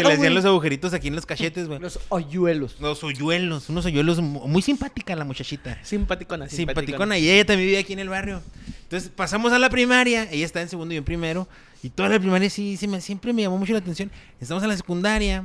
le- 0.04 0.12
hacían 0.14 0.34
los 0.34 0.44
agujeritos 0.44 0.94
aquí 0.94 1.08
en 1.08 1.16
los 1.16 1.26
cachetes, 1.26 1.66
güey. 1.66 1.80
Los 1.80 1.98
hoyuelos. 2.08 2.76
Los 2.80 3.02
hoyuelos, 3.04 3.68
unos 3.68 3.84
hoyuelos 3.84 4.20
mu- 4.20 4.46
muy 4.46 4.62
simpática 4.62 5.14
la 5.16 5.24
muchachita. 5.24 5.78
Simpaticona, 5.82 6.48
simpaticona. 6.48 6.86
Simpaticona. 6.86 7.18
Y 7.18 7.28
ella 7.30 7.44
también 7.44 7.66
vivía 7.66 7.80
aquí 7.80 7.92
en 7.92 7.98
el 7.98 8.08
barrio. 8.08 8.42
Entonces 8.84 9.10
pasamos 9.14 9.52
a 9.52 9.58
la 9.58 9.68
primaria. 9.70 10.28
Ella 10.30 10.46
está 10.46 10.62
en 10.62 10.68
segundo 10.68 10.94
y 10.94 10.96
yo 10.96 10.98
en 11.00 11.04
primero. 11.04 11.48
Y 11.82 11.90
toda 11.90 12.08
la 12.08 12.18
primaria 12.18 12.48
sí, 12.48 12.76
sí 12.76 12.86
me, 12.88 13.00
siempre 13.00 13.32
me 13.32 13.42
llamó 13.42 13.58
mucho 13.58 13.72
la 13.72 13.80
atención. 13.80 14.10
Estamos 14.40 14.62
en 14.62 14.68
la 14.70 14.76
secundaria. 14.76 15.44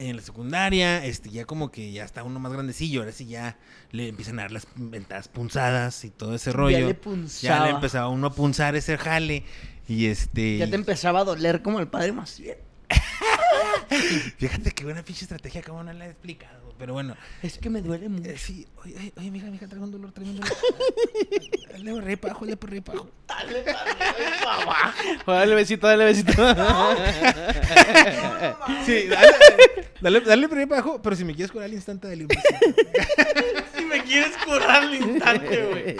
En 0.00 0.16
la 0.16 0.22
secundaria, 0.22 1.04
este, 1.04 1.28
ya 1.28 1.44
como 1.44 1.70
que 1.70 1.92
ya 1.92 2.04
está 2.04 2.24
uno 2.24 2.40
más 2.40 2.50
grandecillo. 2.52 3.00
Ahora 3.00 3.12
sí 3.12 3.26
ya 3.26 3.58
le 3.90 4.08
empiezan 4.08 4.38
a 4.38 4.42
dar 4.42 4.50
las 4.52 4.66
ventadas 4.74 5.28
punzadas 5.28 6.04
y 6.06 6.10
todo 6.10 6.34
ese 6.34 6.52
rollo. 6.52 6.78
Ya 6.78 6.86
le 6.86 6.92
Ya 6.94 7.00
punzaba. 7.00 7.64
le 7.66 7.70
empezaba 7.72 8.08
uno 8.08 8.28
a 8.28 8.32
punzar 8.32 8.74
ese 8.76 8.96
jale. 8.96 9.44
Y 9.86 10.06
este. 10.06 10.56
Ya 10.56 10.70
te 10.70 10.76
empezaba 10.76 11.20
a 11.20 11.24
doler 11.24 11.60
como 11.60 11.80
el 11.80 11.88
padre 11.88 12.12
Maciel. 12.12 12.56
Fíjate 14.38 14.70
qué 14.70 14.84
buena 14.84 15.02
pinche 15.02 15.24
estrategia, 15.24 15.62
como 15.62 15.82
no 15.84 15.92
la 15.92 16.06
he 16.06 16.10
explicado. 16.10 16.69
Pero 16.80 16.94
bueno. 16.94 17.14
Es 17.42 17.58
que 17.58 17.68
me 17.68 17.82
duele 17.82 18.08
mucho. 18.08 18.30
Eh, 18.30 18.38
sí, 18.38 18.66
oye, 18.82 18.96
oye, 18.96 19.12
oye, 19.18 19.30
mija, 19.30 19.50
mija, 19.50 19.66
traigo 19.68 19.84
un 19.84 19.92
dolor, 19.92 20.12
traigo 20.12 20.30
un 20.32 20.40
dolor. 20.40 20.56
Dale 21.72 21.92
por 21.92 22.04
re 22.04 22.16
pajo, 22.16 22.44
dale 22.46 22.56
por 22.56 22.70
re 22.70 22.80
pajo. 22.80 23.10
Dale, 23.28 23.64
papá. 24.42 24.94
Dale 25.26 25.54
besito, 25.54 25.86
dale 25.86 26.06
besito. 26.06 26.32
Sí, 28.86 29.08
dale, 29.08 29.28
dale, 30.00 30.20
dale 30.22 30.48
por 30.48 30.56
re 30.56 30.66
pajo, 30.66 31.02
pero 31.02 31.14
si 31.14 31.24
me 31.24 31.34
quieres 31.34 31.52
curar 31.52 31.66
al 31.66 31.74
instante, 31.74 32.08
dale 32.08 32.22
un 32.22 32.28
besito. 32.28 32.48
Quieres 34.10 34.36
curar 34.44 34.70
al 34.82 34.94
instante, 34.94 35.66
güey. 35.66 35.96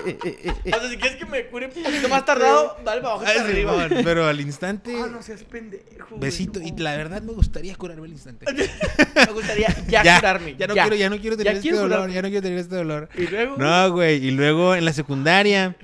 O 0.75 0.79
sea, 0.81 0.89
si 0.91 0.97
quieres 0.97 1.17
que 1.17 1.27
me 1.27 1.47
cure 1.47 1.67
un 1.67 1.83
poquito 1.83 2.09
más 2.09 2.25
tardado, 2.25 2.77
dale 2.85 3.01
para 3.03 3.15
abajo 3.15 3.33
y 3.35 3.39
arriba. 3.39 3.89
Pero 4.03 4.27
al 4.27 4.41
instante, 4.41 4.95
Ah, 5.01 5.07
no 5.11 5.23
seas 5.23 5.43
pendejo. 5.45 5.85
güey, 6.11 6.21
besito. 6.21 6.61
no. 6.61 6.67
Y 6.67 6.73
la 6.79 6.97
verdad 6.97 7.23
me 7.23 7.33
gustaría 7.33 7.75
curarme 7.77 8.05
al 8.07 8.13
instante. 8.13 8.47
Me 9.15 9.33
gustaría 9.33 9.69
ya, 9.89 10.19
curarme. 10.19 10.57
Ya 10.59 10.67
no 10.67 10.75
quiero, 10.75 10.95
ya 10.97 11.11
no 11.11 11.19
quiero 11.21 11.37
tener 11.37 11.53
Ya 11.53 11.59
este 11.59 11.63
quiero 11.69 11.79
dolor, 11.83 11.99
curarme. 11.99 12.15
ya 12.15 12.23
no 12.23 12.29
quiero 12.29 12.43
tener 12.43 12.59
este 12.59 12.75
dolor. 12.77 13.09
Y 13.17 13.27
luego. 13.27 13.57
No, 13.59 13.93
güey. 13.93 14.25
Y 14.27 14.31
luego 14.33 14.75
en 14.75 14.85
la 14.85 14.93
secundaria, 14.93 15.77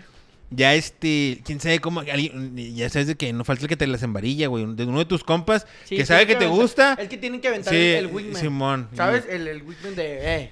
ya 0.50 0.74
este, 0.74 1.40
quién 1.44 1.60
sabe 1.60 1.80
cómo, 1.80 2.02
ya 2.02 2.88
sabes 2.88 3.06
de 3.08 3.14
que 3.16 3.32
no 3.32 3.44
falta 3.44 3.62
el 3.64 3.68
que 3.68 3.76
te 3.76 3.86
las 3.86 4.02
embarilla, 4.02 4.46
güey. 4.48 4.64
De 4.74 4.84
uno 4.84 4.98
de 5.00 5.04
tus 5.04 5.22
compas 5.24 5.66
Sí, 5.84 5.96
que 5.96 6.06
sabe 6.06 6.26
que 6.26 6.34
te 6.34 6.46
aventar- 6.46 6.60
gusta. 6.60 6.96
Es 6.98 7.08
que 7.08 7.16
tienen 7.18 7.40
que 7.40 7.48
aventar 7.48 7.72
Sí, 7.72 7.78
el, 7.78 8.06
el 8.06 8.06
wingman. 8.06 8.40
Simón. 8.40 8.88
¿Sabes? 8.94 9.24
El, 9.28 9.46
el 9.48 9.62
wingman 9.62 9.94
de. 9.94 10.36
Eh. 10.36 10.50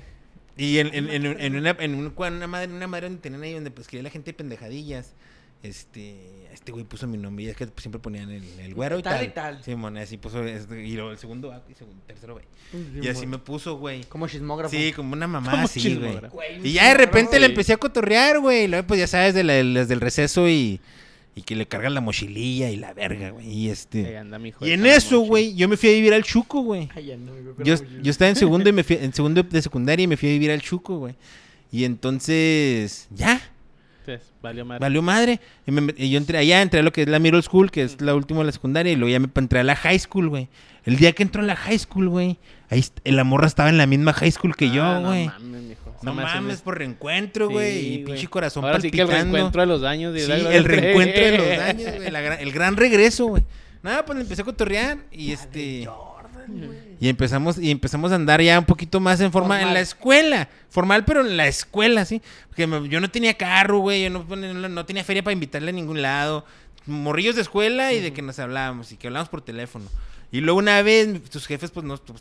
Y 0.56 0.78
en, 0.78 0.94
en, 0.94 1.08
en, 1.10 1.26
en 1.40 1.56
una, 1.56 1.76
en 1.80 1.94
un- 1.94 2.14
una 2.16 2.46
madre, 2.46 2.72
una 2.72 2.86
madre 2.86 3.06
donde 3.08 3.20
tenían 3.22 3.42
ahí 3.42 3.54
donde 3.54 3.70
pues 3.70 3.86
escribía 3.86 4.04
la 4.04 4.10
gente 4.10 4.32
pendejadillas. 4.32 5.14
Este, 5.62 6.46
este 6.52 6.72
güey 6.72 6.84
puso 6.84 7.06
mi 7.06 7.16
nombre 7.16 7.46
y 7.46 7.48
es 7.48 7.56
que 7.56 7.66
siempre 7.78 7.98
ponían 7.98 8.30
el, 8.30 8.44
el 8.60 8.74
güero 8.74 8.98
y 8.98 9.02
Tal 9.02 9.14
tal. 9.14 9.24
y 9.24 9.28
tal. 9.30 9.64
Simón, 9.64 9.96
así 9.96 10.18
puso 10.18 10.44
este, 10.44 10.84
y 10.86 10.92
luego 10.92 11.10
el 11.10 11.16
segundo 11.16 11.50
A 11.52 11.62
y 11.70 11.74
segundo, 11.74 12.02
tercero 12.06 12.34
B. 12.34 12.42
Y 13.00 13.08
así 13.08 13.26
me 13.26 13.38
puso, 13.38 13.76
güey. 13.78 14.04
Como 14.04 14.28
chismógrafo. 14.28 14.70
Sí, 14.76 14.92
como 14.92 15.14
una 15.14 15.26
mamá 15.26 15.52
Como 15.52 15.64
así, 15.64 15.96
güey. 15.96 16.18
Y 16.62 16.72
ya 16.72 16.88
de 16.88 16.94
repente 16.94 17.40
le 17.40 17.46
Sí. 17.46 17.52
empecé 17.52 17.72
a 17.72 17.76
cotorrear, 17.78 18.40
güey. 18.40 18.64
Y 18.64 18.68
luego, 18.68 18.86
pues 18.86 19.00
ya 19.00 19.06
sabes, 19.06 19.32
de 19.34 19.42
la, 19.42 19.62
las 19.62 19.88
del 19.88 20.02
receso 20.02 20.46
y, 20.50 20.80
y 21.36 21.42
que 21.42 21.56
le 21.56 21.66
cargan 21.66 21.94
la 21.94 22.00
mochililla 22.00 22.70
y 22.70 22.76
la 22.76 22.94
verga, 22.94 23.30
güey. 23.30 23.46
Y 23.46 23.50
Ahí 23.50 23.68
este. 23.70 24.16
anda 24.16 24.38
mi 24.38 24.50
hijo 24.50 24.64
Y 24.66 24.72
en 24.72 24.86
eso, 24.86 25.20
güey, 25.20 25.54
yo 25.54 25.68
me 25.68 25.76
fui 25.76 25.88
a 25.88 25.92
vivir 25.92 26.14
al 26.14 26.22
Chuco, 26.22 26.62
güey. 26.62 26.88
Yo, 27.64 27.74
yo 28.02 28.10
estaba 28.10 28.28
en 28.28 28.36
segundo 28.36 28.68
y 28.68 28.72
me 28.72 28.84
fui, 28.84 28.96
en 29.00 29.12
segundo 29.12 29.42
de 29.42 29.62
secundaria 29.62 30.04
y 30.04 30.06
me 30.06 30.16
fui 30.16 30.28
a 30.28 30.32
vivir 30.32 30.50
al 30.50 30.62
Chuco, 30.62 30.98
güey. 30.98 31.14
Y 31.72 31.84
entonces, 31.84 33.08
ya, 33.10 33.40
Entonces, 34.00 34.30
valió 34.40 34.64
madre. 34.64 34.80
valió 34.80 35.02
madre. 35.02 35.40
Y, 35.66 35.72
me 35.72 35.92
y 35.96 36.10
yo 36.10 36.18
entré 36.18 36.38
allá, 36.38 36.62
entré 36.62 36.80
a 36.80 36.82
lo 36.84 36.92
que 36.92 37.02
es 37.02 37.08
la 37.08 37.18
middle 37.18 37.42
school, 37.42 37.70
que 37.72 37.82
es 37.82 38.00
la 38.00 38.14
última 38.14 38.40
de 38.40 38.46
la 38.46 38.52
secundaria, 38.52 38.92
y 38.92 38.96
luego 38.96 39.10
ya 39.10 39.18
me 39.18 39.28
entré 39.34 39.58
a 39.58 39.64
la 39.64 39.74
high 39.74 39.98
school, 39.98 40.28
güey. 40.28 40.48
El 40.84 40.96
día 40.96 41.12
que 41.12 41.22
entró 41.22 41.42
a 41.42 41.44
la 41.46 41.56
high 41.56 41.78
school, 41.78 42.08
güey, 42.08 42.38
ahí 42.70 42.84
la 43.04 43.24
morra 43.24 43.46
estaba 43.46 43.68
en 43.70 43.78
la 43.78 43.86
misma 43.86 44.12
high 44.12 44.30
school 44.30 44.54
que 44.54 44.66
Ah, 44.66 44.72
yo, 44.72 45.00
güey. 45.06 45.26
No 45.26 45.32
mames, 45.40 45.62
mijo. 45.62 45.94
No 46.02 46.12
mames, 46.14 46.60
por 46.60 46.76
reencuentro, 46.78 47.48
Sí, 47.48 47.52
güey. 47.54 47.94
y 47.94 47.98
pinche 48.04 48.26
corazón 48.28 48.64
Ahora 48.64 48.80
sí 48.80 48.90
que 48.90 49.00
el 49.00 49.06
palpitando. 49.06 49.32
reencuentro 49.34 49.60
de 49.62 49.66
los 49.66 49.82
años. 49.84 50.14
y 50.16 50.20
Sí, 50.20 50.30
el 50.30 50.64
reencuentro 50.64 51.24
de 51.24 51.38
los 51.38 51.46
daños, 51.58 51.96
güey. 51.96 52.10
la 52.10 52.20
gran- 52.20 52.40
el 52.40 52.52
gran 52.52 52.76
regreso, 52.76 53.26
güey. 53.26 53.42
Nada, 53.82 54.04
pues 54.04 54.16
le 54.16 54.22
empecé 54.22 54.42
a 54.42 54.44
cotorrear 54.44 54.98
y 55.10 55.32
este. 55.32 55.88
Y 57.00 57.08
empezamos, 57.08 57.58
y 57.58 57.70
empezamos 57.70 58.12
a 58.12 58.16
andar 58.16 58.40
ya 58.42 58.58
un 58.58 58.64
poquito 58.66 59.00
más 59.00 59.20
en 59.20 59.32
forma 59.32 59.62
en 59.62 59.72
la 59.74 59.80
escuela. 59.80 60.48
Formal, 60.68 61.04
pero 61.04 61.20
en 61.22 61.36
la 61.36 61.46
escuela, 61.46 62.04
sí. 62.04 62.20
Porque 62.48 62.66
me- 62.66 62.88
yo 62.88 63.00
no 63.00 63.10
tenía 63.10 63.34
carro, 63.34 63.78
güey. 63.78 64.02
Yo 64.04 64.10
no, 64.10 64.24
no, 64.24 64.68
no 64.68 64.84
tenía 64.86 65.04
feria 65.04 65.22
para 65.22 65.32
invitarle 65.32 65.70
a 65.70 65.72
ningún 65.72 66.02
lado. 66.02 66.44
morrillos 66.86 67.34
de 67.34 67.40
escuela 67.40 67.94
y 67.94 68.00
de 68.02 68.12
que 68.12 68.20
nos 68.20 68.38
hablábamos 68.38 68.92
y 68.92 68.98
que 68.98 69.06
hablábamos 69.06 69.30
por 69.30 69.40
teléfono. 69.40 69.86
Y 70.34 70.40
luego 70.40 70.58
una 70.58 70.82
vez, 70.82 71.22
tus 71.30 71.46
jefes, 71.46 71.70
pues, 71.70 71.86
nos 71.86 72.00
pues, 72.00 72.20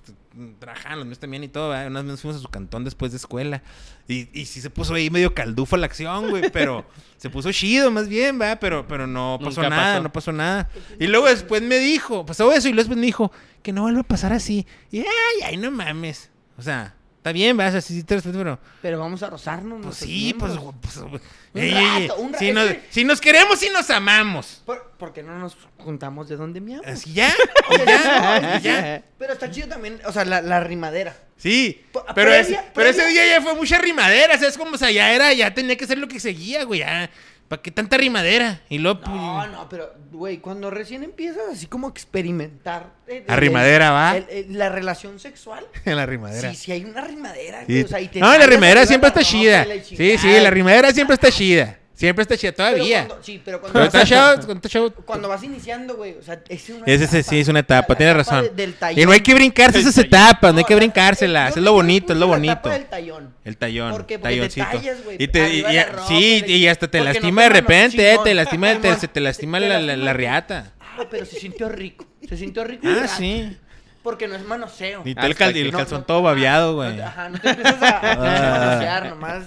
trabajaban, 0.59 0.99
los 0.99 1.07
míos 1.07 1.17
también 1.17 1.43
y 1.43 1.47
todo, 1.47 1.69
¿verdad? 1.69 1.87
Una 1.87 2.03
vez 2.03 2.11
nos 2.11 2.21
fuimos 2.21 2.37
a 2.37 2.43
su 2.43 2.47
cantón 2.47 2.83
después 2.83 3.11
de 3.11 3.17
escuela. 3.17 3.63
Y, 4.07 4.29
y 4.39 4.45
sí 4.45 4.61
se 4.61 4.69
puso 4.69 4.93
ahí 4.93 5.09
medio 5.09 5.33
caldufa 5.33 5.77
la 5.77 5.87
acción, 5.87 6.29
güey, 6.29 6.51
pero 6.51 6.85
se 7.17 7.31
puso 7.31 7.51
chido 7.51 7.89
más 7.89 8.07
bien, 8.07 8.37
¿verdad? 8.37 8.59
Pero, 8.61 8.87
pero 8.87 9.07
no 9.07 9.39
pasó 9.43 9.63
Nunca 9.63 9.75
nada, 9.75 9.93
pasó. 9.93 10.03
no 10.03 10.13
pasó 10.13 10.31
nada. 10.31 10.69
Y 10.99 11.07
luego 11.07 11.25
después 11.25 11.63
me 11.63 11.79
dijo, 11.79 12.23
pasó 12.23 12.51
eso, 12.51 12.69
y 12.69 12.73
después 12.73 12.99
me 12.99 13.05
dijo, 13.07 13.31
que 13.63 13.73
no 13.73 13.81
vuelva 13.81 14.01
a 14.01 14.03
pasar 14.03 14.31
así. 14.31 14.67
Y, 14.91 14.99
ay, 14.99 15.41
ay, 15.45 15.57
no 15.57 15.71
mames. 15.71 16.29
O 16.55 16.61
sea, 16.61 16.93
está 17.23 17.31
bien. 17.31 17.57
O 17.59 17.71
sea, 17.71 17.79
sí, 17.79 18.03
pero... 18.05 18.59
Pero 18.81 18.99
vamos 18.99 19.23
a 19.23 19.29
rozarnos. 19.29 19.81
Pues 19.81 19.95
sí, 19.95 20.35
pues... 20.37 20.51
pues, 20.81 20.97
Un 20.97 21.21
ey, 21.61 22.07
rato, 22.07 22.19
un 22.21 22.35
si, 22.35 22.49
es 22.49 22.53
nos, 22.55 22.69
si 22.89 23.03
nos 23.05 23.21
queremos 23.21 23.63
y 23.63 23.69
nos 23.69 23.89
amamos. 23.89 24.61
¿Por, 24.65 24.91
por 24.97 25.13
qué 25.13 25.23
no 25.23 25.37
nos 25.39 25.55
juntamos 25.77 26.27
de 26.27 26.35
donde 26.35 26.59
miamos? 26.59 26.85
Así 26.85 27.13
ya, 27.13 27.33
O 27.69 27.75
sea, 27.75 27.85
ya, 27.85 28.39
no, 28.41 28.59
ya. 28.59 29.03
Pero 29.17 29.33
está 29.33 29.49
chido 29.49 29.67
también, 29.69 30.01
o 30.05 30.11
sea, 30.11 30.25
la, 30.25 30.41
la 30.41 30.59
rimadera. 30.59 31.15
Sí, 31.37 31.85
pero, 31.91 32.05
previa- 32.31 32.39
ese, 32.39 32.59
pero 32.73 32.89
ese 32.89 33.07
día 33.07 33.25
ya 33.25 33.41
fue 33.41 33.53
mucha 33.55 33.77
rimadera, 33.77 34.37
¿sabes? 34.37 34.57
Como, 34.57 34.71
o 34.71 34.77
sea, 34.77 34.91
ya 34.91 35.13
era, 35.13 35.31
ya 35.33 35.53
tenía 35.53 35.77
que 35.77 35.85
ser 35.87 35.97
lo 35.97 36.07
que 36.07 36.19
seguía, 36.19 36.63
güey, 36.63 36.79
ya. 36.81 37.09
¿Para 37.47 37.61
qué 37.61 37.69
tanta 37.71 37.97
rimadera? 37.97 38.61
Y 38.69 38.79
luego, 38.79 39.01
pues, 39.01 39.11
No, 39.15 39.45
no, 39.47 39.69
pero, 39.69 39.93
güey, 40.11 40.37
cuando 40.39 40.71
recién 40.71 41.03
empiezas 41.03 41.43
así 41.51 41.67
como 41.67 41.87
a 41.87 41.89
experimentar. 41.91 42.93
eh, 43.07 43.23
A 43.27 43.33
el- 43.35 43.39
rimadera, 43.39 43.91
¿va? 43.91 44.17
el- 44.17 44.25
el- 44.29 44.57
la 44.57 44.69
relación 44.69 45.19
sexual. 45.19 45.65
en 45.85 45.95
la 45.97 46.05
rimadera. 46.05 46.49
Sí, 46.51 46.55
sí 46.55 46.71
hay 46.71 46.85
una 46.85 47.01
rimadera, 47.01 47.59
Sí. 47.61 47.65
güey. 47.73 47.83
O 47.83 47.87
sea, 47.87 48.01
y 48.01 48.07
te 48.07 48.19
no, 48.19 48.35
la 48.37 48.45
rimadera 48.47 48.85
siempre 48.85 49.09
la 49.09 49.19
está 49.19 49.23
chida. 49.29 49.65
la 49.65 49.75
Sí, 49.83 50.17
sí, 50.17 50.39
la 50.39 50.49
rimadera 50.49 50.91
siempre 50.91 51.13
está 51.15 51.29
chida. 51.31 51.77
Siempre 51.95 52.23
está 52.23 52.35
chida 52.35 52.51
Pero 52.53 52.71
todavía. 52.73 53.05
cuando- 53.07 53.23
sí, 53.23 53.41
pero 53.45 53.59
cuando 53.61 53.73
Pero 53.73 53.85
vas, 53.85 53.93
está 53.93 54.05
chavo, 54.07 54.35
cuando 54.45 54.53
está 54.67 54.69
chavo- 54.69 54.93
cuando 55.05 55.29
vas 55.29 55.43
iniciando, 55.43 55.95
güey, 55.95 56.15
o 56.17 56.23
sea, 56.23 56.41
es 56.49 56.69
una 56.69 56.83
Ese 56.87 57.05
sí, 57.07 57.21
sí, 57.23 57.39
es 57.41 57.47
una 57.47 57.59
etapa, 57.59 57.85
La- 57.89 57.93
la 57.93 57.97
tienes 57.97 58.15
etapa 58.15 58.37
razón. 58.41 58.55
de- 58.55 58.67
del 58.67 58.99
Y 58.99 59.05
no 59.05 59.11
hay 59.11 59.19
que 59.21 59.33
brincarse 59.35 59.79
esas 59.79 59.97
etapas, 59.99 60.53
no 60.53 60.57
hay 60.59 60.65
que 60.65 60.73
la- 60.73 60.79
brincárselas. 60.79 61.55
Es 61.55 61.61
lo 61.63 61.71
bonito, 61.73 62.13
es 62.13 62.19
lo 62.19 62.25
la 62.25 62.31
bonito. 62.33 62.51
etapa 62.53 62.69
del 62.73 62.85
tallón. 62.85 63.33
El 63.45 63.57
tallón, 63.57 63.91
¿Por 63.91 64.05
qué? 64.07 64.17
Porque 64.17 64.49
te 64.49 64.61
tallas, 64.61 65.03
güey, 65.03 65.17
y 65.19 65.27
te, 65.27 65.53
y- 65.53 65.61
la 65.61 65.85
ropa, 65.85 66.07
sí, 66.07 66.43
y 66.47 66.67
hasta 66.67 66.87
te 66.87 66.97
Porque 66.97 67.07
no 67.09 67.13
lastima 67.13 67.43
de 67.43 67.49
repente, 67.49 68.13
eh, 68.13 68.17
te 68.23 68.33
lastima, 68.33 68.81
te, 68.81 69.07
te 69.07 69.19
lastima 69.21 69.59
la, 69.59 69.79
la, 69.79 69.95
la 69.95 70.13
riata. 70.13 70.73
Ah, 70.79 71.03
pero 71.09 71.25
se 71.27 71.39
sintió 71.39 71.69
rico. 71.69 72.05
Se 72.27 72.37
sintió 72.37 72.63
rico. 72.63 72.87
Ah, 72.87 73.07
sí. 73.07 73.55
Porque 74.01 74.27
no 74.27 74.35
es 74.35 74.43
manoseo. 74.43 75.03
Y 75.05 75.11
el, 75.17 75.71
calzón 75.71 76.05
todo 76.05 76.21
babeado, 76.23 76.75
güey. 76.75 76.99
Ajá, 76.99 77.29
no 77.29 77.39
te 77.39 77.49
empiezas 77.49 77.81
a, 77.81 77.99
Ah. 78.01 78.59
manosear 78.59 79.09
nomás. 79.09 79.43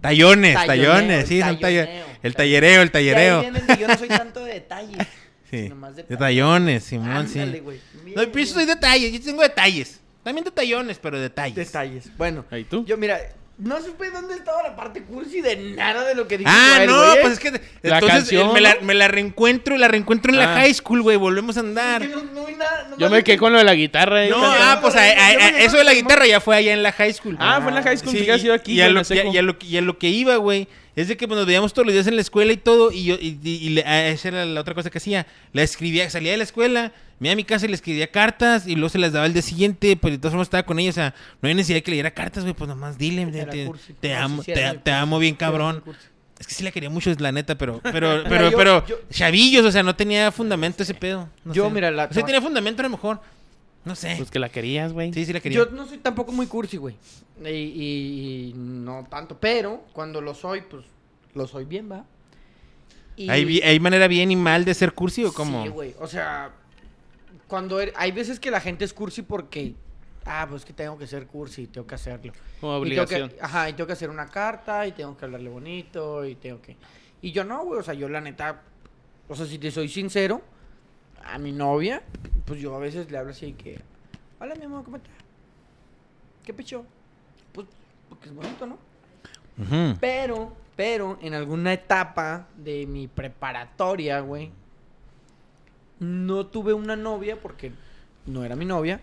Tallones, 0.00 0.54
Talloneo, 0.54 0.92
tallones, 0.92 1.28
sí, 1.28 1.40
son 1.40 1.60
talloneo. 1.60 2.06
El 2.22 2.34
tallereo, 2.34 2.82
el 2.82 2.90
tallereo. 2.90 3.40
ahí 3.40 3.50
viene 3.50 3.58
el 3.58 3.66
de 3.66 3.76
yo 3.78 3.88
no 3.88 3.98
soy 3.98 4.08
tanto 4.08 4.44
de 4.44 4.54
detalles. 4.54 4.98
Sí. 5.50 5.64
sino 5.64 5.74
más 5.74 5.96
de 5.96 6.04
De 6.04 6.16
tallones, 6.16 6.84
Simón, 6.84 7.26
sí. 7.26 7.40
No, 7.40 7.52
pero 8.14 8.38
yo 8.38 8.46
soy 8.46 8.66
detalles, 8.66 9.12
yo 9.12 9.20
tengo 9.20 9.42
detalles. 9.42 10.00
También 10.22 10.44
detallones, 10.44 11.00
pero 11.00 11.18
detalles. 11.18 11.56
Detalles. 11.56 12.16
Bueno, 12.16 12.44
¿Y 12.52 12.62
tú? 12.62 12.84
yo 12.86 12.96
mira, 12.96 13.18
no 13.60 13.80
supe 13.82 14.10
dónde 14.10 14.34
estaba 14.34 14.62
la 14.62 14.74
parte 14.74 15.02
cursi 15.02 15.40
de 15.40 15.56
nada 15.56 16.04
de 16.06 16.14
lo 16.14 16.26
que 16.26 16.38
dijo 16.38 16.50
Ah, 16.52 16.72
Joel, 16.76 16.86
no, 16.90 16.96
güey, 17.04 17.16
¿eh? 17.16 17.18
pues 17.20 17.32
es 17.34 17.38
que 17.40 17.50
La 17.82 17.94
entonces 17.96 18.08
canción, 18.18 18.50
eh, 18.50 18.52
me, 18.54 18.60
la, 18.60 18.76
me 18.82 18.94
la 18.94 19.08
reencuentro, 19.08 19.76
la 19.76 19.88
reencuentro 19.88 20.32
en 20.32 20.38
la 20.38 20.52
Ah. 20.52 20.56
high 20.60 20.74
school, 20.74 21.02
güey, 21.02 21.16
volvemos 21.16 21.56
a 21.56 21.60
andar. 21.60 22.02
Es 22.02 22.08
que 22.08 22.16
no- 22.16 22.22
no 22.32 22.46
vi 22.46 22.54
nada, 22.54 22.88
Yo 22.98 23.10
me 23.10 23.22
quedé 23.22 23.34
que- 23.36 23.38
con 23.38 23.52
lo 23.52 23.58
de 23.58 23.64
la 23.64 23.74
guitarra. 23.74 24.20
ahí 24.20 24.30
No, 24.30 24.38
ah, 24.42 24.78
pues 24.80 24.96
a- 24.96 25.00
a- 25.02 25.04
a- 25.28 25.58
eso 25.60 25.76
de 25.76 25.84
la 25.84 25.94
guitarra 25.94 26.26
ya 26.26 26.40
fue 26.40 26.56
allá 26.56 26.72
en 26.72 26.82
la 26.82 26.92
high 26.92 27.12
school. 27.12 27.36
Ah, 27.38 27.58
fue 27.60 27.68
en 27.70 27.74
la 27.76 27.82
high 27.82 27.96
school, 27.98 28.12
sido 28.12 28.54
aquí, 28.54 28.72
Y 28.72 28.76
seco. 29.04 29.30
y 29.32 29.36
a 29.36 29.42
lo 29.42 29.56
y 29.60 29.76
a 29.76 29.82
lo 29.82 29.98
que 29.98 30.08
iba, 30.08 30.36
güey, 30.36 30.66
es 30.96 31.08
de 31.08 31.16
que 31.16 31.26
pues, 31.28 31.36
nos 31.38 31.46
veíamos 31.46 31.72
todos 31.72 31.86
los 31.86 31.92
días 31.94 32.06
en 32.06 32.14
la 32.16 32.20
escuela 32.20 32.52
y 32.52 32.56
todo, 32.56 32.90
y 32.92 33.04
yo, 33.04 33.16
y, 33.20 33.78
esa 33.84 34.28
era 34.28 34.44
la 34.44 34.60
otra 34.60 34.74
cosa 34.74 34.90
que 34.90 34.98
hacía. 34.98 35.26
La 35.52 35.62
escribía, 35.62 36.08
salía 36.10 36.32
de 36.32 36.38
la 36.38 36.44
escuela, 36.44 36.92
me 37.18 37.28
iba 37.28 37.32
a 37.32 37.36
mi 37.36 37.44
casa 37.44 37.66
y 37.66 37.68
le 37.68 37.74
escribía 37.74 38.10
cartas, 38.10 38.66
y 38.66 38.74
luego 38.74 38.88
se 38.88 38.98
las 38.98 39.12
daba 39.12 39.26
el 39.26 39.32
día 39.32 39.42
siguiente, 39.42 39.96
pues 39.96 40.12
de 40.14 40.18
todas 40.18 40.32
formas 40.32 40.46
estaba 40.46 40.64
con 40.64 40.78
ella, 40.78 40.90
o 40.90 40.94
sea, 40.94 41.14
no 41.42 41.48
hay 41.48 41.54
necesidad 41.54 41.76
de 41.78 41.82
que 41.82 41.90
le 41.90 41.96
diera 41.96 42.10
cartas, 42.12 42.42
güey, 42.44 42.54
pues 42.54 42.68
nomás 42.68 42.98
dile, 42.98 43.26
te, 43.26 43.44
te- 43.46 43.70
te 44.00 44.14
amo, 44.14 44.42
te, 44.42 44.54
te 44.82 44.90
amo 44.92 45.18
bien 45.18 45.34
cabrón. 45.36 45.82
Es 46.38 46.46
que 46.46 46.54
sí 46.54 46.64
la 46.64 46.70
quería 46.70 46.88
mucho, 46.88 47.10
es 47.10 47.20
la 47.20 47.32
neta, 47.32 47.56
pero, 47.58 47.80
pero, 47.82 48.22
pero, 48.28 48.50
yo- 48.50 48.56
pero, 48.56 48.86
yo- 48.86 48.98
chavillos, 49.10 49.64
o 49.66 49.70
sea, 49.70 49.82
no 49.82 49.94
tenía 49.94 50.32
fundamento 50.32 50.82
ese 50.82 50.94
pedo. 50.94 51.28
no 51.44 51.52
Yo, 51.52 51.66
sé. 51.66 51.70
mira, 51.74 51.90
la- 51.90 52.06
O 52.06 52.12
sea, 52.14 52.24
tenía 52.24 52.40
fundamento 52.40 52.80
a 52.80 52.84
lo 52.84 52.88
mejor. 52.90 53.20
No 53.84 53.94
sé. 53.94 54.14
Pues 54.18 54.30
que 54.30 54.38
la 54.38 54.48
querías, 54.50 54.92
güey. 54.92 55.12
sí, 55.12 55.24
sí 55.24 55.32
la 55.32 55.40
quería. 55.40 55.58
Yo 55.58 55.66
no 55.70 55.86
soy 55.86 55.98
tampoco 55.98 56.32
muy 56.32 56.46
cursi, 56.46 56.76
güey. 56.76 56.94
Y, 57.42 57.48
y- 57.48 58.48
y 58.50 58.52
no 58.54 59.06
tanto. 59.08 59.38
Pero 59.40 59.84
cuando 59.92 60.20
lo 60.20 60.34
soy, 60.34 60.60
pues 60.62 60.84
lo 61.34 61.46
soy 61.46 61.64
bien, 61.64 61.90
¿va? 61.90 62.04
Y- 63.16 63.28
¿Hay, 63.30 63.60
¿Hay 63.62 63.80
manera 63.80 64.06
bien 64.08 64.30
y 64.30 64.36
mal 64.36 64.64
de 64.64 64.74
ser 64.74 64.92
cursi 64.92 65.24
o 65.24 65.32
cómo? 65.32 65.62
Sí, 65.62 65.68
güey. 65.70 65.94
O 65.98 66.06
sea, 66.06 66.50
cuando 67.48 67.80
er- 67.80 67.92
hay 67.96 68.12
veces 68.12 68.38
que 68.38 68.50
la 68.50 68.60
gente 68.60 68.84
es 68.84 68.92
cursi 68.92 69.22
porque. 69.22 69.74
Ah, 70.26 70.46
pues 70.48 70.66
que 70.66 70.74
tengo 70.74 70.98
que 70.98 71.06
ser 71.06 71.26
cursi, 71.26 71.66
tengo 71.66 71.86
que 71.86 71.94
hacerlo. 71.94 72.32
Como 72.60 72.72
Y 72.84 72.90
tengo 72.90 73.02
obligación. 73.02 73.30
que, 73.30 73.36
ajá, 73.40 73.70
y 73.70 73.72
tengo 73.72 73.86
que 73.86 73.94
hacer 73.94 74.10
una 74.10 74.26
carta, 74.28 74.86
y 74.86 74.92
tengo 74.92 75.16
que 75.16 75.24
hablarle 75.24 75.48
bonito, 75.48 76.26
y 76.26 76.34
tengo 76.34 76.60
que... 76.60 76.76
Y 77.22 77.32
yo 77.32 77.42
no, 77.42 77.64
güey, 77.64 77.80
o 77.80 77.82
sea, 77.82 77.94
yo 77.94 78.06
la 78.06 78.20
neta... 78.20 78.60
O 79.28 79.34
sea, 79.34 79.46
si 79.46 79.58
te 79.58 79.70
soy 79.70 79.88
sincero, 79.88 80.42
a 81.24 81.38
mi 81.38 81.52
novia, 81.52 82.02
pues 82.46 82.60
yo 82.60 82.74
a 82.74 82.78
veces 82.78 83.10
le 83.10 83.18
hablo 83.18 83.30
así 83.32 83.52
que... 83.52 83.80
Hola, 84.40 84.54
mi 84.54 84.64
amor, 84.64 84.84
¿cómo 84.84 84.96
estás? 84.96 85.12
¿Qué 86.44 86.52
pecho? 86.54 86.84
Pues, 87.52 87.66
porque 88.08 88.28
es 88.28 88.34
bonito, 88.34 88.66
¿no? 88.66 88.78
Pero, 90.00 90.56
pero, 90.74 91.18
en 91.20 91.34
alguna 91.34 91.72
etapa 91.74 92.46
de 92.56 92.86
mi 92.86 93.06
preparatoria, 93.08 94.20
güey, 94.20 94.50
no 95.98 96.46
tuve 96.46 96.72
una 96.72 96.96
novia 96.96 97.38
porque 97.38 97.72
no 98.24 98.42
era 98.42 98.56
mi 98.56 98.64
novia. 98.64 99.02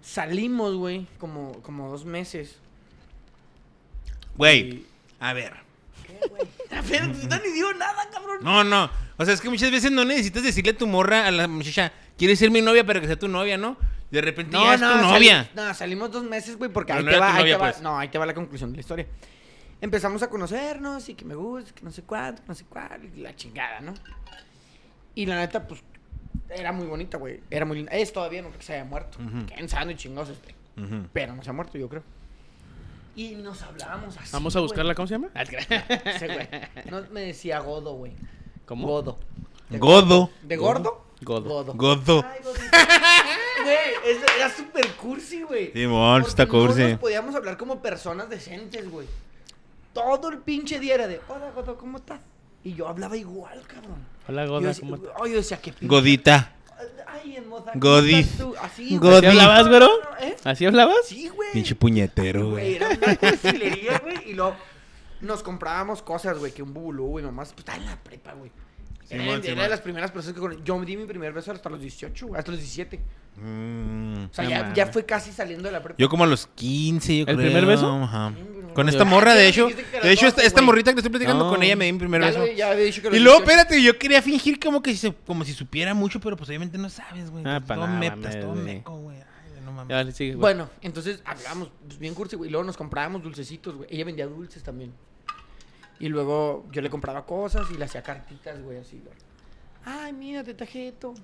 Salimos, 0.00 0.76
güey, 0.76 1.08
como, 1.18 1.60
como 1.62 1.90
dos 1.90 2.04
meses. 2.04 2.58
Güey, 4.36 4.60
Y- 4.60 4.86
a 5.18 5.32
ver. 5.32 5.54
¿Qué, 6.06 6.18
güey? 6.28 6.42
A 6.70 6.80
ver, 6.82 7.10
pues, 7.12 7.28
no 7.28 7.36
ni 7.38 7.52
digo 7.52 7.72
nada, 7.74 8.08
cabrón. 8.10 8.38
No, 8.42 8.64
no. 8.64 8.88
O 9.22 9.24
sea, 9.24 9.34
es 9.34 9.40
que 9.40 9.48
muchas 9.48 9.70
veces 9.70 9.90
no 9.90 10.04
necesitas 10.04 10.42
decirle 10.42 10.72
a 10.72 10.76
tu 10.76 10.86
morra, 10.86 11.26
a 11.26 11.30
la 11.30 11.48
muchacha, 11.48 11.92
quieres 12.18 12.38
ser 12.38 12.50
mi 12.50 12.60
novia, 12.60 12.84
pero 12.84 13.00
que 13.00 13.06
sea 13.06 13.18
tu 13.18 13.28
novia, 13.28 13.56
¿no? 13.56 13.76
De 14.10 14.20
repente 14.20 14.52
ya 14.56 14.74
es 14.74 14.80
tu 14.80 14.86
novia. 14.86 15.50
no, 15.54 15.72
salimos 15.74 16.10
dos 16.12 16.24
meses, 16.24 16.56
güey, 16.58 16.70
porque 16.70 16.92
ahí 16.92 17.02
no 17.04 17.10
te 17.10 17.18
va, 17.18 17.34
ahí 17.34 17.38
novia, 17.40 17.54
te 17.56 17.62
va- 17.62 17.70
pues. 17.70 17.82
no, 17.82 17.98
ahí 17.98 18.08
te 18.08 18.18
va 18.18 18.26
la 18.26 18.34
conclusión 18.34 18.70
de 18.70 18.76
la 18.76 18.80
historia. 18.80 19.06
Empezamos 19.80 20.22
a 20.22 20.28
conocernos 20.28 21.08
y 21.08 21.14
que 21.14 21.24
me 21.24 21.34
gusta, 21.34 21.72
que 21.74 21.82
no 21.82 21.90
sé 21.90 22.02
cuánto, 22.02 22.42
no 22.46 22.54
sé 22.54 22.64
cuál, 22.68 23.00
y 23.16 23.20
la 23.20 23.34
chingada, 23.34 23.80
¿no? 23.80 23.94
Y 25.14 25.26
la 25.26 25.36
neta, 25.36 25.66
pues, 25.66 25.82
era 26.50 26.72
muy 26.72 26.86
bonita, 26.86 27.18
güey. 27.18 27.40
Era 27.50 27.64
muy 27.64 27.78
linda. 27.78 27.92
Es 27.92 28.12
todavía, 28.12 28.42
no 28.42 28.48
creo 28.48 28.58
que 28.60 28.66
se 28.66 28.74
haya 28.74 28.84
muerto. 28.84 29.18
Ujú. 29.18 29.46
Qué 29.46 29.68
sano 29.68 29.90
y 29.90 29.96
chingoso 29.96 30.32
este. 30.32 30.54
Ujú. 30.80 31.06
Pero 31.12 31.34
no 31.34 31.42
se 31.42 31.50
ha 31.50 31.52
muerto, 31.52 31.78
yo 31.78 31.88
creo. 31.88 32.02
Y 33.16 33.34
nos 33.34 33.60
hablábamos 33.62 34.16
así. 34.16 34.30
Vamos 34.32 34.54
a 34.56 34.60
buscarla, 34.60 34.94
güey. 34.94 34.96
¿cómo 34.96 35.06
se 35.06 35.14
llama? 35.14 35.28
Ese, 35.34 36.26
güey. 36.28 36.48
No 36.90 37.02
me 37.10 37.20
decía 37.22 37.58
Godo, 37.60 37.94
güey. 37.94 38.12
¿Cómo? 38.72 38.88
Godo. 38.88 39.18
De 39.68 39.76
Godo. 39.78 40.30
¿De 40.42 40.56
gordo? 40.56 41.04
Godo. 41.20 41.42
Godo. 41.50 41.74
Godo. 41.74 42.24
Ay. 42.26 42.40
Güey, 43.64 43.76
es- 44.06 44.22
era 44.36 44.48
súper 44.48 44.86
cursi, 44.92 45.42
güey. 45.42 45.72
Simón, 45.72 46.22
está 46.22 46.46
cursi. 46.46 46.80
No 46.80 46.88
nos 46.88 46.98
podíamos 46.98 47.34
hablar 47.34 47.58
como 47.58 47.82
personas 47.82 48.30
decentes, 48.30 48.90
güey. 48.90 49.06
Todo 49.92 50.30
el 50.30 50.38
pinche 50.38 50.80
día 50.80 50.94
era 50.94 51.06
de, 51.06 51.20
hola, 51.28 51.50
Godo, 51.54 51.76
¿cómo 51.76 51.98
estás? 51.98 52.20
Y 52.64 52.72
yo 52.72 52.88
hablaba 52.88 53.14
igual, 53.14 53.60
cabrón. 53.66 54.06
Hola, 54.26 54.46
decía, 54.68 54.80
¿cómo 54.80 54.96
te- 54.98 55.08
oh, 55.18 55.26
yo 55.26 55.36
decía, 55.36 55.58
qué 55.58 55.70
pinche. 55.74 55.86
Godita. 55.94 56.52
Ay, 57.06 57.36
hermosa. 57.36 57.72
Godi. 57.74 58.24
¿cómo 58.24 58.54
estás? 58.54 58.64
Así, 58.72 58.96
Godi. 58.96 59.16
¿Así 59.16 59.26
hablabas, 59.26 59.68
güero? 59.68 59.88
¿Eh? 60.22 60.36
¿Así 60.44 60.64
hablabas? 60.64 60.96
Sí, 61.04 61.28
güey. 61.28 61.50
Pinche 61.52 61.74
puñetero, 61.74 62.50
Güey, 62.52 62.76
era 62.76 62.88
una 62.88 62.96
güey. 64.02 64.30
Y 64.30 64.32
luego 64.32 64.56
nos 65.22 65.42
comprábamos 65.42 66.02
cosas, 66.02 66.38
güey, 66.38 66.52
que 66.52 66.62
un 66.62 66.74
bubulú, 66.74 67.06
güey, 67.06 67.24
mamás. 67.24 67.48
Pues 67.52 67.60
estaba 67.60 67.78
en 67.78 67.86
la 67.86 67.96
prepa, 67.96 68.32
güey. 68.34 68.50
Era, 69.10 69.38
de 69.38 69.68
las 69.68 69.80
primeras 69.80 70.10
personas 70.10 70.40
que. 70.40 70.62
Yo 70.64 70.80
di 70.84 70.96
mi 70.96 71.04
primer 71.04 71.32
beso 71.32 71.52
hasta 71.52 71.68
los 71.68 71.80
18, 71.80 72.28
güey, 72.28 72.38
hasta 72.38 72.50
los 72.50 72.60
17. 72.60 72.98
Mm. 73.36 74.24
O 74.30 74.34
sea, 74.34 74.72
ya, 74.74 74.86
fue 74.86 75.04
casi 75.04 75.32
saliendo 75.32 75.64
de 75.68 75.72
la 75.72 75.82
prepa. 75.82 75.96
Yo 75.98 76.08
como 76.08 76.24
a 76.24 76.26
los 76.26 76.46
15, 76.46 77.18
yo 77.18 77.20
¿El 77.20 77.36
creo. 77.36 77.38
primer 77.38 77.66
beso? 77.66 77.92
Ajá. 77.92 78.32
Con 78.74 78.86
Ah, 78.86 78.90
esta 78.90 79.04
ya 79.04 79.10
morra, 79.10 79.34
de 79.34 79.48
hecho, 79.48 79.68
de 79.68 80.12
hecho, 80.12 80.26
esta, 80.28 80.62
morrita 80.62 80.92
que 80.94 81.00
estoy 81.00 81.10
platicando 81.10 81.44
No. 81.44 81.50
con 81.50 81.62
ella 81.62 81.76
me 81.76 81.84
di 81.84 81.92
mi 81.92 81.98
primer 81.98 82.22
Ya 82.22 82.26
beso. 82.28 82.38
lo- 82.38 82.46
ya 82.52 82.70
había 82.70 82.84
dicho 82.84 83.02
que 83.02 83.08
los 83.10 83.18
Y 83.18 83.20
luego, 83.20 83.40
18. 83.40 83.50
espérate, 83.60 83.82
yo 83.82 83.98
quería 83.98 84.22
fingir 84.22 84.58
como 84.58 84.82
que 84.82 84.96
si, 84.96 85.12
como 85.26 85.44
si 85.44 85.52
supiera 85.52 85.92
mucho, 85.92 86.20
pero 86.20 86.38
pues 86.38 86.48
obviamente 86.48 86.78
no 86.78 86.88
sabes, 86.88 87.30
güey. 87.30 87.44
Ah, 87.46 87.60
todo 87.66 87.86
nada, 87.86 87.98
metas, 87.98 88.18
mames, 88.18 88.40
todo 88.40 88.54
meco, 88.54 88.96
güey. 88.96 89.18
Ay, 89.18 89.60
no 89.62 89.72
mames. 89.72 89.90
Ya, 89.90 89.96
vale, 89.96 90.12
sigue, 90.12 90.30
güey. 90.30 90.40
Bueno, 90.40 90.70
entonces 90.80 91.20
hablamos 91.26 91.70
pues, 91.86 91.98
bien 91.98 92.14
cursi, 92.14 92.36
güey. 92.36 92.48
Y 92.48 92.50
luego 92.50 92.64
nos 92.64 92.78
comprábamos 92.78 93.22
dulcecitos, 93.22 93.76
güey. 93.76 93.88
Ella 93.92 94.06
vendía 94.06 94.26
dulces 94.26 94.62
también. 94.62 94.94
Y 96.02 96.08
luego 96.08 96.66
yo 96.72 96.82
le 96.82 96.90
compraba 96.90 97.24
cosas 97.24 97.68
y 97.70 97.78
le 97.78 97.84
hacía 97.84 98.02
cartitas, 98.02 98.60
güey, 98.60 98.78
así, 98.78 99.00
güey. 99.02 99.14
Ay, 99.84 100.12
mira, 100.12 100.42
te 100.44 100.52
traje 100.52 100.88
esto. 100.88 101.14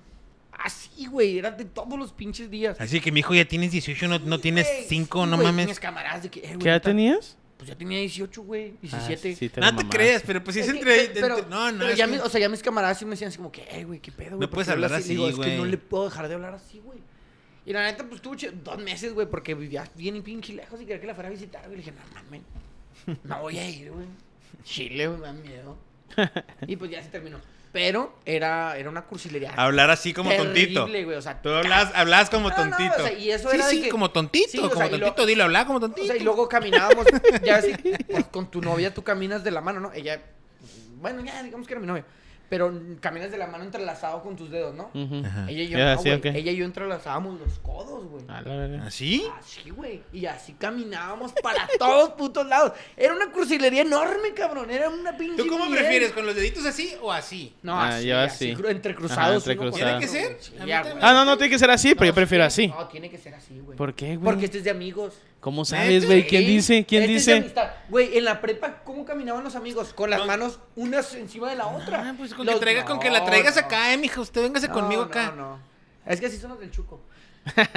Así, 0.51 1.05
güey, 1.05 1.37
era 1.37 1.51
de 1.51 1.65
todos 1.65 1.99
los 1.99 2.11
pinches 2.13 2.49
días. 2.49 2.79
Así 2.79 2.99
que 3.01 3.11
mi 3.11 3.19
hijo 3.19 3.33
ya 3.35 3.45
tienes 3.45 3.71
18, 3.71 4.07
no, 4.07 4.19
no 4.19 4.39
tienes 4.39 4.65
güey, 4.67 4.85
5, 4.87 5.23
sí, 5.25 5.29
no 5.29 5.35
güey, 5.35 5.47
mames. 5.47 5.67
Mis 5.67 5.79
camaradas 5.79 6.23
de 6.23 6.29
que, 6.29 6.39
eh, 6.39 6.43
güey, 6.47 6.59
¿Qué 6.59 6.69
edad 6.69 6.75
neta, 6.77 6.89
tenías? 6.89 7.37
Pues 7.57 7.67
ya 7.69 7.75
tenía 7.77 7.99
18, 7.99 8.41
güey, 8.41 8.69
Ah, 8.69 8.77
17. 8.81 9.35
sí, 9.35 9.49
te 9.49 9.59
No 9.59 9.67
te 9.67 9.73
mamaste. 9.73 9.97
creas, 9.97 10.23
pero 10.25 10.41
pues 10.43 10.53
sí 10.55 10.61
es 10.61 10.67
Es 10.69 10.73
que- 10.73 10.79
entre... 10.79 11.21
pero, 11.21 11.37
entre- 11.39 11.49
no, 11.51 11.71
no, 11.73 11.77
pero 11.79 11.89
es 11.91 11.97
ya 11.97 12.05
que- 12.05 12.11
mis- 12.13 12.21
o 12.21 12.29
sea, 12.29 12.39
ya 12.39 12.47
mis 12.49 12.63
camaradas 12.63 12.97
sí 12.99 13.03
me 13.05 13.11
decían 13.11 13.27
así 13.27 13.37
como 13.37 13.51
que, 13.51 13.63
eh, 13.69 13.83
güey, 13.83 13.99
qué 13.99 14.11
pedo, 14.13 14.37
güey. 14.37 14.39
No 14.39 14.39
¿por 14.39 14.49
qué 14.49 14.53
puedes 14.55 14.69
hablas 14.69 14.91
hablar 14.91 15.01
Le 15.01 15.07
digo, 15.13 15.25
así, 15.27 15.33
es 15.33 15.45
que 15.45 15.51
no 15.55 15.59
güey. 15.59 15.71
le 15.71 15.77
puedo 15.77 16.05
dejar 16.05 16.27
de 16.29 16.33
hablar 16.35 16.53
así, 16.53 16.79
güey. 16.79 16.99
Y 17.65 17.73
la 17.73 17.83
neta, 17.83 18.05
pues 18.07 18.21
chido, 18.37 18.53
dos 18.63 18.79
meses, 18.81 19.13
güey, 19.13 19.27
porque 19.29 19.53
vivía 19.55 19.83
bien 19.95 20.15
y 20.15 20.21
pinche 20.21 20.53
lejos 20.53 20.79
y 20.81 20.85
quería 20.85 21.01
que 21.01 21.07
la 21.07 21.15
fuera 21.15 21.27
a 21.27 21.31
visitar, 21.33 21.61
güey. 21.65 21.77
Le 21.79 21.83
dije, 21.83 21.91
no 21.91 22.13
mames, 22.13 22.41
no 23.25 23.41
voy 23.41 23.57
a 23.59 23.69
ir, 23.69 23.91
güey. 23.91 24.05
Chile, 24.63 25.07
güey, 25.07 25.19
me 25.19 25.27
da 25.27 25.33
miedo. 25.33 25.77
Y 26.67 26.75
pues 26.75 26.91
ya 26.91 27.01
se 27.03 27.09
terminó. 27.09 27.39
Pero 27.71 28.17
era, 28.25 28.75
era 28.77 28.89
una 28.89 29.03
cursilería. 29.03 29.51
Hablar 29.55 29.91
así 29.91 30.11
como 30.11 30.31
tontito. 30.31 30.85
terrible, 30.85 31.05
güey, 31.05 31.17
o 31.17 31.21
sea, 31.21 31.39
Tú 31.39 31.49
hablas, 31.49 31.91
hablas 31.93 32.29
como 32.31 32.49
No, 32.49 32.55
no, 32.65 32.75
tontito. 32.75 32.95
o 33.03 33.07
sea, 33.07 33.13
y 33.13 33.29
eso 33.29 33.47
sí, 33.49 33.55
era 33.57 33.67
de 33.67 33.71
sí, 33.75 33.81
que- 33.83 33.89
como 33.89 34.09
tontito, 34.09 34.49
Sí, 34.49 34.57
o 34.57 34.61
como 34.69 34.75
sea, 34.75 34.87
y 34.87 34.91
lo- 34.97 35.05
tontito, 35.05 35.25
dilo, 35.27 35.43
habla 35.43 35.65
como 35.65 35.77
O 35.77 35.81
tontito. 35.81 36.07
sea, 36.07 36.15
y 36.17 36.21
luego 36.21 36.49
caminábamos, 36.49 37.05
ya 37.43 37.57
así, 37.57 37.73
pues 38.09 38.25
con 38.25 38.49
tu 38.49 38.59
novia 38.61 38.91
tú 38.91 39.03
caminas 39.03 39.43
de 39.43 39.51
la 39.51 39.61
mano, 39.61 39.79
¿no? 39.79 39.93
Ella, 39.93 40.19
bueno, 40.99 41.23
ya 41.23 41.43
digamos 41.43 41.67
que 41.67 41.73
era 41.73 41.79
mi 41.81 41.85
novia, 41.85 42.05
pero 42.49 42.73
caminas 42.99 43.31
de 43.31 43.37
la 43.37 43.47
mano 43.47 43.63
entrelazado 43.63 44.21
con 44.23 44.35
tus 44.35 44.49
dedos, 44.49 44.73
¿no? 44.75 44.89
Ajá. 45.25 45.45
Ella 45.49 45.63
y 45.63 45.67
yo, 45.69 45.77
no, 45.77 46.01
sí, 46.01 46.11
ok. 46.11 46.25
Ella 46.25 46.51
y 46.51 46.55
yo 46.57 46.65
entrelazábamos 46.65 47.39
los 47.39 47.59
codos, 47.59 48.05
güey. 48.07 48.25
A 48.27 48.41
la 48.41 48.55
verga. 48.55 48.85
¿Así? 48.85 49.23
Así, 49.39 49.69
güey. 49.69 50.01
Y 50.11 50.25
así 50.25 50.53
caminábamos 50.53 51.31
para 51.43 51.67
todos 51.79 52.09
putos 52.11 52.45
lados. 52.47 52.73
Era 52.97 53.13
una 53.13 53.31
cursilería 53.31 53.83
enorme, 53.83 54.33
cabrón. 54.33 54.71
Era 54.71 54.89
una 54.89 55.15
pinche. 55.15 55.41
¿Tú 55.43 55.47
cómo 55.47 55.65
miel. 55.67 55.79
prefieres? 55.79 56.11
¿Con 56.11 56.25
los 56.25 56.35
deditos 56.35 56.65
así 56.65 56.93
o 57.01 57.11
así? 57.11 57.53
No, 57.61 57.79
Ah, 57.79 57.89
así, 57.97 58.07
yo 58.07 58.17
así, 58.19 58.51
así. 58.51 58.61
cru- 58.61 58.69
entre 58.69 58.91
Ajá, 58.93 58.99
cruzados. 58.99 59.47
entre 59.47 59.53
uno 59.53 59.61
con 59.71 59.79
cruzados. 59.79 59.95
otro, 60.03 60.09
¿Tiene 60.09 60.27
que 60.29 60.35
ser? 60.35 60.59
Sí, 60.61 60.67
ya. 60.67 60.97
Ah, 61.01 61.13
no, 61.13 61.25
no 61.25 61.37
tiene 61.37 61.51
que 61.51 61.59
ser 61.59 61.69
así, 61.71 61.93
pero 61.95 62.05
yo 62.07 62.13
prefiero 62.15 62.43
sí, 62.49 62.63
así. 62.65 62.67
No, 62.67 62.87
tiene 62.87 63.09
que 63.09 63.17
ser 63.17 63.35
así, 63.35 63.59
güey. 63.59 63.77
¿Por 63.77 63.93
qué, 63.93 64.15
güey? 64.15 64.25
Porque 64.25 64.45
este 64.45 64.57
es 64.59 64.63
de 64.63 64.71
amigos. 64.71 65.13
¿Cómo 65.39 65.63
sabes, 65.63 66.05
güey? 66.05 66.27
¿Quién 66.27 66.45
dice? 66.45 66.85
¿Quién 66.85 67.03
este 67.03 67.13
dice? 67.41 67.53
Güey, 67.89 68.17
en 68.17 68.25
la 68.25 68.41
prepa, 68.41 68.83
¿cómo 68.83 69.05
caminaban 69.05 69.41
los 69.43 69.55
amigos? 69.55 69.93
Con 69.93 70.09
las 70.09 70.25
manos 70.25 70.59
unas 70.75 71.13
encima 71.15 71.49
de 71.49 71.55
la 71.55 71.67
otra. 71.67 72.09
Ah, 72.09 72.13
pues 72.17 72.33
con, 72.33 72.45
Los- 72.45 72.55
que, 72.55 72.61
traiga, 72.61 72.83
con 72.85 72.99
que 72.99 73.07
No, 73.07 73.13
la 73.13 73.25
traigas 73.25 73.55
no. 73.55 73.61
acá, 73.61 73.93
eh, 73.93 73.97
mija. 73.97 74.19
Usted 74.19 74.41
véngase 74.41 74.67
No, 74.67 74.73
conmigo 74.73 75.01
no, 75.03 75.07
acá. 75.07 75.31
No, 75.31 75.59
Es 76.05 76.19
que 76.19 76.25
así 76.25 76.37
son 76.37 76.49
los 76.51 76.59
del 76.59 76.71
Chuco. 76.71 77.01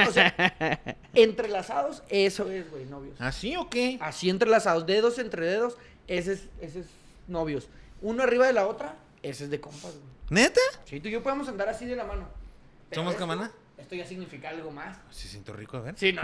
O 0.09 0.11
sea, 0.11 0.35
entrelazados, 1.15 2.03
eso 2.09 2.51
es, 2.51 2.69
güey, 2.71 2.85
novios. 2.87 3.21
¿Así 3.21 3.55
o 3.57 3.71
qué? 3.71 3.97
Así 4.01 4.29
entrelazados, 4.29 4.85
dedos 4.87 5.19
entre 5.19 5.47
dedos, 5.47 5.77
ese 6.09 6.33
es, 6.33 6.49
ese 6.61 6.81
es 6.81 6.87
novios. 7.29 7.69
Uno 8.01 8.25
arriba 8.25 8.47
de 8.47 8.53
la 8.55 8.67
otra, 8.67 8.97
ese 9.23 9.45
es 9.45 9.51
de 9.51 9.61
compas, 9.61 9.93
güey. 9.93 10.43
¿Neta? 10.43 10.61
Sí, 10.85 10.99
tú 10.99 11.09
y 11.09 11.13
yo 11.13 11.23
podemos 11.23 11.47
andar 11.49 11.69
así 11.69 11.85
de 11.87 11.95
la 11.95 12.05
mano. 12.05 12.29
¿Somos 12.91 13.13
esto- 13.15 13.21
cámara? 13.27 13.53
Esto 13.83 13.95
ya 13.97 14.07
significa 14.07 14.49
algo 14.49 14.71
más. 14.71 14.97
Sí, 15.11 15.29
siento 15.29 15.53
rico, 15.53 15.77
a 15.77 15.81
ver. 15.81 15.95
Sí, 15.99 16.13
no. 16.13 16.23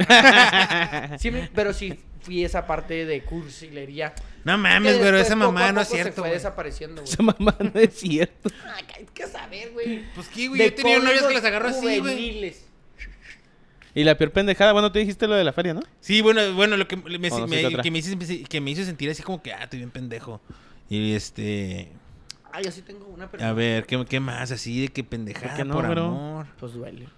sí, 1.18 1.30
pero 1.54 1.72
sí 1.72 1.98
fui 2.20 2.44
esa 2.44 2.66
parte 2.66 3.04
de 3.04 3.22
cursilería. 3.24 4.14
No 4.44 4.56
mames, 4.56 4.94
pero 4.96 5.16
después, 5.16 5.26
esa 5.26 5.36
mamá 5.36 5.72
no 5.72 5.80
es 5.80 5.88
cierto, 5.88 6.10
Se 6.10 6.20
fue 6.20 6.28
güey. 6.28 6.34
desapareciendo, 6.34 7.02
güey. 7.02 7.12
Esa 7.12 7.22
mamá 7.22 7.56
no 7.58 7.80
es 7.80 7.94
cierto. 7.94 8.50
Ay, 8.74 9.06
que 9.12 9.26
saber, 9.26 9.72
güey. 9.72 10.04
Pues 10.14 10.28
qué, 10.28 10.48
güey. 10.48 10.58
De 10.60 10.66
Yo 10.66 10.68
he 10.68 10.70
tenido 10.72 11.02
novios 11.02 11.24
que 11.24 11.34
las 11.34 11.44
agarro 11.44 11.68
así, 11.68 11.98
güey. 11.98 12.54
Y 13.94 14.04
la 14.04 14.16
peor 14.16 14.30
pendejada, 14.30 14.72
bueno, 14.72 14.92
tú 14.92 14.98
dijiste 15.00 15.26
lo 15.26 15.34
de 15.34 15.42
la 15.44 15.52
feria, 15.52 15.74
¿no? 15.74 15.80
Sí, 16.00 16.20
bueno, 16.20 16.54
bueno, 16.54 16.76
lo 16.76 16.86
que 16.86 16.96
me, 16.96 17.18
me- 17.18 17.30
Oh, 17.32 17.40
no, 17.40 17.46
me- 17.48 17.56
¿qué 17.68 17.76
que, 17.82 17.90
me 17.90 17.98
hizo, 17.98 18.16
que 18.48 18.60
me 18.60 18.70
hizo 18.70 18.84
sentir 18.84 19.10
así 19.10 19.22
como 19.24 19.42
que, 19.42 19.52
ah, 19.52 19.64
estoy 19.64 19.80
bien 19.80 19.90
pendejo. 19.90 20.40
Y 20.88 21.14
este... 21.14 21.90
Ay, 22.52 22.64
yo 22.64 22.70
sí 22.70 22.82
tengo 22.82 23.06
una 23.06 23.30
pero 23.30 23.44
A 23.44 23.52
ver, 23.52 23.84
¿qué, 23.86 24.02
qué 24.08 24.20
más? 24.20 24.50
Así 24.52 24.82
de 24.82 24.88
que 24.88 25.02
¿Por 25.02 25.10
pendejada 25.10 25.56
qué 25.56 25.64
no, 25.64 25.74
por 25.74 25.88
bro? 25.88 26.04
amor. 26.06 26.46
Pues 26.60 26.72
duele. 26.72 27.08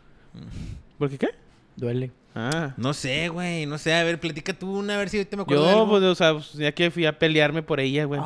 ¿Por 0.98 1.10
qué 1.10 1.18
qué? 1.18 1.28
Duele. 1.76 2.10
Ah. 2.34 2.74
No 2.76 2.94
sé, 2.94 3.28
güey, 3.28 3.66
no 3.66 3.76
sé. 3.78 3.92
A 3.94 4.04
ver, 4.04 4.20
platica 4.20 4.52
tú 4.52 4.78
una, 4.78 4.94
a 4.94 4.98
ver 4.98 5.08
si 5.08 5.16
ahorita 5.16 5.36
me 5.36 5.42
acuerdo 5.42 5.64
de 5.64 5.70
Yo, 5.72 5.78
algo. 5.80 5.88
pues, 5.90 6.02
o 6.04 6.14
sea, 6.14 6.32
pues, 6.34 6.52
ya 6.52 6.72
que 6.72 6.90
fui 6.90 7.04
a 7.06 7.18
pelearme 7.18 7.62
por 7.62 7.80
ella, 7.80 8.04
güey. 8.04 8.20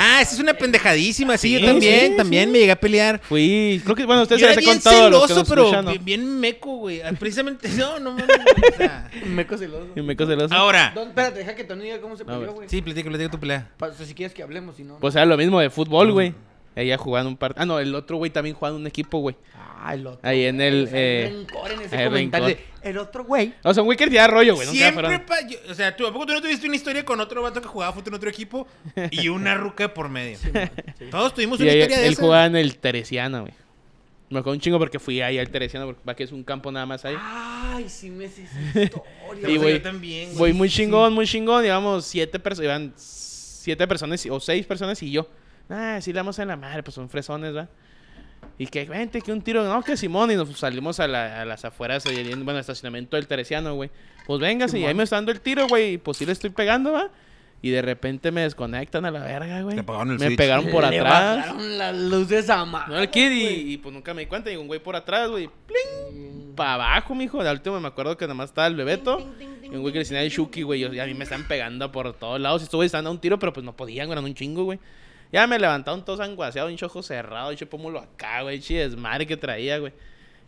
Ah, 0.00 0.20
esa 0.22 0.34
es 0.34 0.40
una 0.40 0.54
pendejadísima, 0.54 1.36
sí, 1.36 1.58
yo 1.58 1.66
también, 1.66 2.12
sí, 2.12 2.16
también 2.16 2.44
sí. 2.44 2.52
me 2.52 2.58
llegué 2.60 2.70
a 2.70 2.78
pelear. 2.78 3.20
Fui, 3.24 3.80
creo 3.82 3.96
que, 3.96 4.06
bueno, 4.06 4.22
ustedes 4.22 4.40
Yo 4.40 4.48
se 4.54 4.60
bien 4.60 4.74
que 4.76 4.80
celoso, 4.80 5.34
nos 5.34 5.48
pero 5.48 5.62
escuchan, 5.62 5.84
¿no? 5.86 5.90
bien, 5.90 6.04
bien 6.04 6.38
meco, 6.40 6.76
güey. 6.76 7.02
Ah, 7.02 7.10
Precisamente, 7.18 7.68
no, 7.76 7.98
no 7.98 8.12
mames, 8.12 8.28
güey, 8.28 8.72
o 8.72 8.76
sea. 8.76 9.10
Meco 9.26 9.58
celoso. 9.58 9.88
Y 9.96 10.02
me 10.02 10.14
celoso. 10.14 10.54
Ahora, 10.54 10.92
Don- 10.94 11.08
espérate, 11.08 11.40
deja 11.40 11.56
que 11.56 11.64
Tony 11.64 11.82
diga 11.84 12.00
cómo 12.00 12.16
se 12.16 12.22
No, 12.24 12.34
peleó, 12.34 12.44
güey. 12.46 12.54
güey. 12.54 12.68
sí, 12.68 12.80
platica, 12.80 13.08
platica 13.10 13.30
tu 13.32 13.40
pelea. 13.40 13.68
Pa- 13.76 13.92
Si 13.92 14.14
quieres 14.14 14.32
que 14.32 14.44
hablemos, 14.44 14.76
si 14.76 14.84
no. 14.84 14.98
Pues 15.00 15.16
era 15.16 15.24
lo 15.26 15.36
mismo 15.36 15.58
de 15.58 15.68
fútbol, 15.70 16.12
güey. 16.12 16.32
Ella 16.76 16.96
jugando 16.96 17.28
un 17.28 17.36
partido. 17.36 17.60
Ah, 17.64 17.66
no, 17.66 17.80
el 17.80 17.92
otro 17.96 18.18
güey 18.18 18.30
también 18.30 18.54
jugando 18.54 18.78
un 18.78 18.86
equipo, 18.86 19.18
güey. 19.18 19.34
Ah, 19.80 19.94
el 19.94 20.06
otro. 20.06 20.20
Ahí 20.28 20.44
en 20.44 20.60
el, 20.60 20.86
hay 20.86 20.92
eh, 20.94 21.30
rencor 21.32 21.70
en 21.70 21.80
ese 21.82 21.96
hay 21.96 22.04
comentario. 22.06 22.48
rencor. 22.48 22.64
de, 22.82 22.90
El 22.90 22.98
otro 22.98 23.24
güey. 23.24 23.54
O 23.62 23.72
sea, 23.72 23.82
un 23.82 23.86
güey 23.86 23.96
que 23.96 24.04
tenía 24.06 24.26
rollo, 24.26 24.54
güey. 24.56 24.66
Siempre, 24.68 25.20
pa- 25.20 25.46
yo- 25.46 25.58
o 25.70 25.74
sea, 25.74 25.96
¿tú, 25.96 26.06
¿a 26.06 26.12
poco 26.12 26.26
tú 26.26 26.32
no 26.32 26.40
tuviste 26.42 26.66
una 26.66 26.76
historia 26.76 27.04
con 27.04 27.20
otro 27.20 27.42
vato 27.42 27.60
que 27.60 27.68
jugaba 27.68 27.92
fútbol 27.92 28.08
en 28.08 28.14
otro 28.14 28.28
equipo 28.30 28.66
y 29.10 29.28
una 29.28 29.54
ruca 29.54 29.92
por 29.94 30.08
medio? 30.08 30.38
Todos 31.10 31.34
tuvimos 31.34 31.60
Y 31.60 31.62
una 31.62 31.72
ahí- 31.72 31.78
historia 31.78 31.98
de 32.00 32.06
él 32.06 32.12
esa. 32.14 32.22
jugaba 32.22 32.46
en 32.46 32.56
el 32.56 32.76
Teresiano, 32.78 33.42
güey. 33.42 33.52
Me 34.30 34.40
acuerdo 34.40 34.56
un 34.56 34.60
chingo 34.60 34.78
porque 34.78 34.98
fui 34.98 35.22
ahí 35.22 35.38
al 35.38 35.48
Teresiano, 35.48 35.86
porque 35.86 36.02
va 36.06 36.14
que 36.14 36.24
es 36.24 36.32
un 36.32 36.44
campo 36.44 36.70
nada 36.70 36.84
más 36.84 37.02
ahí. 37.04 37.16
Ay, 37.18 37.88
sí 37.88 38.10
me 38.10 38.28
sé 38.28 38.42
esa 38.44 38.58
historia. 38.82 39.48
Y, 39.48 39.54
Yo 39.54 39.60
güey, 39.62 39.82
también, 39.82 40.26
güey. 40.30 40.38
Voy 40.38 40.52
muy 40.52 40.68
chingón, 40.68 41.14
muy 41.14 41.26
chingón. 41.26 41.62
Llevamos 41.62 42.04
siete 42.04 42.38
personas, 42.38 42.64
iban 42.64 42.92
siete 42.96 43.86
personas 43.86 44.26
o 44.30 44.38
seis 44.40 44.66
personas 44.66 45.02
y 45.02 45.10
yo. 45.12 45.26
Ah, 45.70 45.98
sí 46.02 46.12
le 46.12 46.16
damos 46.18 46.38
en 46.38 46.48
la 46.48 46.56
madre, 46.56 46.82
pues 46.82 46.94
son 46.94 47.08
fresones, 47.08 47.54
¿va? 47.56 47.68
Y 48.58 48.66
que 48.66 48.84
vente, 48.86 49.20
que 49.22 49.30
un 49.32 49.40
tiro, 49.40 49.62
no, 49.64 49.82
que 49.84 49.96
Simón, 49.96 50.30
y 50.32 50.34
nos 50.34 50.48
salimos 50.58 50.98
a, 50.98 51.06
la- 51.06 51.42
a 51.42 51.44
las 51.44 51.64
afueras, 51.64 52.04
ahí 52.06 52.16
en- 52.30 52.44
bueno, 52.44 52.58
estacionamiento 52.58 53.16
del 53.16 53.26
Teresiano, 53.28 53.74
güey. 53.74 53.90
Pues 54.26 54.40
véngase, 54.40 54.78
y 54.80 54.84
ahí 54.84 54.94
me 54.94 55.04
está 55.04 55.16
dando 55.16 55.30
el 55.32 55.40
tiro, 55.40 55.68
güey, 55.68 55.94
y 55.94 55.98
pues 55.98 56.16
sí 56.18 56.26
le 56.26 56.32
estoy 56.32 56.50
pegando, 56.50 56.92
¿va? 56.92 57.08
Y 57.62 57.70
de 57.70 57.82
repente 57.82 58.30
me 58.30 58.42
desconectan 58.42 59.04
a 59.04 59.10
la 59.10 59.20
verga, 59.20 59.62
güey. 59.62 59.74
Te 59.74 59.80
apagaron 59.80 60.10
el 60.12 60.18
Me 60.18 60.26
switch. 60.26 60.36
pegaron 60.38 60.66
por 60.70 60.88
Le 60.88 60.98
atrás. 61.00 61.36
bajaron 61.38 61.78
las 61.78 61.96
luces 61.96 62.50
a 62.50 62.64
mano. 62.64 62.94
No, 62.94 62.98
el 63.00 63.10
kid, 63.10 63.30
y, 63.32 63.72
y, 63.72 63.76
pues 63.78 63.92
nunca 63.94 64.12
me 64.14 64.22
di 64.22 64.26
cuenta, 64.26 64.50
y 64.50 64.56
un 64.56 64.66
güey 64.68 64.80
por 64.80 64.94
atrás, 64.96 65.28
güey. 65.28 65.48
¡Pling! 65.66 66.54
Para 66.54 66.74
abajo, 66.74 67.14
mijo. 67.14 67.42
De 67.42 67.50
último 67.50 67.80
me 67.80 67.88
acuerdo 67.88 68.16
que 68.16 68.24
nada 68.26 68.34
más 68.34 68.50
estaba 68.50 68.66
el 68.66 68.74
bebeto. 68.76 69.24
Y 69.62 69.68
un 69.74 69.80
güey 69.82 69.92
que 69.92 69.98
le 70.00 70.04
decía 70.04 70.22
el 70.22 70.30
Shuki, 70.30 70.62
güey. 70.62 70.82
Y 70.84 70.98
a 71.00 71.06
mí 71.06 71.14
me 71.14 71.24
están 71.24 71.46
pegando 71.48 71.90
por 71.92 72.12
todos 72.14 72.40
lados. 72.40 72.62
Y 72.62 72.64
estos 72.64 72.78
güeyes 72.78 72.90
están 72.90 73.00
dando 73.04 73.12
un 73.12 73.20
tiro, 73.20 73.38
pero 73.38 73.52
pues 73.52 73.64
no 73.64 73.76
podían, 73.76 74.06
güey. 74.06 74.14
Eran 74.14 74.24
un 74.24 74.34
chingo, 74.34 74.64
güey. 74.64 74.78
Ya 75.32 75.46
me 75.46 75.58
levantaron 75.58 76.04
todos 76.04 76.20
anguaseados, 76.20 76.72
un 76.72 76.78
ojo 76.86 77.02
cerrado, 77.02 77.50
un 77.50 77.68
pómulo 77.68 78.00
acá, 78.00 78.42
güey. 78.42 78.60
Chi 78.60 78.74
desmadre 78.74 79.26
que 79.26 79.36
traía, 79.36 79.78
güey. 79.78 79.92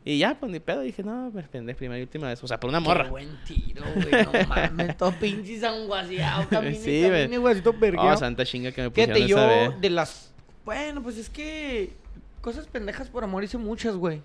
Y 0.04 0.18
ya, 0.18 0.34
pues 0.40 0.50
ni 0.50 0.60
pedo. 0.60 0.80
Dije, 0.80 1.02
no, 1.02 1.28
pues 1.32 1.46
pendejo, 1.48 1.78
primera 1.78 1.98
y 1.98 2.02
última 2.02 2.28
vez. 2.28 2.42
O 2.42 2.48
sea, 2.48 2.58
por 2.58 2.70
una 2.70 2.78
Qué 2.78 2.84
morra. 2.84 3.10
buen 3.10 3.28
tiro, 3.44 3.84
güey. 3.94 4.24
No 4.24 4.48
mames, 4.48 4.96
todo 4.96 5.12
pinche 5.12 5.60
sanguaseado. 5.60 6.48
Camine, 6.48 6.76
Sí, 6.76 7.02
camine, 7.02 7.38
Oh, 7.98 8.16
santa 8.16 8.44
chinga 8.46 8.72
que 8.72 8.82
me 8.82 8.90
pusieron 8.90 9.14
Fíjate, 9.14 9.30
yo 9.30 9.36
esa 9.36 9.46
vez. 9.46 9.80
de 9.80 9.90
las... 9.90 10.32
Bueno, 10.64 11.02
pues 11.02 11.18
es 11.18 11.28
que... 11.28 11.92
Cosas 12.40 12.66
pendejas 12.66 13.08
por 13.08 13.22
amor 13.22 13.44
hice 13.44 13.58
muchas, 13.58 13.96
güey. 13.96 14.22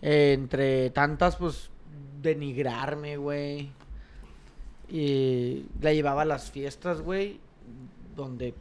Eh, 0.00 0.32
entre 0.32 0.90
tantas, 0.90 1.36
pues, 1.36 1.70
denigrarme, 2.20 3.16
güey. 3.16 3.70
Y 4.90 5.66
la 5.80 5.92
llevaba 5.92 6.22
a 6.22 6.24
las 6.24 6.50
fiestas, 6.50 7.00
güey. 7.00 7.38
Donde 8.16 8.54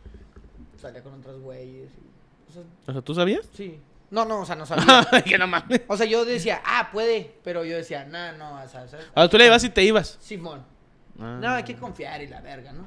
salía 0.81 1.01
con 1.03 1.13
otros 1.13 1.39
güeyes. 1.39 1.89
y 1.93 2.89
O 2.89 2.93
sea, 2.93 3.01
¿tú 3.01 3.13
sabías? 3.15 3.47
Sí. 3.55 3.79
No, 4.09 4.25
no, 4.25 4.41
o 4.41 4.45
sea, 4.45 4.55
no 4.55 4.65
sabía. 4.67 5.07
que 5.25 5.37
no 5.37 5.47
mames. 5.47 5.81
o 5.87 5.95
sea, 5.95 6.05
yo 6.05 6.25
decía, 6.25 6.61
ah, 6.65 6.89
puede. 6.91 7.35
Pero 7.43 7.63
yo 7.63 7.77
decía, 7.77 8.03
nah, 8.05 8.33
no, 8.33 8.55
o 8.61 8.67
sea, 8.67 8.87
¿sabes? 8.87 9.05
O 9.15 9.19
sea, 9.21 9.29
tú 9.29 9.37
le 9.37 9.45
ibas 9.45 9.63
y 9.63 9.69
te 9.69 9.83
ibas. 9.83 10.17
Simón. 10.21 10.63
Ah. 11.19 11.37
No, 11.41 11.49
hay 11.51 11.63
que 11.63 11.75
confiar 11.75 12.21
y 12.21 12.27
la 12.27 12.41
verga, 12.41 12.73
¿no? 12.73 12.85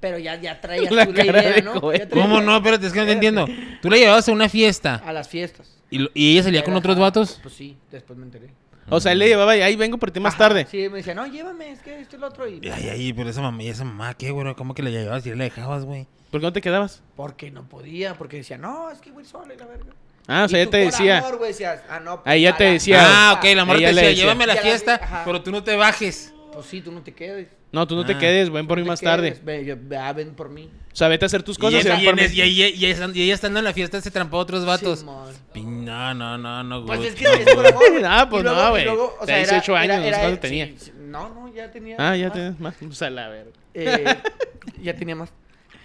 Pero 0.00 0.18
ya, 0.18 0.40
ya 0.40 0.60
traías 0.60 0.90
La 0.90 1.04
tú 1.06 1.12
la 1.12 1.24
cara 1.24 1.40
idea, 1.42 1.52
de 1.56 1.62
¿no? 1.62 1.78
Joel. 1.78 1.98
Ya 2.00 2.08
traías 2.08 2.26
¿Cómo 2.26 2.40
la- 2.40 2.46
no? 2.46 2.56
Espérate, 2.56 2.86
es 2.86 2.92
que 2.92 3.00
no 3.00 3.06
te 3.06 3.12
entiendo. 3.12 3.46
Tú 3.82 3.90
la 3.90 3.96
llevabas 3.98 4.28
a 4.28 4.32
una 4.32 4.48
fiesta 4.48 4.94
A 5.04 5.12
las 5.12 5.28
fiestas. 5.28 5.76
y, 5.90 5.98
lo- 5.98 6.10
y 6.14 6.32
ella 6.32 6.42
salía 6.44 6.64
con 6.64 6.74
otros 6.74 6.98
vatos. 6.98 7.38
Pues 7.42 7.54
sí, 7.54 7.76
después 7.90 8.18
me 8.18 8.24
enteré. 8.24 8.50
O 8.88 8.98
sea, 8.98 9.12
él 9.12 9.18
le 9.20 9.28
llevaba 9.28 9.56
y 9.56 9.60
ahí 9.60 9.76
vengo 9.76 9.98
por 9.98 10.10
ti 10.10 10.18
más 10.18 10.34
Ajá, 10.34 10.48
tarde. 10.48 10.66
Sí, 10.68 10.88
me 10.88 10.96
decía, 10.98 11.14
no, 11.14 11.24
llévame, 11.26 11.70
es 11.70 11.80
que 11.80 12.00
esto 12.00 12.16
y 12.16 12.18
lo 12.18 12.26
otro. 12.28 12.48
Y... 12.48 12.66
Ay, 12.70 12.88
ay, 12.88 13.12
pero 13.12 13.28
esa 13.30 13.40
mamá, 13.40 13.62
¿y 13.62 13.68
esa 13.68 13.84
mamá 13.84 14.14
qué, 14.14 14.30
güey? 14.32 14.52
¿Cómo 14.56 14.74
que 14.74 14.82
la 14.82 14.90
llevabas 14.90 15.24
y 15.26 15.34
la 15.34 15.44
dejabas, 15.44 15.84
güey? 15.84 16.08
¿Por 16.30 16.40
qué 16.40 16.46
no 16.46 16.52
te 16.52 16.60
quedabas? 16.60 17.02
Porque 17.16 17.50
no 17.50 17.64
podía, 17.68 18.14
porque 18.14 18.38
decía, 18.38 18.56
no, 18.58 18.90
es 18.90 18.98
que 19.00 19.10
voy 19.10 19.24
sola 19.24 19.52
y 19.54 19.56
la 19.58 19.66
verga. 19.66 19.92
Ah, 20.28 20.44
o 20.44 20.48
sea, 20.48 20.62
ya 20.64 20.70
te 20.70 20.76
decía. 20.76 21.18
amor, 21.18 21.40
decías, 21.40 21.80
ah, 21.88 21.98
no, 21.98 22.22
Ahí 22.24 22.42
ya 22.42 22.56
te 22.56 22.64
decía. 22.64 22.98
Ah, 23.02 23.32
ok, 23.38 23.44
la 23.56 23.64
morra 23.64 23.78
te 23.80 23.86
decía, 23.86 24.02
decía. 24.02 24.22
llévame 24.24 24.44
a 24.44 24.46
la 24.48 24.56
fiesta, 24.56 25.00
ajá. 25.02 25.22
pero 25.24 25.42
tú 25.42 25.50
no 25.50 25.64
te 25.64 25.74
bajes. 25.74 26.32
Pues 26.52 26.66
sí, 26.66 26.80
tú 26.80 26.92
no 26.92 27.00
te 27.02 27.12
quedes. 27.14 27.48
No, 27.72 27.86
tú 27.86 27.94
no 27.96 28.04
te 28.04 28.14
Ah. 28.14 28.18
quedes, 28.18 28.50
ven 28.50 28.66
por 28.66 28.78
No 28.78 28.84
mí 28.84 28.88
más 28.88 29.00
tarde. 29.00 29.38
Ve, 29.44 29.64
yo- 29.64 29.76
ah, 29.98 30.12
ven 30.12 30.34
por 30.34 30.50
mí. 30.50 30.68
O 30.92 30.96
sea, 30.96 31.06
vete 31.08 31.24
a 31.24 31.26
hacer 31.26 31.42
tus 31.44 31.56
cosas 31.58 31.84
y, 31.84 31.88
y, 32.02 32.04
por 32.04 32.16
mí. 32.16 32.22
ella- 32.22 32.44
y 32.46 33.22
ella 33.22 33.34
estando 33.34 33.58
en 33.60 33.64
la 33.64 33.72
fiesta 33.72 34.00
se 34.00 34.10
trampó 34.10 34.38
a 34.38 34.40
otros 34.40 34.64
vatos. 34.66 35.04
No, 35.04 36.14
no, 36.14 36.36
no, 36.38 36.64
no, 36.64 36.84
Pues 36.86 36.98
güey. 36.98 37.08
es 37.10 37.14
que 37.14 37.24
es 37.24 37.54
por 37.54 37.66
amor, 37.66 37.90
güey. 37.90 38.02
Ah, 38.06 38.26
pues 38.28 38.42
no, 38.44 38.66
y 38.68 38.70
güey. 38.84 38.88
o 38.88 39.12
sea, 39.18 39.26
Tenía 39.26 39.42
era- 39.42 39.50
18 39.52 39.76
años, 39.76 40.16
cuánto 40.18 40.38
tenía. 40.40 40.66
sí, 40.76 40.92
No, 40.98 41.28
no, 41.34 41.52
ya 41.54 41.70
tenía. 41.70 41.96
Ah, 41.98 42.16
ya 42.16 42.30
tienes 42.30 42.58
más. 42.60 42.74
O 42.88 42.92
sea, 42.92 43.10
la 43.10 43.28
verga. 43.28 43.50
Eh, 43.74 44.04
ya 44.82 44.94
tenía 44.94 45.14
más. 45.16 45.32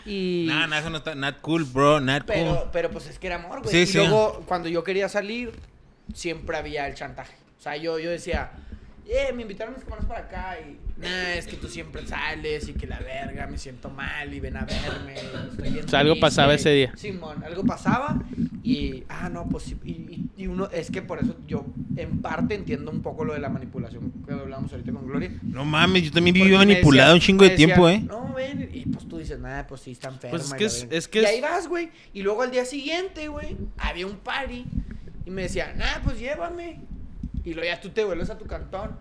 Y... 0.05 0.45
No, 0.47 0.67
no, 0.67 0.75
eso 0.75 0.89
no 0.89 0.97
está. 0.97 1.15
Not 1.15 1.41
cool, 1.41 1.63
bro, 1.63 1.99
not 1.99 2.25
cool. 2.25 2.35
Pero, 2.35 2.69
pero 2.71 2.91
pues 2.91 3.07
es 3.07 3.19
que 3.19 3.27
era 3.27 3.37
amor, 3.37 3.61
güey. 3.61 3.71
Sí, 3.71 3.81
y 3.81 3.87
sí. 3.87 3.97
luego, 3.97 4.43
cuando 4.45 4.69
yo 4.69 4.83
quería 4.83 5.09
salir, 5.09 5.53
siempre 6.13 6.57
había 6.57 6.87
el 6.87 6.95
chantaje. 6.95 7.33
O 7.57 7.61
sea, 7.61 7.75
yo, 7.77 7.97
yo 7.97 8.11
decía, 8.11 8.51
eh, 9.07 9.31
me 9.33 9.43
invitaron 9.43 9.73
mis 9.75 9.83
hermanos 9.83 10.05
para 10.05 10.21
acá 10.21 10.57
y, 10.59 10.77
nah, 10.99 11.33
es 11.33 11.45
que 11.47 11.57
tú 11.57 11.67
siempre 11.67 12.05
sales 12.07 12.67
y 12.69 12.73
que 12.73 12.87
la 12.87 12.99
verga, 12.99 13.45
me 13.47 13.57
siento 13.57 13.89
mal 13.89 14.33
y 14.33 14.39
ven 14.39 14.57
a 14.57 14.65
verme. 14.65 15.15
estoy 15.49 15.69
bien 15.71 15.85
O 15.85 15.87
sea, 15.87 15.99
algo 15.99 16.13
triste". 16.13 16.21
pasaba 16.25 16.53
ese 16.53 16.69
día. 16.71 16.93
Simón, 16.95 17.43
algo 17.43 17.63
pasaba 17.63 18.19
y, 18.63 19.03
ah, 19.09 19.29
no, 19.29 19.47
pues, 19.47 19.75
y, 19.83 19.91
y- 19.91 20.25
y 20.37 20.47
uno, 20.47 20.67
es 20.71 20.89
que 20.91 21.01
por 21.01 21.19
eso 21.19 21.35
yo 21.47 21.65
en 21.95 22.21
parte 22.21 22.55
entiendo 22.55 22.91
un 22.91 23.01
poco 23.01 23.23
lo 23.25 23.33
de 23.33 23.39
la 23.39 23.49
manipulación 23.49 24.11
que 24.27 24.33
hablamos 24.33 24.71
ahorita 24.71 24.91
con 24.91 25.07
Gloria. 25.07 25.31
No 25.43 25.63
mames, 25.65 26.03
yo 26.03 26.11
también 26.11 26.33
viví 26.33 26.51
manipulado 26.55 27.09
decía- 27.09 27.13
un 27.13 27.19
chingo 27.21 27.43
de 27.45 27.51
decía, 27.51 27.65
tiempo, 27.67 27.87
¿eh? 27.89 27.99
No, 27.99 28.33
ven, 28.33 28.69
y 28.73 28.81
pues 28.87 29.07
tú 29.07 29.17
dices, 29.17 29.39
nada, 29.39 29.65
pues 29.67 29.81
sí, 29.81 29.91
está 29.91 30.09
enferma. 30.09 30.31
Pues 30.37 30.45
es 30.51 30.53
que 30.55 30.65
es- 30.65 30.81
verga". 30.83 30.97
es 30.97 31.07
que 31.07 31.21
Y 31.21 31.25
ahí 31.25 31.41
vas, 31.41 31.67
güey. 31.67 31.89
Y 32.13 32.21
luego 32.23 32.41
al 32.41 32.51
día 32.51 32.65
siguiente, 32.65 33.27
güey, 33.27 33.55
había 33.77 34.07
un 34.07 34.17
party. 34.17 34.65
Y 35.25 35.29
me 35.31 35.43
decía, 35.43 35.73
nada, 35.75 36.01
pues 36.03 36.19
llévame. 36.19 36.81
Y 37.45 37.53
luego 37.53 37.69
ya 37.69 37.79
tú 37.79 37.89
te 37.89 38.03
vuelves 38.03 38.29
a 38.29 38.37
tu 38.37 38.45
cantón. 38.45 38.91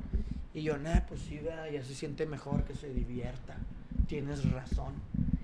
Y 0.52 0.62
yo, 0.62 0.76
nada, 0.78 1.04
pues 1.08 1.20
sí, 1.28 1.38
¿verdad? 1.42 1.66
ya 1.72 1.82
se 1.82 1.94
siente 1.94 2.26
mejor, 2.26 2.64
que 2.64 2.74
se 2.74 2.92
divierta. 2.92 3.56
Tienes 4.06 4.48
razón, 4.52 4.92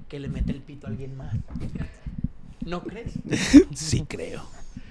que 0.09 0.21
le 0.21 0.29
mete 0.29 0.53
el 0.53 0.61
pito 0.61 0.87
a 0.87 0.91
alguien 0.91 1.17
más. 1.17 1.35
¿No 2.65 2.83
crees? 2.83 3.13
Sí, 3.75 4.05
creo. 4.07 4.45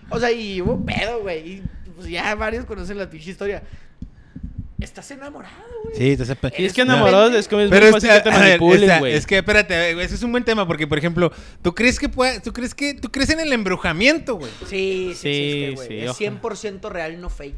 O 0.10 0.20
sea, 0.20 0.32
y 0.32 0.60
hubo 0.62 0.84
pedo, 0.84 1.22
güey. 1.22 1.48
Y 1.54 1.64
pues 1.96 2.08
ya 2.10 2.34
varios 2.36 2.66
conocen 2.66 2.98
la 2.98 3.10
pinche 3.10 3.30
historia. 3.32 3.62
Estás 4.80 5.12
enamorado, 5.12 5.56
güey. 5.84 5.96
Sí, 5.96 6.18
te 6.18 6.26
sepa. 6.26 6.52
Y 6.58 6.66
es 6.66 6.74
que 6.74 6.82
enamorados 6.82 7.34
es 7.36 7.48
como 7.50 7.62
es 7.62 7.70
Pero 7.70 7.88
muy 7.92 7.98
es, 7.98 8.04
fácil 8.06 8.10
que 8.10 8.22
te 8.22 8.32
manipulen, 8.32 8.84
está- 8.84 9.00
güey. 9.00 9.14
es 9.14 9.28
que 9.28 9.38
espérate, 9.38 9.94
güey, 9.94 10.06
ese 10.06 10.16
es 10.16 10.24
un 10.24 10.32
buen 10.32 10.46
tema 10.46 10.66
porque 10.66 10.88
por 10.88 10.98
ejemplo, 10.98 11.32
¿tú 11.62 11.76
crees 11.76 12.00
que 12.00 12.08
pueda, 12.08 12.42
tú 12.42 12.54
crees 12.54 12.74
que 12.74 12.94
tú 12.94 13.12
crees 13.12 13.30
en 13.30 13.42
el 13.42 13.52
embrujamiento, 13.52 14.36
güey? 14.36 14.50
Sí, 14.68 15.12
sí, 15.14 15.16
Sí, 15.16 15.28
existe, 15.30 15.76
güey. 15.76 15.88
sí, 15.88 15.98
es 16.00 16.10
ojalá. 16.12 16.42
100% 16.42 16.90
real, 16.90 17.20
no 17.22 17.30
fake. 17.30 17.56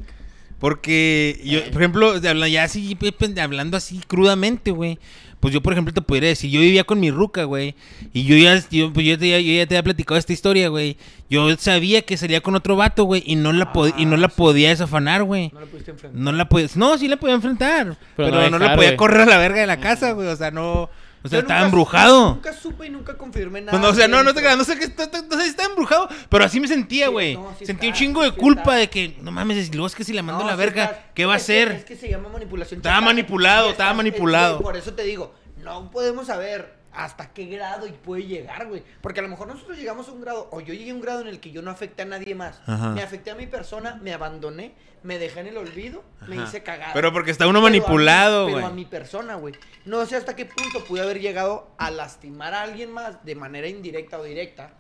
Porque 0.62 1.42
yo, 1.44 1.60
Eh. 1.60 1.70
por 1.74 1.82
ejemplo, 1.82 2.18
ya 2.48 2.64
así 2.64 2.96
hablando 3.42 3.76
así 3.76 4.00
crudamente, 4.08 4.72
güey. 4.72 5.00
Pues 5.40 5.52
yo, 5.56 5.62
por 5.62 5.74
ejemplo, 5.74 5.92
te 5.92 6.04
podría 6.04 6.30
decir, 6.30 6.52
yo 6.52 6.60
vivía 6.62 6.84
con 6.84 7.00
mi 7.00 7.10
ruca, 7.10 7.46
güey. 7.46 7.74
Y 8.14 8.26
yo 8.26 8.38
ya, 8.38 8.64
yo, 8.70 8.94
pues 8.94 9.08
yo, 9.08 9.18
te, 9.18 9.28
yo 9.44 9.52
ya 9.54 9.66
te 9.66 9.74
había 9.76 9.82
platicado 9.82 10.20
esta 10.20 10.34
historia, 10.34 10.70
güey. 10.70 10.98
Yo 11.32 11.58
sabía 11.58 12.04
que 12.04 12.16
salía 12.16 12.42
con 12.42 12.54
otro 12.54 12.76
vato, 12.76 13.06
güey. 13.06 13.24
Y 13.26 13.36
no 13.38 13.52
la, 13.52 13.74
pod- 13.74 13.96
y 13.98 14.06
no 14.06 14.18
la 14.18 14.28
Ah, 14.28 14.30
sí. 14.30 14.36
podía 14.38 14.70
desafanar, 14.70 15.24
güey. 15.24 15.50
No 15.52 15.62
lo 15.62 15.66
pudiste 15.66 15.90
enfrentar. 15.92 16.22
No 16.22 16.32
la 16.32 16.48
podía... 16.48 16.68
No, 16.76 16.96
sí 17.00 17.08
la 17.08 17.18
podía 17.18 17.34
enfrentar. 17.34 17.98
Pero, 18.16 18.30
no 18.30 18.36
no, 18.36 18.42
dejar, 18.60 18.62
la 18.62 18.76
podía 18.76 18.96
correr 18.98 19.22
a 19.22 19.26
la 19.26 19.38
verga 19.40 19.62
de 19.62 19.66
la 19.68 19.80
casa, 19.80 20.12
güey. 20.12 20.28
O 20.28 20.36
sea, 20.36 20.52
no... 20.52 20.92
O 21.24 21.28
sea, 21.30 21.40
estaba 21.40 21.66
embrujado. 21.66 22.30
Nunca 22.36 22.52
supe 22.54 22.88
y 22.88 22.90
nunca 22.90 23.16
confirmé 23.16 23.62
nada. 23.62 23.72
Pues 23.72 23.82
no, 23.84 23.90
o 23.90 23.94
sea, 23.94 24.08
no, 24.08 24.24
no 24.24 24.34
te 24.34 24.40
creas, 24.42 24.58
no 24.58 24.64
sé 24.64 24.78
qué, 24.80 24.86
si 24.88 25.48
está 25.48 25.66
embrujado, 25.66 26.10
pero 26.30 26.46
así 26.46 26.60
me 26.60 26.68
sentía, 26.68 27.10
güey. 27.10 27.38
Sentí 27.64 27.88
un 27.88 27.94
está, 27.94 28.00
chingo 28.00 28.24
de 28.24 28.32
culpa 28.32 28.62
está. 28.62 28.76
de 28.76 28.90
que, 28.90 29.18
no 29.22 29.32
mames, 29.32 29.70
luego 29.74 29.88
es 29.88 29.96
que 29.96 30.04
si 30.04 30.14
le 30.14 30.22
mando 30.24 30.44
No, 30.44 30.50
la 30.50 30.56
verga, 30.56 30.84
está- 30.86 31.06
¿qué 31.14 31.26
va 31.26 31.34
a 31.34 31.38
hacer? 31.38 31.72
Es 31.72 31.86
que 31.86 31.96
se 31.96 32.10
llama 32.10 32.30
manipulación. 32.30 32.80
Estaba 32.80 33.02
manipulado, 33.02 33.70
estaba 33.70 33.94
manipulado. 33.94 34.62
Por 34.62 34.76
eso 34.78 34.94
te 34.94 35.04
digo, 35.04 35.34
no 35.58 35.92
podemos 35.92 36.28
saber 36.28 36.80
hasta 36.94 37.32
qué 37.32 37.46
grado 37.46 37.88
y 37.88 37.92
puede 37.92 38.24
llegar, 38.26 38.68
güey. 38.68 38.84
Porque 39.02 39.20
a 39.20 39.24
lo 39.24 39.30
mejor 39.30 39.48
nosotros 39.48 39.78
llegamos 39.78 40.10
a 40.10 40.12
un 40.12 40.22
grado, 40.22 40.50
o 40.52 40.60
yo 40.60 40.74
llegué 40.74 40.92
a 40.92 40.96
un 40.96 41.02
grado 41.02 41.22
en 41.22 41.28
el 41.28 41.40
que 41.40 41.52
yo 41.52 41.62
no 41.62 41.72
afecté 41.72 42.02
a 42.02 42.06
nadie 42.06 42.36
más. 42.36 42.60
Ajá. 42.66 42.90
Me 42.90 43.02
afecté 43.04 43.32
a 43.32 43.36
mi 43.36 43.46
persona, 43.48 43.98
me 44.02 44.12
abandoné, 44.14 44.74
me 45.04 45.18
dejé 45.18 45.40
en 45.42 45.48
el 45.48 45.58
olvido, 45.58 46.04
me 46.28 46.36
Ajá. 46.38 46.46
hice 46.48 46.64
cagada. 46.64 46.94
Pero 46.94 47.12
porque 47.12 47.32
está 47.32 47.48
uno 47.48 47.60
Pero 47.60 47.72
manipulado, 47.72 48.46
Pero 48.46 48.58
a 48.60 48.62
güey. 48.62 48.74
mi 48.74 48.86
persona, 48.86 49.36
güey. 49.36 49.56
No 49.86 50.06
sé 50.06 50.16
hasta 50.16 50.36
qué 50.36 50.46
punto 50.46 50.84
pude 50.86 51.02
haber 51.02 51.20
llegado 51.20 51.72
a 51.78 51.90
lastimar 51.92 52.54
a 52.54 52.62
alguien 52.64 52.92
más 52.92 53.24
de 53.26 53.36
manera 53.36 53.68
indirecta 53.68 54.20
o 54.20 54.24
directa 54.24 54.74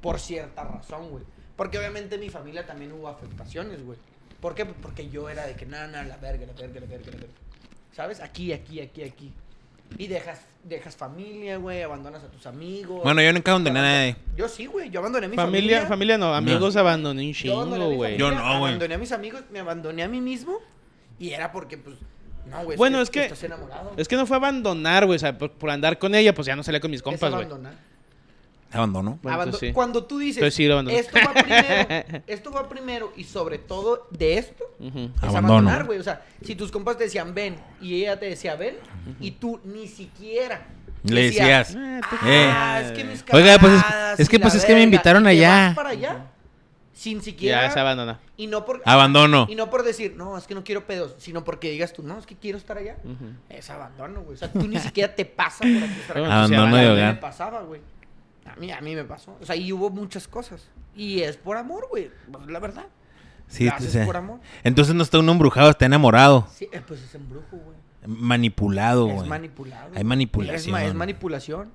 por 0.00 0.18
cierta 0.20 0.64
razón, 0.64 1.10
güey. 1.10 1.24
Porque 1.56 1.78
obviamente 1.78 2.16
en 2.16 2.20
mi 2.20 2.28
familia 2.30 2.66
también 2.66 2.92
hubo 2.92 3.08
afectaciones, 3.08 3.84
güey. 3.84 3.98
¿Por 4.40 4.54
qué? 4.54 4.66
Porque 4.66 5.08
yo 5.08 5.28
era 5.30 5.46
de 5.46 5.54
que 5.56 5.64
nada, 5.64 5.86
nada, 5.86 6.04
la 6.04 6.16
verga, 6.16 6.46
la 6.46 6.52
verga, 6.52 6.80
la 6.80 6.86
verga, 6.86 7.06
la 7.12 7.18
verga. 7.18 7.32
¿Sabes? 7.92 8.20
Aquí, 8.20 8.52
aquí, 8.52 8.80
aquí, 8.80 9.02
aquí. 9.02 9.32
Y 9.98 10.08
dejas, 10.08 10.40
dejas 10.64 10.96
familia, 10.96 11.56
güey, 11.58 11.82
abandonas 11.82 12.22
a 12.22 12.28
tus 12.28 12.46
amigos. 12.46 13.02
Bueno, 13.02 13.22
yo 13.22 13.32
nunca 13.32 13.50
abandoné 13.52 13.78
a 13.78 13.82
nadie. 13.82 14.16
Yo 14.36 14.48
sí, 14.48 14.66
güey, 14.66 14.90
yo 14.90 15.00
abandoné 15.00 15.26
a 15.26 15.28
mi 15.28 15.36
Familia, 15.36 15.76
familia. 15.82 15.88
familia 15.88 16.18
no, 16.18 16.34
amigos 16.34 16.76
abandoné 16.76 17.26
un 17.26 17.32
chingo, 17.32 17.64
güey. 17.94 18.16
Yo 18.18 18.30
no, 18.30 18.36
güey. 18.58 18.72
Abandoné 18.72 18.94
a 18.94 18.98
mis 18.98 19.12
amigos, 19.12 19.42
me 19.50 19.58
abandoné 19.60 20.02
a 20.02 20.08
mí 20.08 20.20
mismo. 20.20 20.58
Y 21.18 21.30
era 21.30 21.50
porque, 21.52 21.78
pues, 21.78 21.96
no, 22.46 22.62
güey. 22.64 22.76
Bueno, 22.76 23.00
es 23.00 23.08
que- 23.10 23.24
Estás 23.24 23.42
enamorado. 23.44 23.92
Es 23.96 24.06
que 24.08 24.16
no 24.16 24.26
fue 24.26 24.36
abandonar, 24.36 25.06
güey. 25.06 25.16
O 25.16 25.18
sea, 25.20 25.36
por, 25.38 25.50
por 25.52 25.70
andar 25.70 25.98
con 25.98 26.14
ella, 26.14 26.34
pues 26.34 26.46
ya 26.46 26.54
no 26.56 26.62
salía 26.62 26.80
con 26.80 26.90
mis 26.90 26.98
Es 26.98 27.02
compas, 27.02 27.30
güey. 27.32 27.44
abandonar. 27.44 27.74
Abandonó. 28.72 29.18
Bueno, 29.22 29.36
Abando- 29.36 29.44
entonces 29.50 29.68
sí. 29.70 29.72
Cuando 29.72 30.04
tú 30.04 30.18
dices, 30.18 30.42
esto 30.42 31.18
va 31.24 31.32
primero, 31.32 32.22
esto 32.26 32.50
va 32.52 32.68
primero 32.68 33.12
y 33.16 33.24
sobre 33.24 33.58
todo 33.58 34.08
de 34.10 34.38
esto, 34.38 34.64
es 34.80 34.90
Abandono. 35.22 35.28
abandonar, 35.70 35.84
güey. 35.84 35.98
O 35.98 36.02
sea, 36.02 36.24
si 36.42 36.54
tus 36.56 36.70
compas 36.72 36.98
te 36.98 37.04
decían 37.04 37.34
ven 37.34 37.56
y 37.80 38.02
ella 38.02 38.18
te 38.18 38.26
decía 38.26 38.56
ven 38.56 38.76
y 39.20 39.30
tú 39.32 39.60
ni 39.64 39.86
siquiera 39.86 40.66
Le 41.04 41.22
decías, 41.22 41.74
Ah, 41.76 42.00
ah, 42.10 42.80
Eh. 42.80 42.86
es 42.86 42.92
que 42.92 43.04
mis 43.04 43.24
Oiga, 43.32 43.58
pues 43.58 43.72
es- 44.18 44.28
que, 44.28 44.40
pues, 44.40 44.54
es 44.54 44.62
me 44.64 44.68
verga", 44.74 44.82
invitaron 44.84 45.26
allá. 45.26 45.66
vas 45.68 45.74
para 45.76 45.90
allá 45.90 46.26
sin 46.92 47.22
siquiera 47.22 47.60
Ya 47.62 47.70
se 47.70 47.78
abandona. 47.78 48.18
y 48.38 48.46
no 48.48 48.64
por 48.64 48.82
Abandono. 48.84 49.46
y 49.50 49.54
no 49.54 49.68
por 49.70 49.84
decir, 49.84 50.14
no, 50.16 50.36
es 50.38 50.46
que 50.46 50.54
no 50.54 50.64
quiero 50.64 50.86
pedos, 50.86 51.14
sino 51.18 51.44
porque 51.44 51.70
digas 51.70 51.92
tú, 51.92 52.02
no, 52.02 52.18
es 52.18 52.26
que 52.26 52.34
quiero 52.34 52.58
estar 52.58 52.78
allá. 52.78 52.96
Es 53.48 53.70
abandono, 53.70 54.22
güey. 54.22 54.34
O 54.34 54.38
sea, 54.38 54.50
tú 54.52 54.66
ni 54.66 54.78
siquiera 54.80 55.14
te 55.14 55.24
pasa 55.26 55.58
por 55.58 55.68
aquí 55.68 56.00
estar 56.00 56.18
acá. 56.18 56.26
Abandono 56.38 56.76
de 56.76 56.90
hogar. 56.90 57.14
me 57.14 57.20
pasaba, 57.20 57.60
güey. 57.62 57.80
A 58.50 58.56
mí, 58.56 58.70
a 58.72 58.80
mí 58.80 58.94
me 58.94 59.04
pasó. 59.04 59.36
O 59.40 59.44
sea, 59.46 59.56
y 59.56 59.72
hubo 59.72 59.90
muchas 59.90 60.26
cosas. 60.28 60.68
Y 60.94 61.20
es 61.20 61.36
por 61.36 61.56
amor, 61.56 61.86
güey. 61.90 62.10
Pues, 62.30 62.46
La 62.48 62.58
verdad. 62.58 62.86
Sí, 63.48 63.64
Lo 63.66 63.74
haces 63.74 63.92
sí. 63.92 63.98
por 64.04 64.16
amor. 64.16 64.40
Entonces 64.64 64.94
no 64.94 65.02
está 65.02 65.18
uno 65.18 65.30
embrujado, 65.32 65.70
está 65.70 65.86
enamorado. 65.86 66.48
Sí, 66.54 66.68
eh, 66.72 66.80
pues 66.86 67.00
es 67.02 67.14
embrujo, 67.14 67.56
güey. 67.56 67.76
Manipulado, 68.06 69.08
Es 69.08 69.14
güey. 69.14 69.28
manipulado. 69.28 69.90
Hay 69.94 70.04
manipulación. 70.04 70.56
Es, 70.56 70.68
ma- 70.68 70.84
es 70.84 70.94
manipulación. 70.94 71.70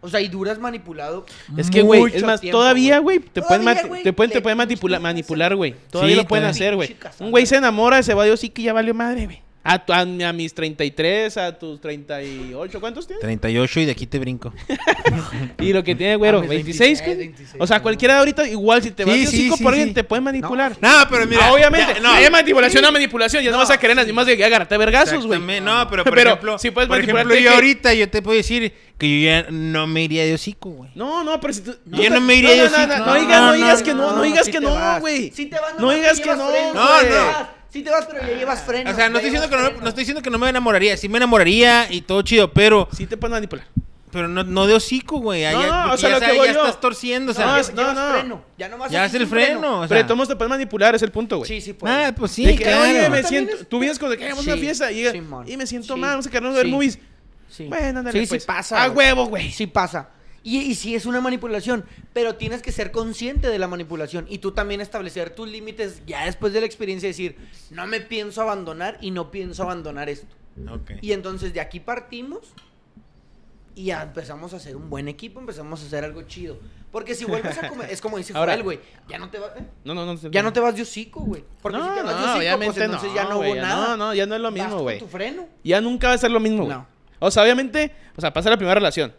O 0.00 0.08
sea, 0.08 0.20
y 0.20 0.28
duras 0.28 0.58
manipulado. 0.58 1.24
Es 1.56 1.70
que, 1.70 1.82
güey, 1.82 2.04
es 2.12 2.24
más, 2.24 2.40
tiempo, 2.40 2.58
todavía, 2.58 2.98
güey, 2.98 3.20
te 3.20 3.40
pueden, 3.40 3.64
te 4.02 4.12
pueden, 4.12 4.30
te 4.32 4.40
pueden 4.42 4.58
manipula- 4.58 4.98
manipular, 4.98 5.54
güey. 5.54 5.76
Todavía 5.90 6.16
Sí, 6.16 6.22
lo 6.22 6.26
pueden 6.26 6.44
hacer, 6.46 6.74
güey. 6.74 6.96
Un 7.20 7.30
güey 7.30 7.46
se 7.46 7.56
enamora, 7.56 8.02
se 8.02 8.12
va 8.14 8.24
de 8.24 8.36
sí 8.36 8.48
que 8.48 8.62
ya 8.62 8.72
valió 8.72 8.94
madre, 8.94 9.26
güey. 9.26 9.42
A, 9.64 9.78
tu- 9.84 9.92
a, 9.92 10.00
a 10.00 10.32
mis 10.32 10.52
33, 10.54 11.36
a 11.36 11.56
tus 11.56 11.80
38, 11.80 12.80
¿cuántos 12.80 13.06
tienes? 13.06 13.20
38 13.22 13.80
y 13.80 13.84
de 13.84 13.92
aquí 13.92 14.06
te 14.06 14.18
brinco. 14.18 14.52
Y 15.60 15.72
lo 15.72 15.84
que 15.84 15.94
tiene, 15.94 16.16
güero, 16.16 16.38
A 16.38 16.40
mis 16.40 16.48
26, 16.50 16.78
26, 17.00 17.02
¿qué? 17.02 17.14
26, 17.16 17.62
O 17.62 17.66
sea, 17.66 17.80
cualquiera 17.80 18.14
de 18.14 18.18
ahorita, 18.20 18.48
igual, 18.48 18.82
si 18.82 18.90
te 18.90 19.04
vas 19.04 19.14
Sí, 19.14 19.20
de 19.20 19.26
sí, 19.28 19.36
hocico 19.38 19.56
sí, 19.58 19.62
por 19.62 19.72
alguien, 19.72 19.88
sí. 19.90 19.94
te 19.94 20.02
pueden 20.04 20.24
manipular. 20.24 20.76
No, 20.80 20.90
pero 21.08 21.26
mira. 21.26 21.46
Ah, 21.46 21.52
obviamente, 21.52 21.94
ya, 21.94 22.00
no. 22.00 22.10
Hay 22.12 22.28
manipulación 22.30 22.84
a 22.84 22.90
manipulación, 22.90 23.42
ya 23.44 23.50
no, 23.50 23.56
No, 23.58 23.62
vas 23.62 23.70
a 23.70 23.78
querer 23.78 24.04
ni 24.04 24.12
más 24.12 24.26
de 24.26 24.36
que 24.36 24.44
agarrarte 24.44 24.76
vergazos, 24.76 25.26
güey. 25.26 25.38
No, 25.60 25.86
pero 25.88 26.02
por 26.04 26.14
Pero 26.14 26.30
ejemplo, 26.30 26.58
si 26.58 26.70
puedes 26.72 26.88
por 26.88 26.98
ejemplo, 27.00 27.34
yo 27.34 27.40
que- 27.50 27.54
ahorita 27.54 27.94
yo 27.94 28.08
te 28.10 28.20
puedo 28.22 28.36
decir 28.36 28.72
que 28.98 29.20
yo 29.20 29.26
ya 29.26 29.46
no 29.50 29.86
me 29.86 30.02
iría 30.02 30.24
de 30.24 30.34
hocico, 30.34 30.70
güey. 30.70 30.90
No, 30.96 31.22
no, 31.22 31.40
pero 31.40 31.52
si 31.52 31.60
tú... 31.60 31.76
Yo 31.86 32.10
no 32.10 32.20
me 32.20 32.34
iría 32.34 32.50
no, 32.50 32.56
yo 32.56 32.70
no, 32.70 33.14
digas, 33.14 33.40
no, 33.40 33.52
digas 33.52 33.82
que 33.82 33.94
no, 33.94 34.10
no, 34.10 34.16
no, 34.16 34.22
digas 34.22 34.48
que 34.48 34.60
no, 34.60 35.00
güey. 35.00 35.32
No 35.78 35.90
digas 35.92 36.18
que 36.20 36.30
no, 36.30 36.36
No, 36.36 36.50
güey. 36.50 37.08
no. 37.10 37.61
Sí 37.72 37.82
te 37.82 37.90
vas, 37.90 38.04
pero 38.06 38.20
ya 38.20 38.36
llevas 38.36 38.62
freno. 38.62 38.90
O 38.90 38.94
sea, 38.94 39.08
no 39.08 39.16
estoy, 39.18 39.30
diciendo 39.30 39.48
que 39.48 39.62
no, 39.62 39.70
me- 39.70 39.78
no 39.80 39.88
estoy 39.88 40.02
diciendo 40.02 40.20
que 40.22 40.28
no 40.30 40.38
me 40.38 40.48
enamoraría. 40.48 40.96
Sí 40.96 41.08
me 41.08 41.16
enamoraría 41.16 41.86
y 41.90 42.02
todo 42.02 42.20
chido, 42.22 42.52
pero, 42.52 42.86
Sí 42.94 43.06
te 43.06 43.16
pueden 43.16 43.32
manipular. 43.32 43.66
pero 44.10 44.28
no, 44.28 44.44
no 44.44 44.66
de 44.66 44.74
hocico, 44.74 45.18
güey. 45.20 45.42
No, 45.50 45.62
Ya, 45.62 45.86
no, 45.86 45.92
o 45.94 45.96
sea, 45.96 46.10
ya, 46.10 46.14
lo 46.16 46.20
que 46.20 46.26
sabes, 46.26 46.38
voy 46.38 46.46
ya 46.48 46.52
yo. 46.52 46.60
estás 46.66 46.80
torciendo, 46.82 47.32
o 47.32 47.34
sea. 47.34 47.46
No, 47.46 47.54
Ya 47.54 47.60
es- 47.62 47.74
llevas 47.74 47.94
no. 47.94 48.10
freno. 48.12 48.44
Ya 48.58 48.68
nomás 48.68 48.90
ya 48.90 49.04
así 49.04 49.16
es 49.16 49.22
el 49.22 49.26
freno. 49.28 49.80
o 49.80 49.88
Pero 49.88 49.94
de 49.98 50.04
todos 50.04 50.16
modos 50.18 50.28
te 50.28 50.36
pueden 50.36 50.50
manipular, 50.50 50.94
es 50.94 51.00
el 51.02 51.10
punto, 51.10 51.38
güey. 51.38 51.48
Sí, 51.48 51.60
sí, 51.62 51.72
puede. 51.72 51.94
Ah, 52.06 52.14
pues 52.14 52.30
sí, 52.32 52.44
de 52.44 52.56
que, 52.56 52.64
claro. 52.64 52.82
oye, 52.82 53.08
me 53.08 53.22
siento, 53.22 53.54
es- 53.56 53.66
tú 53.66 53.78
vienes 53.78 53.98
con 53.98 54.10
de 54.10 54.18
que 54.18 54.24
vamos 54.28 54.46
a 54.46 54.50
una 54.50 54.54
Sí, 54.56 54.60
fiesta 54.60 54.92
y, 54.92 55.10
Simón. 55.10 55.48
y 55.48 55.56
me 55.56 55.66
siento 55.66 55.94
Sí. 55.94 56.00
mal, 56.00 56.10
vamos 56.10 56.26
a 56.26 56.30
quedarnos 56.30 56.52
a 56.52 56.56
ver 56.58 56.66
Sí. 56.66 56.72
movies. 56.72 56.98
Sí. 57.48 57.64
Bueno, 57.64 58.00
ándale, 58.00 58.20
sí, 58.20 58.26
pues. 58.26 58.42
sí 58.42 58.46
pasa. 58.46 58.82
A 58.82 58.88
güey. 58.88 59.06
huevo, 59.08 59.26
güey. 59.28 59.50
Sí 59.50 59.66
pasa. 59.66 60.08
Y, 60.44 60.58
y 60.58 60.74
sí 60.74 60.94
es 60.94 61.06
una 61.06 61.20
manipulación, 61.20 61.84
pero 62.12 62.34
tienes 62.34 62.62
que 62.62 62.72
ser 62.72 62.90
consciente 62.90 63.48
de 63.48 63.58
la 63.58 63.68
manipulación 63.68 64.26
y 64.28 64.38
tú 64.38 64.50
también 64.52 64.80
establecer 64.80 65.30
tus 65.30 65.48
límites 65.48 66.02
ya 66.06 66.24
después 66.24 66.52
de 66.52 66.60
la 66.60 66.66
experiencia, 66.66 67.08
decir, 67.08 67.36
no 67.70 67.86
me 67.86 68.00
pienso 68.00 68.42
abandonar 68.42 68.98
y 69.00 69.12
no 69.12 69.30
pienso 69.30 69.62
abandonar 69.62 70.08
esto. 70.08 70.34
Ok. 70.68 70.92
Y 71.00 71.12
entonces 71.12 71.54
de 71.54 71.60
aquí 71.60 71.78
partimos 71.80 72.52
y 73.74 73.84
ya 73.86 74.02
empezamos 74.02 74.52
a 74.52 74.56
hacer 74.56 74.76
un 74.76 74.90
buen 74.90 75.08
equipo, 75.08 75.40
empezamos 75.40 75.82
a 75.82 75.86
hacer 75.86 76.04
algo 76.04 76.22
chido. 76.22 76.58
Porque 76.90 77.14
si 77.14 77.24
vuelves 77.24 77.56
a 77.62 77.68
comer, 77.70 77.88
es 77.90 78.02
como 78.02 78.18
dice 78.18 78.34
Ahora- 78.36 78.52
Joel, 78.52 78.64
güey, 78.64 78.80
ya 79.08 79.18
no 79.18 79.30
te 79.30 79.38
vas, 79.38 79.52
¿eh? 79.56 79.64
No, 79.84 79.94
no, 79.94 80.04
no. 80.04 80.30
ya 80.30 80.42
no 80.42 80.52
te 80.52 80.60
vas 80.60 80.76
de 80.76 80.82
hocico, 80.82 81.20
güey. 81.20 81.42
Porque 81.62 81.78
no, 81.78 81.88
si 81.88 81.94
te 81.94 82.02
vas 82.02 82.14
de 82.16 82.20
hocico, 82.22 82.38
obviamente 82.38 82.74
pues 82.74 82.84
entonces 82.84 83.08
no, 83.10 83.14
ya 83.16 83.24
no 83.24 83.38
hubo 83.38 83.54
nada. 83.54 83.86
No, 83.88 83.96
no, 83.96 84.14
ya 84.14 84.26
no 84.26 84.34
es 84.34 84.40
lo 84.42 84.50
mismo, 84.50 84.80
güey. 84.80 84.98
tu 84.98 85.06
freno. 85.06 85.48
Ya 85.64 85.80
nunca 85.80 86.08
va 86.08 86.14
a 86.14 86.18
ser 86.18 86.30
lo 86.30 86.40
mismo, 86.40 86.64
güey. 86.64 86.76
No. 86.76 86.86
O 87.20 87.30
sea, 87.30 87.44
obviamente, 87.44 87.92
o 88.16 88.20
sea, 88.20 88.32
pasa 88.32 88.50
la 88.50 88.56
primera 88.56 88.74
relación. 88.74 89.14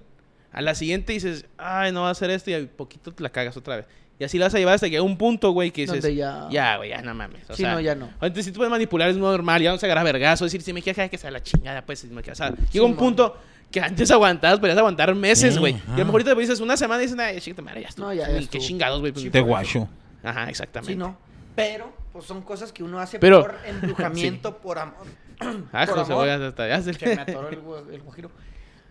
A 0.54 0.62
la 0.62 0.76
siguiente 0.76 1.12
dices, 1.14 1.45
ay, 1.58 1.91
no 1.91 2.04
va 2.04 2.10
a 2.10 2.12
hacer 2.12 2.30
esto 2.30 2.49
y 2.51 2.54
a 2.54 2.66
poquito 2.68 3.12
te 3.12 3.22
la 3.24 3.30
cagas 3.30 3.58
otra 3.58 3.78
vez. 3.78 3.86
Y 4.20 4.24
así 4.24 4.38
la 4.38 4.45
vas 4.45 4.54
a 4.56 4.60
llevar 4.60 4.76
hasta 4.76 4.86
que 4.86 4.91
llega 4.91 5.04
un 5.04 5.18
punto, 5.18 5.51
güey, 5.51 5.72
que 5.72 5.82
dices, 5.82 6.01
Donde 6.01 6.16
ya- 6.16 6.47
ya, 6.51 6.78
güey, 6.78 6.91
ya 6.91 7.01
no 7.01 7.14
mames. 7.16 7.49
O 7.49 7.56
Sí, 7.56 7.64
sea, 7.64 7.74
no, 7.74 7.80
ya 7.82 7.95
no. 7.95 8.06
Entonces, 8.22 8.45
si 8.45 8.51
tú 8.51 8.58
puedes 8.58 8.70
manipular 8.72 9.10
es 9.10 9.18
normal, 9.18 9.62
ya 9.62 9.72
no 9.72 9.78
se 9.80 9.86
agarra 9.88 10.04
vergazo, 10.04 10.45
decir, 10.45 10.62
si 10.62 10.72
me 10.72 10.82
quieres 10.84 11.10
que 11.10 11.18
sea 11.18 11.32
la 11.32 11.41
chingada, 11.41 11.84
pues, 11.84 11.99
si 11.99 12.08
me 12.08 12.22
quieres, 12.22 12.39
o 12.39 12.45
sea, 12.45 12.54
llega 12.72 12.86
un 12.86 12.95
punto 12.95 13.36
que 13.72 13.82
antes 13.82 14.12
aguantabas, 14.12 14.60
podías 14.60 14.78
aguantar 14.78 15.14
meses, 15.16 15.58
güey. 15.58 15.74
y 15.74 15.78
a 15.78 15.97
lo 15.97 16.06
mejor 16.06 16.22
ahorita 16.22 16.36
te 16.36 16.41
dices 16.41 16.60
una 16.60 16.78
semana 16.78 17.01
y 17.01 17.08
dices, 17.08 17.20
ay, 17.20 17.39
chiquita 17.41 17.64
madre, 17.64 17.82
ya 17.82 17.88
estuvo. 17.89 18.06
No, 18.06 18.14
ya, 18.14 18.30
ya 18.30 18.47
qué 18.47 18.60
chingados, 18.60 18.99
güey. 18.99 19.12
pues, 19.12 19.24
Sí, 19.24 19.32
te- 19.32 19.41
guacho. 19.41 19.89
Ajá, 20.22 20.47
exactamente. 20.49 20.93
Sí, 20.93 20.97
no. 20.97 21.18
Pero 21.56 21.91
pues 22.14 22.26
son 22.26 22.43
cosas 22.43 22.72
que 22.72 22.84
uno 22.84 22.99
hace 22.99 23.18
Pero- 23.18 23.41
por 23.41 23.56
embrujamiento, 23.66 24.58
por 24.58 24.78
amor. 24.78 25.06
Ah, 25.74 25.86
por 25.88 25.97
José, 25.97 26.14
amor. 26.14 26.26
güey, 26.28 26.45
hasta 26.47 26.68
ya 26.68 26.82
se 26.82 26.93
Se 26.93 27.06
me 27.08 27.14
atoró 27.22 27.49
el, 27.49 27.62
gu- 27.62 27.89
el 27.91 28.01
guajiro. 28.01 28.30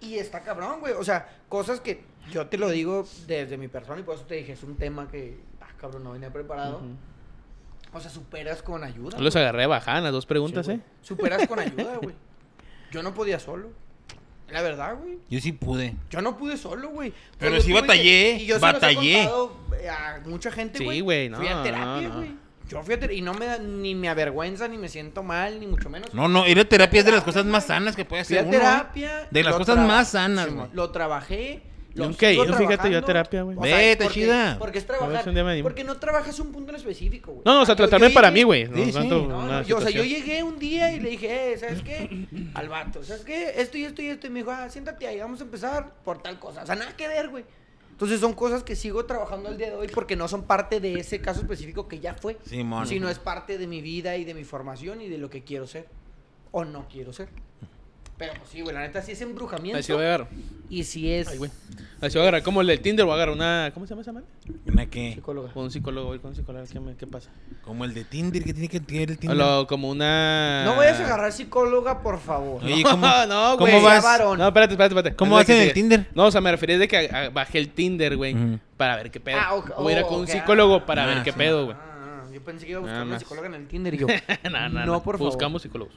Y 0.02 0.18
está 0.18 0.40
cabrón, 0.42 0.80
güey. 0.80 0.92
O 0.94 1.04
sea, 1.04 1.28
cosas 1.48 1.80
que 1.80 2.02
yo 2.30 2.46
te 2.46 2.58
lo 2.58 2.68
digo 2.70 3.06
desde 3.26 3.56
mi 3.56 3.68
persona 3.68 4.00
y 4.00 4.02
por 4.02 4.16
eso 4.16 4.24
te 4.24 4.34
dije, 4.36 4.52
es 4.52 4.62
un 4.62 4.76
tema 4.76 5.08
que, 5.08 5.38
ah, 5.60 5.68
cabrón, 5.78 6.04
no 6.04 6.12
venía 6.12 6.32
preparado. 6.32 6.82
O 7.94 8.00
sea, 8.00 8.10
superas 8.10 8.62
con 8.62 8.82
ayuda. 8.84 9.16
Yo 9.18 9.22
los 9.22 9.34
güey. 9.34 9.44
agarré 9.44 9.66
bajada 9.66 9.98
en 9.98 10.04
las 10.04 10.12
dos 10.12 10.26
preguntas, 10.26 10.66
Sí, 10.66 10.72
¿eh? 10.72 10.80
Superas 11.02 11.46
con 11.46 11.58
ayuda, 11.60 11.98
güey. 12.02 12.14
Yo 12.90 13.02
no 13.02 13.14
podía 13.14 13.38
solo. 13.38 13.70
La 14.50 14.60
verdad, 14.60 14.96
güey. 15.00 15.18
Yo 15.30 15.40
sí 15.40 15.52
pude. 15.52 15.96
Yo 16.10 16.20
no 16.20 16.36
pude 16.36 16.56
solo, 16.58 16.90
güey. 16.90 17.12
Pero 17.38 17.58
sí 17.60 17.72
batallé, 17.72 18.36
que- 18.36 18.42
y 18.42 18.46
yo 18.46 18.56
se 18.58 18.60
los 18.60 18.70
he 18.70 18.74
batallé. 18.74 19.28
a 19.88 20.20
mucha 20.26 20.50
gente, 20.50 20.78
Sí, 20.78 20.84
güey. 20.84 21.00
güey, 21.00 21.28
no, 21.30 21.38
Fui 21.38 21.48
a 21.48 21.62
terapia, 21.62 22.08
no, 22.08 22.14
no. 22.14 22.16
güey. 22.16 22.41
Yo 22.72 22.82
fui 22.82 22.94
a 22.94 22.98
terapia 22.98 23.16
y 23.18 23.22
no 23.22 23.34
me 23.34 23.46
da, 23.46 23.58
ni 23.58 23.94
me 23.94 24.08
avergüenza, 24.08 24.66
ni 24.68 24.78
me 24.78 24.88
siento 24.88 25.22
mal, 25.22 25.60
ni 25.60 25.66
mucho 25.66 25.88
menos. 25.90 26.12
No, 26.14 26.28
no, 26.28 26.46
ir 26.48 26.58
a 26.58 26.64
terapia 26.64 27.00
es 27.00 27.06
de 27.06 27.12
las 27.12 27.22
cosas 27.22 27.44
más 27.44 27.66
sanas 27.66 27.94
que 27.96 28.04
puede 28.04 28.22
hacer 28.22 28.42
uno. 28.44 28.54
¿eh? 28.54 28.58
terapia. 28.58 29.28
De 29.30 29.42
las 29.44 29.54
cosas 29.56 29.76
más 29.78 30.08
sanas, 30.10 30.52
güey. 30.52 30.68
Lo 30.72 30.90
trabajé. 30.90 31.62
Lo 31.94 32.06
Nunca 32.06 32.26
he 32.26 32.32
sigo 32.32 32.44
ido, 32.46 32.54
fíjate, 32.56 32.90
yo 32.90 32.96
a 32.98 33.02
trabajando. 33.02 33.06
terapia, 33.06 33.42
güey. 33.42 33.56
O 33.58 33.64
sea, 33.64 33.76
Vete, 33.76 34.04
porque- 34.04 34.20
chida. 34.20 34.56
Porque 34.58 34.78
es 34.78 34.84
A 34.84 34.86
ver 34.88 34.96
si 34.96 34.98
trabajar. 35.06 35.28
un 35.28 35.34
día 35.34 35.44
me 35.44 35.50
animo. 35.52 35.62
Porque 35.64 35.84
no 35.84 35.96
trabajas 35.98 36.38
un 36.40 36.50
punto 36.50 36.70
en 36.70 36.76
específico, 36.76 37.32
güey. 37.32 37.42
No, 37.44 37.52
no, 37.52 37.60
o 37.60 37.66
sea, 37.66 37.74
yo- 37.74 37.76
tratarme 37.76 38.08
para 38.08 38.28
llegué- 38.30 38.34
mí, 38.40 38.42
güey. 38.44 38.64
No 38.68 38.76
Sí, 38.78 38.84
sí. 38.86 38.92
tanto 38.92 39.26
no, 39.28 39.38
una 39.40 39.60
no, 39.60 39.62
yo, 39.62 39.76
o 39.76 39.80
sea, 39.82 39.90
yo 39.90 40.02
situación. 40.02 40.06
llegué 40.26 40.42
un 40.42 40.58
día 40.58 40.90
y 40.92 41.00
le 41.00 41.10
dije, 41.10 41.52
eh, 41.52 41.58
¿sabes 41.58 41.82
qué? 41.82 42.26
Al 42.54 42.70
vato, 42.70 43.04
¿sabes 43.04 43.24
qué? 43.26 43.52
Esto 43.58 43.76
y 43.76 43.84
esto 43.84 44.00
y 44.00 44.06
esto. 44.06 44.26
Y 44.26 44.30
me 44.30 44.38
dijo, 44.40 44.50
ah, 44.52 44.70
siéntate 44.70 45.06
ahí, 45.06 45.18
vamos 45.20 45.40
a 45.42 45.44
empezar 45.44 45.92
por 46.02 46.22
tal 46.22 46.38
cosa. 46.38 46.62
O 46.62 46.66
sea, 46.66 46.76
nada 46.76 46.96
que 46.96 47.06
ver, 47.08 47.28
güey. 47.28 47.44
Entonces 48.02 48.18
son 48.18 48.32
cosas 48.32 48.64
que 48.64 48.74
sigo 48.74 49.06
trabajando 49.06 49.48
al 49.48 49.56
día 49.56 49.70
de 49.70 49.76
hoy 49.76 49.86
porque 49.86 50.16
no 50.16 50.26
son 50.26 50.42
parte 50.42 50.80
de 50.80 50.94
ese 50.94 51.20
caso 51.20 51.42
específico 51.42 51.86
que 51.86 52.00
ya 52.00 52.14
fue. 52.14 52.36
Simón. 52.44 52.88
Sino 52.88 53.08
es 53.08 53.20
parte 53.20 53.58
de 53.58 53.68
mi 53.68 53.80
vida 53.80 54.16
y 54.16 54.24
de 54.24 54.34
mi 54.34 54.42
formación 54.42 55.00
y 55.00 55.08
de 55.08 55.18
lo 55.18 55.30
que 55.30 55.44
quiero 55.44 55.68
ser. 55.68 55.86
O 56.50 56.64
no 56.64 56.88
quiero 56.88 57.12
ser. 57.12 57.28
Pero 58.22 58.38
pues 58.38 58.50
sí, 58.50 58.60
güey, 58.60 58.74
la 58.74 58.80
neta 58.82 59.02
sí 59.02 59.12
es 59.12 59.20
embrujamiento. 59.20 59.76
Ahí 59.76 59.82
sí 59.82 59.92
voy 59.92 60.02
a 60.04 60.06
agarrar. 60.14 60.28
Y 60.70 60.84
sí 60.84 61.12
es 61.12 61.28
Ay, 61.28 61.38
güey. 61.38 61.50
Ahí 62.00 62.10
sí 62.10 62.18
voy 62.18 62.20
a 62.20 62.28
agarrar. 62.28 62.42
Como 62.42 62.60
el 62.60 62.66
del 62.68 62.80
Tinder, 62.80 63.04
voy 63.04 63.12
a 63.12 63.16
agarrar 63.16 63.34
una. 63.34 63.70
¿Cómo 63.74 63.84
se 63.86 63.90
llama 63.90 64.02
esa 64.02 64.12
madre? 64.12 64.26
Una 64.66 64.86
que, 64.86 65.14
psicóloga. 65.14 65.52
Con 65.52 65.64
un 65.64 65.70
psicólogo, 65.70 66.06
voy 66.08 66.18
con 66.20 66.30
un 66.30 66.36
psicólogo. 66.36 66.64
¿Qué, 66.72 66.80
me- 66.80 66.94
qué 66.96 67.06
pasa? 67.06 67.30
como 67.64 67.84
el 67.84 67.94
de 67.94 68.04
Tinder, 68.04 68.42
que 68.44 68.52
tiene 68.54 68.68
que 68.68 68.80
tener 68.80 69.10
el 69.10 69.18
Tinder. 69.18 69.36
Lo- 69.36 69.66
como 69.66 69.90
una. 69.90 70.64
No 70.64 70.76
vayas 70.76 70.98
a 71.00 71.04
agarrar 71.04 71.32
psicóloga, 71.32 72.00
por 72.02 72.18
favor. 72.20 72.62
Oye, 72.64 72.82
¿cómo, 72.82 73.06
no, 73.28 73.56
¿cómo 73.58 73.70
güey. 73.70 73.82
vas? 73.82 74.02
Varón. 74.02 74.38
No, 74.38 74.46
espérate, 74.48 74.72
espérate, 74.74 74.94
espérate. 74.94 75.16
¿Cómo 75.16 75.36
Antes 75.36 75.48
de 75.48 75.54
vas 75.54 75.58
en 75.58 75.72
que 75.74 75.80
el 75.80 75.86
siga. 75.88 75.96
Tinder? 75.98 76.10
No, 76.14 76.26
o 76.26 76.30
sea, 76.30 76.40
me 76.40 76.50
refería 76.50 76.78
de 76.78 76.88
que 76.88 76.96
a- 76.96 77.24
a- 77.24 77.30
bajé 77.30 77.58
el 77.58 77.68
Tinder, 77.70 78.16
güey. 78.16 78.34
Ujú. 78.34 78.58
Para 78.76 78.96
ver 78.96 79.10
qué 79.10 79.20
pedo. 79.20 79.38
Ah, 79.40 79.54
ok, 79.54 79.76
Voy 79.78 79.92
a 79.94 79.98
ir 79.98 80.04
oh, 80.04 80.08
con 80.08 80.18
un 80.20 80.24
ok, 80.24 80.30
psicólogo 80.30 80.76
ah. 80.76 80.86
para 80.86 81.04
Ah, 81.04 81.06
ver 81.06 81.22
qué 81.24 81.32
sí. 81.32 81.38
pedo, 81.38 81.64
güey. 81.66 81.76
Ah, 81.78 82.24
yo 82.32 82.42
pensé 82.42 82.64
que 82.66 82.70
iba 82.72 82.78
a 82.78 82.80
buscar 82.80 82.94
Nada 82.94 83.04
una 83.04 83.12
más. 83.14 83.22
psicóloga 83.22 83.46
en 83.48 83.54
el 83.54 83.66
Tinder 83.68 83.94
y 83.94 83.98
yo. 83.98 84.06
no, 84.50 84.68
no, 84.70 84.86
no, 84.86 85.02
por 85.02 85.18
favor. 85.18 85.32
Buscamos 85.32 85.62
psicólogos. 85.62 85.94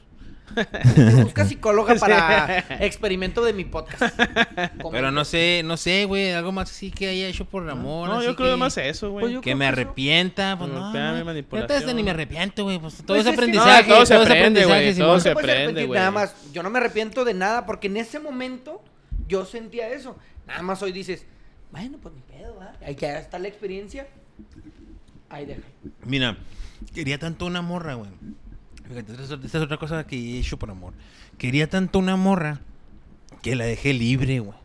Busca 1.24 1.46
psicóloga 1.46 1.96
para 1.96 2.60
experimento 2.80 3.44
de 3.44 3.54
mi 3.54 3.66
podcast. 3.66 4.18
Pero 4.92 5.12
no 5.12 5.26
sé, 5.26 5.62
no 5.66 5.78
sé, 5.78 6.06
güey, 6.06 6.32
algo 6.32 6.52
más 6.52 6.72
así 6.72 6.92
que 6.92 7.08
haya 7.10 7.28
hecho 7.28 7.46
por 7.46 7.70
amor. 7.70 8.10
No, 8.10 8.16
así 8.18 8.28
yo 8.28 8.36
creo 8.36 8.52
que, 8.52 8.58
más 8.58 8.78
eso, 8.78 9.12
Pues 9.12 9.32
güey. 9.32 9.42
Que 9.42 9.56
me 9.56 9.66
arrepienta, 9.66 10.58
pues 10.58 10.70
no. 10.72 10.82
Golpeame, 10.82 11.20
no. 11.20 11.26
manipulación. 11.26 11.80
Neta, 11.80 11.94
ni 11.94 12.04
me 12.04 12.12
arrepiento, 12.12 12.64
güey, 12.64 12.80
pues 12.80 12.98
todo 12.98 13.08
Pues 13.08 13.22
es 13.22 13.26
es 13.26 13.32
que 13.32 13.36
no, 13.36 13.42
aprendizaje. 13.62 13.90
todo 13.90 14.06
se 14.06 14.14
aprende, 14.14 14.64
aprendizaje, 14.64 14.84
güey, 14.84 14.98
todo 14.98 15.14
No 15.14 15.20
se 15.20 15.30
aprende, 15.32 15.54
arrepentir 15.54 15.88
güey. 15.88 16.00
nada 16.00 16.12
más. 16.12 16.36
Yo 16.54 16.64
no 16.64 16.70
me 16.70 16.80
arrepiento 16.80 17.26
de 17.26 17.34
nada 17.34 17.66
porque 17.66 17.88
en 17.88 17.98
ese 17.98 18.20
momento 18.20 18.84
yo 19.28 19.46
sentía 19.46 19.90
eso. 19.90 20.16
Nada 20.48 20.62
más 20.62 20.82
hoy 20.82 20.92
dices, 20.92 21.26
bueno, 21.72 21.98
pues 22.02 22.14
ni 22.14 22.22
pedo, 22.22 22.56
¿verdad? 22.60 22.76
Ahí 22.86 22.96
que 22.96 23.12
está 23.18 23.40
la 23.40 23.48
experiencia. 23.48 24.08
Ahí 25.30 25.46
deja. 25.46 25.62
Mira, 26.06 26.38
quería 26.94 27.18
tanto 27.18 27.46
una 27.46 27.62
morra, 27.62 27.96
güey. 27.96 28.10
Fíjate, 28.88 29.12
esta 29.14 29.36
es, 29.36 29.56
otra 29.56 29.78
cosa 29.78 30.06
que 30.06 30.16
he 30.16 30.40
hecho 30.40 30.58
por 30.58 30.70
amor. 30.70 30.94
Quería 31.38 31.70
tanto 31.70 32.00
una 32.00 32.16
morra 32.16 32.62
que 33.42 33.56
la 33.56 33.66
dejé 33.66 33.94
libre, 33.94 34.40
güey. 34.40 34.58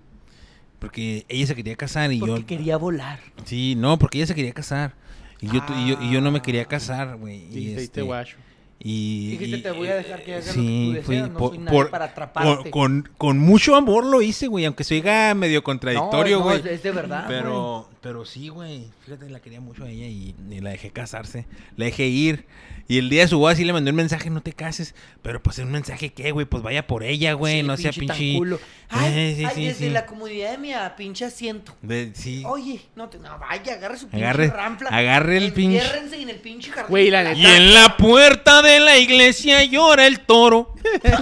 Porque 0.78 1.26
ella 1.28 1.46
se 1.46 1.54
quería 1.54 1.76
casar 1.76 2.12
y 2.12 2.18
Porque 2.20 2.40
yo... 2.40 2.46
quería 2.46 2.76
volar. 2.78 3.20
Sí, 3.44 3.74
no, 3.76 3.98
porque 3.98 4.18
ella 4.18 4.26
se 4.26 4.34
quería 4.34 4.52
casar. 4.52 4.94
Y 5.40 5.46
yo, 5.48 5.62
y 5.78 5.88
yo, 5.88 5.98
y 6.02 6.10
yo 6.10 6.20
no 6.20 6.30
me 6.30 6.40
quería 6.42 6.64
casar, 6.64 7.16
güey. 7.16 7.44
Y, 7.50 7.58
Y 7.70 7.74
este, 7.74 8.02
guacho. 8.02 8.36
y, 8.78 9.30
Dijiste, 9.32 9.56
y- 9.58 9.62
te 9.62 9.70
voy 9.72 9.88
a 9.88 9.96
dejar 9.96 10.22
que 10.24 10.34
hagas 10.34 10.46
lo 10.48 10.52
que 10.54 10.58
sí, 10.58 10.84
tú 10.86 10.92
deseas, 10.92 11.06
fui 11.06 11.16
no 11.18 11.38
por- 11.38 11.48
soy 11.50 11.58
nadie 11.58 11.70
por- 11.78 11.90
para 11.90 12.04
atraparte. 12.06 12.70
Con, 12.70 13.02
con, 13.02 13.12
con 13.18 13.38
mucho 13.38 13.74
amor 13.76 14.04
lo 14.06 14.22
hice, 14.22 14.46
güey. 14.48 14.64
Aunque 14.64 14.84
se 14.84 14.94
oiga 14.94 15.34
medio 15.34 15.62
contradictorio, 15.62 16.38
no, 16.38 16.44
güey. 16.44 16.60
es- 16.60 16.66
es 16.66 16.82
de 16.82 16.90
verdad, 16.92 17.24
Pero, 17.28 17.88
pero 18.00 18.24
sí, 18.24 18.48
güey. 18.48 18.86
Fíjate, 19.04 19.28
la 19.28 19.40
quería 19.40 19.60
mucho 19.60 19.84
a 19.84 19.90
ella 19.90 20.06
y, 20.06 20.34
y 20.50 20.60
la 20.60 20.70
dejé 20.70 20.90
casarse. 20.90 21.46
La 21.76 21.86
dejé 21.86 22.06
ir. 22.06 22.46
Y 22.90 22.98
el 22.98 23.08
día 23.08 23.22
de 23.22 23.28
su 23.28 23.38
boda 23.38 23.54
sí 23.54 23.64
le 23.64 23.72
mandé 23.72 23.90
un 23.90 23.96
mensaje, 23.96 24.30
no 24.30 24.40
te 24.42 24.52
cases. 24.52 24.94
Pero 25.22 25.40
pues 25.42 25.58
un 25.58 25.70
mensaje 25.70 26.12
que, 26.12 26.32
güey, 26.32 26.44
pues 26.44 26.62
vaya 26.62 26.86
por 26.86 27.04
ella, 27.04 27.34
güey. 27.34 27.60
Sí, 27.60 27.62
no 27.62 27.76
sea 27.76 27.92
tan 27.92 28.00
pinche. 28.00 28.34
culo. 28.36 28.58
Ay, 28.88 29.12
Eh, 29.14 29.34
sí, 29.38 29.44
ay, 29.44 29.52
sí, 29.54 29.64
desde 29.66 29.84
sí. 29.86 29.90
la 29.90 30.06
comodidad 30.06 30.50
de 30.50 30.58
mi 30.58 30.72
pinche 30.96 31.24
asiento. 31.24 31.76
De- 31.82 32.10
sí. 32.14 32.42
Oye, 32.44 32.80
no, 32.96 33.08
te, 33.08 33.18
no 33.18 33.38
vaya, 33.38 33.74
agarre 33.74 33.96
su 33.96 34.08
pinche 34.08 34.26
Agarre- 34.26 34.52
agarre 34.90 35.36
el 35.36 35.54
pinche- 35.54 35.76
Enciérrense 35.76 36.20
en 36.20 36.28
el 36.30 36.36
pinche 36.40 36.70
jardín. 36.72 36.88
Güey, 36.90 37.10
la 37.10 37.22
neta- 37.22 37.38
Y 37.38 37.46
en 37.46 37.72
la 37.74 37.96
puerta 37.96 38.60
de 38.62 38.80
la 38.80 38.98
iglesia 38.98 39.62
llora 39.64 40.08
el 40.08 40.18
toro. 40.20 40.74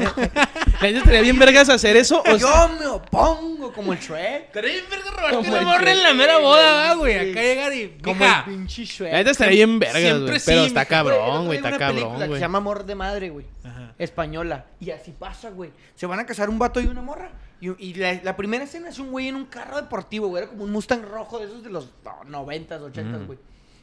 La 0.81 0.87
gente 0.87 0.99
estaría 1.01 1.23
bien 1.23 1.39
vergas 1.39 1.69
hacer 1.69 1.97
eso. 1.97 2.21
O 2.23 2.25
sea, 2.25 2.37
Yo 2.39 2.69
me 2.79 2.87
opongo 2.87 3.73
como 3.73 3.93
el 3.93 3.99
Shrek. 3.99 4.45
Estaría 4.47 4.71
bien 4.73 4.85
verga 4.89 5.05
Como 5.11 5.43
robarte 5.43 5.49
una 5.51 5.61
morra 5.63 5.91
en 5.93 6.03
la 6.05 6.15
mera 6.15 6.39
boda, 6.39 6.73
va, 6.73 6.95
güey. 6.95 7.31
Acá 7.33 7.43
llegar 7.43 7.75
y. 7.75 7.99
Como 8.03 8.25
el 8.25 8.31
pinche 8.45 8.85
Shrek. 8.85 9.11
la 9.11 9.17
gente 9.19 9.31
estaría 9.33 9.57
bien 9.57 9.79
vergas, 9.81 10.01
Siempre 10.01 10.27
güey. 10.27 10.39
sí, 10.39 10.45
Pero 10.47 10.65
está 10.65 10.85
cabrón, 10.85 11.47
güey. 11.47 11.58
Hay 11.67 11.75
una 11.75 11.79
película 11.89 12.11
cabrón, 12.11 12.29
que 12.29 12.35
se 12.35 12.41
llama 12.41 12.59
Amor 12.59 12.85
de 12.87 12.95
Madre, 12.95 13.31
güey. 13.31 13.47
Española. 13.99 14.67
Y 14.81 14.91
así 14.91 15.13
pasa, 15.13 15.51
güey. 15.51 15.71
Se 15.95 16.07
van 16.07 16.21
a 16.21 16.27
casar 16.27 16.49
un 16.51 16.59
vato 16.59 16.81
y 16.81 16.87
una 16.87 17.03
morra. 17.03 17.31
Y, 17.61 17.71
y 17.85 17.95
la, 17.95 18.15
la 18.23 18.37
primera 18.37 18.65
escena 18.65 18.89
es 18.89 18.99
un 18.99 19.11
güey 19.11 19.29
en 19.29 19.37
un 19.37 19.47
carro 19.47 19.77
deportivo, 19.77 20.29
güey. 20.29 20.43
Era 20.45 20.51
como 20.53 20.65
un 20.65 20.71
Mustang 20.71 21.03
rojo 21.03 21.39
de 21.39 21.47
esos 21.47 21.63
de 21.63 21.71
los 21.71 21.91
no, 22.27 22.47
90s, 22.47 22.69
80s, 22.69 23.17
Ujú. 23.17 23.27
güey. 23.27 23.39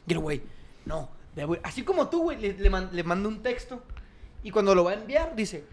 Y 0.06 0.12
el 0.12 0.18
güey, 0.20 0.42
no. 0.84 1.10
Así 1.62 1.82
como 1.82 2.08
tú, 2.08 2.22
güey, 2.22 2.40
le, 2.40 2.54
le, 2.54 2.70
man- 2.70 2.88
le 2.92 3.02
manda 3.02 3.28
un 3.28 3.42
texto. 3.42 3.82
Y 4.42 4.50
cuando 4.50 4.74
lo 4.74 4.84
va 4.84 4.92
a 4.92 4.94
enviar, 4.94 5.34
dice, 5.36 5.64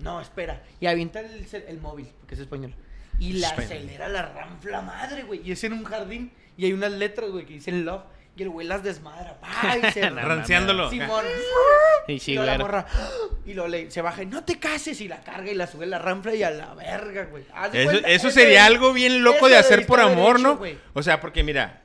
no, 0.00 0.20
espera. 0.20 0.62
Y 0.80 0.86
avienta 0.86 1.20
el, 1.20 1.46
el 1.68 1.80
móvil, 1.80 2.08
porque 2.20 2.34
es 2.34 2.40
español. 2.40 2.74
Y 3.20 3.34
la 3.34 3.50
acelera 3.50 4.08
la 4.08 4.22
ranfla 4.22 4.80
madre, 4.82 5.22
güey. 5.22 5.40
Y 5.48 5.52
es 5.52 5.62
en 5.62 5.74
un 5.74 5.84
jardín. 5.84 6.32
Y 6.56 6.64
hay 6.64 6.72
unas 6.72 6.90
letras, 6.92 7.30
güey, 7.30 7.46
que 7.46 7.54
dicen 7.54 7.84
love. 7.84 8.02
Y 8.34 8.42
el 8.42 8.48
güey 8.48 8.66
las 8.66 8.82
desmadra. 8.82 9.36
se 9.92 10.08
Ranciándolo. 10.08 10.88
Simón. 10.90 11.24
Y 12.08 12.34
la 12.34 12.44
güey. 12.44 12.58
morra, 12.58 12.86
y 13.46 13.54
luego 13.54 13.68
le, 13.68 13.88
se 13.90 14.02
baja 14.02 14.22
y 14.24 14.26
no 14.26 14.42
te 14.42 14.58
cases 14.58 15.00
y 15.00 15.06
la 15.06 15.22
carga 15.22 15.50
y 15.52 15.54
la 15.54 15.68
sube 15.68 15.86
la 15.86 16.00
ranfla 16.00 16.34
y 16.34 16.42
a 16.42 16.50
la 16.50 16.74
verga, 16.74 17.26
güey. 17.26 17.44
Eso, 17.44 17.90
cuenta, 17.90 18.08
eso 18.08 18.28
ese- 18.28 18.40
sería 18.40 18.64
algo 18.66 18.92
bien 18.92 19.22
loco 19.22 19.36
eso 19.46 19.48
de 19.50 19.56
hacer 19.58 19.86
por 19.86 20.00
amor, 20.00 20.40
¿no? 20.40 20.56
güey. 20.56 20.76
O 20.94 21.02
sea, 21.04 21.20
porque 21.20 21.44
mira, 21.44 21.82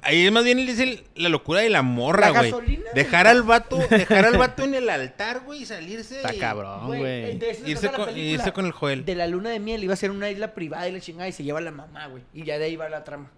ahí 0.00 0.30
más 0.30 0.44
bien 0.44 0.58
es 0.60 0.78
el- 0.78 1.04
la 1.16 1.28
locura 1.28 1.60
de 1.60 1.68
la 1.68 1.82
morra, 1.82 2.30
güey. 2.30 2.54
Dejar 2.94 3.26
al 3.26 3.42
vato, 3.42 3.76
dejar 3.90 4.24
al 4.24 4.38
vato 4.38 4.62
en 4.64 4.74
el 4.74 4.88
altar, 4.90 5.40
güey, 5.40 5.62
y 5.62 5.66
salirse. 5.66 6.16
Está 6.16 6.32
cabrón, 6.38 6.86
Güey, 6.86 7.38
Irse 7.66 7.90
con- 7.90 8.16
irse 8.16 8.52
con 8.52 8.64
el 8.64 8.72
Joel. 8.72 9.04
De 9.04 9.14
la 9.16 9.26
luna 9.26 9.50
de 9.50 9.58
miel 9.60 9.84
iba 9.84 9.92
a 9.92 9.96
ser 9.98 10.10
una 10.10 10.30
isla 10.30 10.54
privada 10.54 10.88
y 10.88 10.92
la 10.92 11.00
chingada 11.00 11.28
y 11.28 11.32
se 11.32 11.42
lleva 11.44 11.58
a 11.58 11.62
la 11.62 11.72
mamá, 11.72 12.06
güey. 12.06 12.22
Y 12.32 12.44
ya 12.44 12.58
de 12.58 12.64
ahí 12.64 12.76
va 12.76 12.88
la 12.88 13.04
trama. 13.04 13.30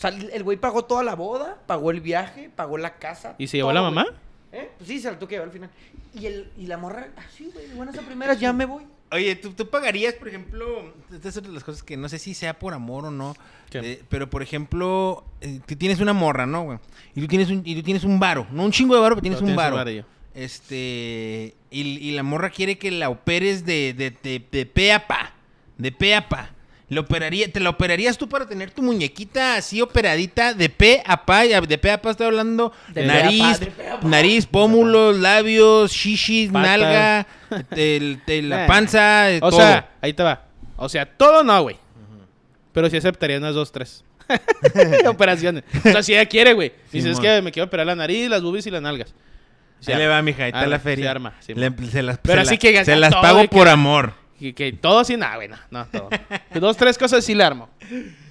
O 0.00 0.02
sea, 0.02 0.08
el 0.10 0.42
güey 0.42 0.56
pagó 0.56 0.86
toda 0.86 1.02
la 1.04 1.14
boda, 1.14 1.58
pagó 1.66 1.90
el 1.90 2.00
viaje, 2.00 2.48
pagó 2.56 2.78
la 2.78 2.96
casa. 2.96 3.34
¿Y 3.36 3.48
se 3.48 3.58
llevó 3.58 3.70
la 3.70 3.82
mamá? 3.82 4.06
¿Eh? 4.50 4.70
Pues 4.78 4.88
sí, 4.88 4.98
se 4.98 5.10
la 5.10 5.18
tuvo 5.18 5.28
que 5.28 5.34
llevar 5.34 5.48
al 5.48 5.52
final. 5.52 5.68
Y, 6.14 6.24
el, 6.24 6.50
y 6.56 6.66
la 6.68 6.78
morra, 6.78 7.08
así, 7.16 7.50
güey, 7.52 7.66
buenas 7.74 7.98
a 7.98 8.00
primeras, 8.00 8.40
ya 8.40 8.50
me 8.54 8.64
voy. 8.64 8.86
Oye, 9.12 9.36
¿tú, 9.36 9.50
tú 9.52 9.68
pagarías, 9.68 10.14
por 10.14 10.28
ejemplo, 10.28 10.94
estas 11.12 11.34
son 11.34 11.52
las 11.52 11.64
cosas 11.64 11.82
que 11.82 11.98
no 11.98 12.08
sé 12.08 12.18
si 12.18 12.32
sea 12.32 12.58
por 12.58 12.72
amor 12.72 13.04
o 13.04 13.10
no, 13.10 13.36
eh, 13.72 14.02
pero 14.08 14.30
por 14.30 14.42
ejemplo, 14.42 15.22
eh, 15.42 15.60
tú 15.66 15.76
tienes 15.76 16.00
una 16.00 16.14
morra, 16.14 16.46
¿no, 16.46 16.62
güey? 16.62 16.78
Y 17.14 17.20
tú 17.20 17.26
tienes 17.26 17.50
un, 17.50 17.60
y 17.66 17.74
tú 17.74 17.82
tienes 17.82 18.02
un 18.02 18.18
varo, 18.18 18.46
no 18.52 18.64
un 18.64 18.72
chingo 18.72 18.94
de 18.94 19.02
varo, 19.02 19.16
pero 19.16 19.22
tienes 19.22 19.40
un 19.42 19.48
tienes 19.48 19.70
un 19.70 19.76
varo. 19.76 20.04
Este, 20.32 21.54
y, 21.70 21.80
y 21.80 22.12
la 22.12 22.22
morra 22.22 22.48
quiere 22.48 22.78
que 22.78 22.90
la 22.90 23.10
operes 23.10 23.66
de, 23.66 23.92
de, 23.92 24.12
de, 24.12 24.42
de 24.50 24.64
pe 24.64 24.94
a 24.94 25.06
pa, 25.06 25.34
de 25.76 25.92
pe 25.92 26.14
a 26.14 26.26
pa. 26.26 26.54
¿La 26.90 27.00
operaría, 27.00 27.50
¿Te 27.50 27.60
la 27.60 27.70
operarías 27.70 28.18
tú 28.18 28.28
para 28.28 28.46
tener 28.46 28.72
tu 28.72 28.82
muñequita 28.82 29.54
así 29.54 29.80
operadita 29.80 30.54
de 30.54 30.68
pe 30.68 31.02
a 31.06 31.24
pa? 31.24 31.42
De 31.44 31.78
pe 31.78 31.90
a 31.92 32.02
pa 32.02 32.10
estoy 32.10 32.26
hablando 32.26 32.72
De 32.88 33.02
pe 33.02 33.06
nariz, 33.06 33.40
pa, 33.42 33.58
de 33.58 33.66
pe 33.66 33.84
nariz, 34.02 34.46
pómulos, 34.46 35.16
labios, 35.18 35.92
shishis, 35.92 36.50
nalga, 36.50 37.26
el- 37.70 38.20
la 38.48 38.62
Nah. 38.62 38.66
panza, 38.66 39.30
eh, 39.30 39.38
O 39.40 39.50
todo. 39.50 39.60
sea, 39.60 39.88
ahí 40.02 40.12
te 40.12 40.22
va. 40.24 40.42
O 40.76 40.88
sea, 40.88 41.06
todo 41.06 41.44
no, 41.44 41.62
güey. 41.62 41.76
Pero 42.72 42.90
sí 42.90 42.96
aceptaría 42.96 43.38
unas 43.38 43.54
dos, 43.54 43.70
tres. 43.72 44.04
Operaciones. 45.06 45.64
O 45.84 45.90
sea, 45.90 46.02
si 46.02 46.12
ella 46.14 46.26
quiere, 46.26 46.52
güey. 46.54 46.72
Dices, 46.92 47.12
es 47.12 47.20
que 47.20 47.40
me 47.42 47.52
quiero 47.52 47.66
operar 47.66 47.86
la 47.86 47.94
nariz, 47.96 48.28
las 48.28 48.42
boobies 48.42 48.66
y 48.66 48.70
las 48.70 48.82
nalgas. 48.82 49.14
Se 49.80 49.94
le 49.96 50.06
va, 50.08 50.20
mija, 50.22 50.42
ahí 50.44 50.48
está 50.50 50.66
la 50.66 50.76
se 50.78 50.82
feria. 50.82 51.10
arma, 51.10 51.34
sí, 51.40 51.54
Le- 51.54 51.70
mon. 51.70 51.88
se 51.90 52.02
las, 52.02 52.18
Pero 52.18 52.34
se 52.44 52.54
así 52.54 52.54
la- 52.56 52.58
que 52.78 52.84
se 52.84 52.96
las 52.96 53.14
pago 53.14 53.38
de 53.38 53.48
que- 53.48 53.56
por 53.56 53.68
amor. 53.68 54.12
Que, 54.40 54.54
que 54.54 54.72
todo 54.72 55.00
así, 55.00 55.16
nada, 55.16 55.36
güey, 55.36 55.48
no, 55.70 55.86
todo. 55.86 56.08
Dos, 56.54 56.76
tres 56.76 56.96
cosas 56.98 57.22
sí 57.24 57.34
le 57.34 57.44
armo. 57.44 57.68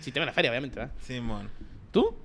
Si 0.02 0.12
tengo 0.12 0.26
la 0.26 0.34
feria, 0.34 0.50
obviamente, 0.52 0.80
¿verdad? 0.80 0.92
Simón. 1.06 1.50
¿Tú? 1.92 2.16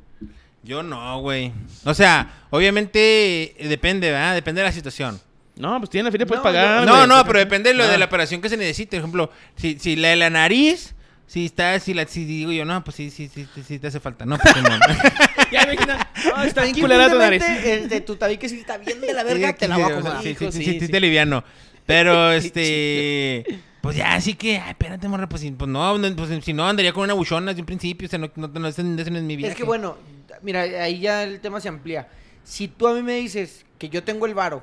Yo 0.62 0.82
no, 0.82 1.20
güey. 1.20 1.53
O 1.85 1.93
sea, 1.93 2.47
obviamente 2.51 3.55
eh, 3.62 3.68
depende, 3.68 4.11
¿verdad? 4.11 4.35
Depende 4.35 4.62
de 4.62 4.66
la 4.68 4.72
situación. 4.72 5.20
No, 5.57 5.78
pues 5.78 5.91
tiene 5.91 6.05
la 6.05 6.11
feria, 6.11 6.26
puedes 6.26 6.41
No, 6.41 6.43
pagar. 6.43 6.87
no, 6.87 6.95
güey. 6.97 7.07
no, 7.09 7.24
pero 7.26 7.39
depende 7.39 7.68
de 7.70 7.74
lo 7.76 7.87
de 7.87 7.95
Ah. 7.95 7.99
la 7.99 8.07
operación 8.07 8.41
que 8.41 8.49
se 8.49 8.57
necesite. 8.57 8.97
Por 8.97 9.01
ejemplo, 9.01 9.30
si, 9.57 9.78
si 9.78 9.95
la 9.97 10.09
de 10.09 10.16
la 10.16 10.30
nariz, 10.30 10.95
si 11.26 11.45
está, 11.45 11.78
si 11.78 11.93
la, 11.93 12.07
si 12.07 12.24
digo 12.24 12.51
yo, 12.53 12.64
no, 12.64 12.82
pues 12.82 12.97
sí, 12.97 13.11
sí, 13.11 13.28
sí, 13.32 13.47
sí, 13.55 13.62
sí 13.62 13.78
te 13.78 13.89
hace 13.89 14.01
falta. 14.01 14.24
No, 14.24 14.39
pues 14.39 14.57
no. 14.57 14.62
Ya 15.53 15.66
me 15.66 15.74
imagino. 15.74 15.95
No, 16.35 16.43
está 16.43 16.62
bien 16.62 16.80
culera 16.80 17.11
tu 17.11 17.18
nariz. 17.18 17.43
el 17.45 17.89
de 17.91 18.01
tu 18.01 18.16
tabique 18.16 18.49
si 18.49 18.61
está 18.61 18.78
bien 18.78 19.01
de 19.03 19.12
la 19.12 19.22
verga, 19.22 19.49
Sí, 19.51 19.55
te 19.59 19.68
la 19.68 19.74
voy 19.76 19.85
a 19.85 19.87
sí, 19.89 19.93
acomodar. 19.93 20.22
Sí, 20.22 20.28
sí, 20.30 20.35
sí, 20.39 20.53
sí, 20.53 20.64
sí, 20.64 20.72
sí, 20.80 20.87
sí. 20.87 20.89
te 20.93 21.01
liviano. 21.01 21.45
Pero, 21.87 22.32
este... 22.64 23.45
Pues 23.85 23.97
ya, 23.99 24.14
así 24.14 24.32
que... 24.35 24.59
Ay, 24.59 24.70
espérate, 24.70 25.07
morra, 25.09 25.28
pues, 25.28 25.45
pues 25.59 25.68
no, 25.70 25.95
pues, 26.16 26.43
si 26.45 26.53
no, 26.55 26.66
andaría 26.66 26.95
con 26.95 27.05
una 27.05 27.12
buchona 27.12 27.49
desde 27.51 27.61
un 27.61 27.66
principio. 27.66 28.07
O 28.07 28.11
sea, 28.11 28.18
no, 28.18 28.30
no, 28.35 28.49
no, 28.49 28.66
ese, 28.66 28.82
no 28.82 28.99
es 29.01 29.11
mi 29.11 29.37
viaje. 29.37 29.53
Es 29.53 29.57
que 29.59 29.62
bueno, 29.64 29.97
mira, 30.41 30.62
ahí 30.62 31.01
ya 31.01 31.22
el 31.22 31.39
tema 31.41 31.61
se 31.61 31.68
amplía. 31.68 32.09
Si 32.45 32.66
tú 32.68 32.89
a 32.89 32.95
mí 32.95 33.03
me 33.03 33.16
dices 33.16 33.66
que 33.78 33.91
yo 33.91 34.03
tengo 34.03 34.24
el 34.24 34.32
varo 34.35 34.62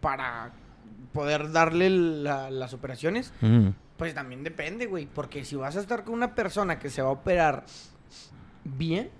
para 0.00 0.52
poder 1.12 1.50
darle 1.50 1.90
la- 1.90 2.48
las 2.50 2.72
operaciones, 2.74 3.32
Mm. 3.40 3.70
pues 3.96 4.14
también 4.14 4.44
depende, 4.44 4.86
güey. 4.86 5.06
Porque 5.06 5.44
si 5.44 5.56
vas 5.56 5.76
a 5.76 5.80
estar 5.80 6.04
con 6.04 6.14
una 6.14 6.36
persona 6.36 6.78
que 6.78 6.90
se 6.90 7.02
va 7.02 7.08
a 7.08 7.12
operar 7.12 7.64
bien, 8.62 9.10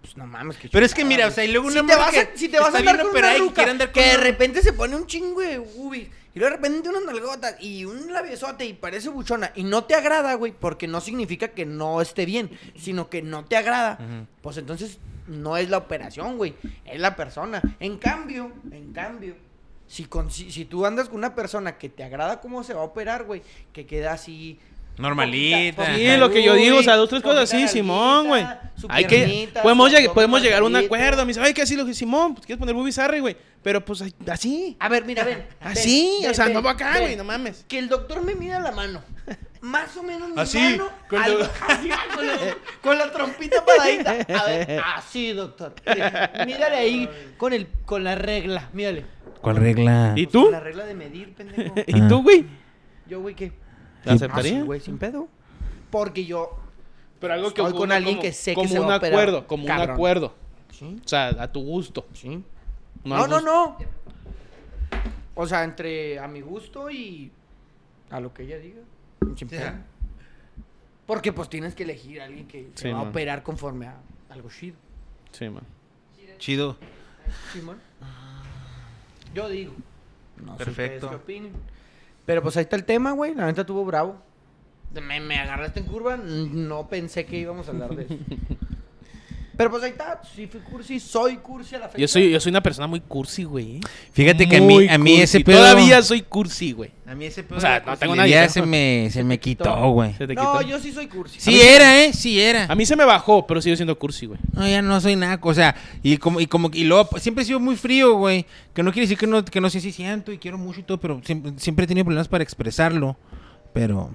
pues 0.00 0.16
no 0.16 0.26
mames. 0.26 0.56
Que 0.56 0.68
Pero 0.68 0.84
es 0.86 0.94
que 0.94 1.04
mira, 1.04 1.26
o 1.26 1.30
sea, 1.30 1.44
y 1.44 1.52
luego 1.52 1.70
si 1.70 1.78
una 1.78 1.86
te 1.88 1.96
morra 1.96 2.06
vas 2.10 2.16
a, 2.18 2.36
si 2.36 2.48
te 2.48 2.58
vas 2.58 2.74
a 2.74 2.78
andar 2.78 3.00
con 3.00 3.10
una 3.16 3.36
y 3.36 3.50
que 3.50 3.60
andar 3.62 3.88
con 3.92 3.94
que 4.02 4.08
de 4.08 4.14
una- 4.16 4.24
repente 4.24 4.62
se 4.62 4.72
pone 4.72 4.96
un 4.96 5.06
chingo 5.06 5.40
de 5.40 5.58
ubis 5.58 6.08
y 6.34 6.38
luego 6.38 6.50
de 6.52 6.56
repente 6.62 6.88
unas 6.88 7.04
nalgotas 7.04 7.56
y 7.60 7.84
un 7.84 8.12
labiosote 8.12 8.64
y 8.64 8.72
parece 8.74 9.08
buchona 9.08 9.52
y 9.54 9.64
no 9.64 9.84
te 9.84 9.94
agrada, 9.94 10.34
güey, 10.34 10.52
porque 10.52 10.86
no 10.86 11.00
significa 11.00 11.48
que 11.48 11.66
no 11.66 12.00
esté 12.00 12.24
bien, 12.24 12.50
sino 12.76 13.10
que 13.10 13.20
no 13.22 13.44
te 13.44 13.56
agrada, 13.56 13.98
pues 14.42 14.56
entonces 14.56 14.98
no 15.26 15.56
es 15.56 15.68
la 15.70 15.76
operación, 15.78 16.36
güey, 16.38 16.54
es 16.84 17.00
la 17.00 17.14
persona. 17.16 17.60
En 17.80 17.98
cambio, 17.98 18.52
en 18.70 18.92
cambio, 18.92 19.34
si, 19.88 20.04
con, 20.04 20.30
si, 20.30 20.50
si 20.52 20.64
tú 20.64 20.86
andas 20.86 21.08
con 21.08 21.18
una 21.18 21.34
persona 21.34 21.78
que 21.78 21.88
te 21.88 22.04
agrada 22.04 22.40
cómo 22.40 22.62
se 22.64 22.74
va 22.74 22.80
a 22.80 22.84
operar, 22.84 23.24
güey, 23.24 23.42
que 23.72 23.84
queda 23.86 24.12
así... 24.12 24.58
Normalita. 24.98 25.76
poquita- 25.84 25.96
Sí, 25.96 26.16
lo 26.18 26.30
que 26.30 26.42
yo 26.42 26.54
digo, 26.54 26.78
o 26.78 26.82
sea, 26.82 26.96
dos, 26.96 27.08
tres 27.08 27.22
cosas 27.22 27.44
así, 27.52 27.68
Simón, 27.68 28.28
güey. 28.28 28.46
Hay 28.88 29.04
que, 29.06 29.48
podemos, 29.62 29.92
lleg- 29.92 30.12
podemos 30.12 30.42
llegar 30.42 30.62
a 30.62 30.64
un 30.64 30.76
acuerdo. 30.76 31.22
Me 31.24 31.28
dice, 31.28 31.40
ay, 31.40 31.52
que 31.54 31.62
así 31.62 31.76
lo 31.76 31.84
que 31.86 31.94
Simón, 31.94 32.34
pues 32.34 32.46
quieres 32.46 32.58
poner 32.58 32.74
boobies 32.74 32.98
arre, 32.98 33.20
güey. 33.20 33.36
Pero 33.62 33.84
pues 33.84 34.02
así. 34.28 34.76
A 34.80 34.88
ver, 34.88 35.04
mira, 35.04 35.22
ven. 35.24 35.44
Así, 35.60 36.18
ven, 36.22 36.30
o 36.30 36.34
sea, 36.34 36.46
ven, 36.46 36.54
no 36.54 36.62
va 36.62 36.70
acá, 36.72 36.98
güey, 37.00 37.14
no 37.16 37.24
mames. 37.24 37.64
Que 37.68 37.78
el 37.78 37.88
doctor 37.88 38.22
me 38.22 38.34
mida 38.34 38.58
la 38.60 38.72
mano. 38.72 39.02
Más 39.60 39.94
o 39.98 40.02
menos 40.02 40.30
mi 40.30 40.40
Así, 40.40 40.58
mano. 40.58 40.88
con 41.10 41.20
lo- 41.20 41.38
con, 42.14 42.26
la, 42.26 42.34
con 42.80 42.98
la 42.98 43.12
trompita 43.12 43.62
paradita. 43.62 44.10
A 44.40 44.46
ver, 44.46 44.80
así, 44.96 45.32
doctor. 45.34 45.74
Mírale 46.46 46.76
ahí 46.76 47.08
con, 47.36 47.52
el, 47.52 47.68
con 47.84 48.02
la 48.02 48.14
regla. 48.14 48.70
Mírale. 48.72 49.04
¿Cuál 49.42 49.56
regla? 49.56 50.14
¿Y 50.16 50.26
tú? 50.26 50.44
con 50.44 50.52
La 50.52 50.60
regla 50.60 50.86
de 50.86 50.94
medir, 50.94 51.34
pendejo. 51.34 51.74
¿Y 51.86 52.08
tú, 52.08 52.22
güey? 52.22 52.46
Yo, 53.06 53.20
güey, 53.20 53.34
¿qué? 53.34 53.52
¿La 54.04 54.12
aceptaría? 54.14 54.52
Ah, 54.52 54.60
sí, 54.60 54.66
güey, 54.66 54.80
sin 54.80 54.98
pedo. 54.98 55.28
Porque 55.90 56.24
yo. 56.24 56.56
Pero 57.20 57.34
algo 57.34 57.52
que 57.52 57.60
Estoy 57.62 57.76
con 57.78 57.92
alguien 57.92 58.16
como- 58.16 58.22
que 58.22 58.32
sé 58.32 58.52
que 58.52 58.54
como 58.54 58.68
se 58.68 58.78
va 58.78 58.86
un 58.86 58.92
a 58.92 58.96
operar, 58.96 59.12
acuerdo, 59.20 59.46
como 59.46 59.64
un 59.64 59.70
acuerdo. 59.70 60.34
Sí, 60.72 60.98
O 61.04 61.08
sea, 61.08 61.28
a 61.28 61.52
tu 61.52 61.62
gusto. 61.62 62.06
sí. 62.14 62.42
No, 63.04 63.26
No, 63.26 63.40
no. 63.40 63.76
O 65.34 65.46
sea, 65.46 65.64
entre 65.64 66.18
a 66.18 66.28
mi 66.28 66.40
gusto 66.40 66.90
y 66.90 67.30
a 68.10 68.20
lo 68.20 68.32
que 68.32 68.42
ella 68.44 68.58
diga. 68.58 68.80
Sin 69.36 69.36
Sí, 69.36 69.44
pedo. 69.46 69.72
Porque 71.06 71.32
pues 71.32 71.48
tienes 71.48 71.74
que 71.74 71.82
elegir 71.82 72.20
a 72.20 72.24
alguien 72.26 72.46
que 72.46 72.70
se 72.74 72.88
Sí, 72.88 72.92
va 72.92 73.00
a 73.00 73.02
operar 73.02 73.42
conforme 73.42 73.86
a 73.86 73.96
algo 74.30 74.48
chido. 74.50 74.76
Sí, 75.32 75.48
man. 75.48 75.64
Chido. 76.38 76.76
Simón. 77.52 77.78
Yo 79.34 79.48
digo. 79.48 79.72
No 80.44 80.52
sé 80.56 80.64
Perfecto. 80.64 81.06
ustedes 81.06 81.10
qué 81.10 81.16
opinen. 81.16 81.52
Pero 82.30 82.44
pues 82.44 82.56
ahí 82.56 82.62
está 82.62 82.76
el 82.76 82.84
tema, 82.84 83.10
güey. 83.10 83.34
La 83.34 83.46
neta 83.46 83.66
tuvo 83.66 83.84
bravo. 83.84 84.16
Me, 84.94 85.18
me 85.18 85.40
agarraste 85.40 85.80
en 85.80 85.86
curva. 85.86 86.16
No 86.16 86.86
pensé 86.86 87.26
que 87.26 87.36
íbamos 87.36 87.66
a 87.66 87.72
hablar 87.72 87.96
de 87.96 88.04
eso. 88.04 88.14
Pero 89.60 89.72
pues 89.72 89.82
ahí 89.82 89.90
está. 89.90 90.22
Sí 90.34 90.46
fui 90.46 90.58
cursi. 90.62 90.98
Soy 90.98 91.36
cursi 91.36 91.74
a 91.74 91.80
la 91.80 91.88
fecha. 91.88 91.98
Yo 92.00 92.08
soy, 92.08 92.30
yo 92.30 92.40
soy 92.40 92.48
una 92.48 92.62
persona 92.62 92.86
muy 92.86 93.00
cursi, 93.00 93.44
güey. 93.44 93.78
Fíjate 94.10 94.48
que 94.48 94.56
a 94.56 94.60
mí, 94.62 94.88
a 94.88 94.96
mí 94.96 95.20
ese 95.20 95.40
pedo... 95.40 95.58
Todavía 95.58 96.00
soy 96.00 96.22
cursi, 96.22 96.72
güey. 96.72 96.92
A 97.06 97.14
mí 97.14 97.26
ese 97.26 97.42
pedo... 97.42 97.58
O 97.58 97.60
sea, 97.60 97.82
no 97.84 97.94
tengo 97.98 98.16
nadie, 98.16 98.48
se 98.48 98.62
me, 98.62 99.10
se 99.12 99.22
me 99.22 99.38
quitó. 99.38 99.90
güey. 99.90 100.14
No, 100.18 100.28
quitó. 100.28 100.62
yo 100.62 100.78
sí 100.78 100.92
soy 100.92 101.08
cursi. 101.08 101.38
Sí 101.40 101.60
era, 101.60 102.02
¿eh? 102.02 102.14
Sí 102.14 102.40
era. 102.40 102.64
A 102.70 102.74
mí 102.74 102.86
se 102.86 102.96
me 102.96 103.04
bajó, 103.04 103.46
pero 103.46 103.60
sigo 103.60 103.76
siendo 103.76 103.98
cursi, 103.98 104.24
güey. 104.24 104.40
No, 104.54 104.66
ya 104.66 104.80
no 104.80 104.98
soy 104.98 105.14
naco, 105.14 105.50
o 105.50 105.54
sea, 105.54 105.76
y 106.02 106.16
como, 106.16 106.40
y 106.40 106.46
como, 106.46 106.70
y 106.72 106.84
luego, 106.84 107.10
pues, 107.10 107.22
siempre 107.22 107.42
he 107.42 107.46
sido 107.46 107.60
muy 107.60 107.76
frío, 107.76 108.14
güey, 108.14 108.46
que 108.72 108.82
no 108.82 108.92
quiere 108.92 109.04
decir 109.04 109.18
que 109.18 109.26
no, 109.26 109.44
que 109.44 109.60
no 109.60 109.68
sé 109.68 109.80
si 109.80 109.92
siento 109.92 110.32
y 110.32 110.38
quiero 110.38 110.56
mucho 110.56 110.80
y 110.80 110.84
todo, 110.84 110.98
pero 110.98 111.20
siempre, 111.22 111.52
siempre 111.58 111.84
he 111.84 111.86
tenido 111.86 112.06
problemas 112.06 112.28
para 112.28 112.42
expresarlo, 112.42 113.14
pero 113.74 114.08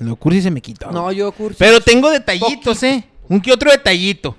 lo 0.00 0.16
cursi 0.16 0.42
se 0.42 0.50
me 0.50 0.60
quitó. 0.60 0.90
No, 0.90 1.10
yo 1.12 1.32
cursi. 1.32 1.56
Pero 1.58 1.80
tengo 1.80 2.10
detallitos, 2.10 2.82
eh, 2.82 3.06
un 3.26 3.40
que 3.40 3.52
otro 3.52 3.70
detallito, 3.70 4.36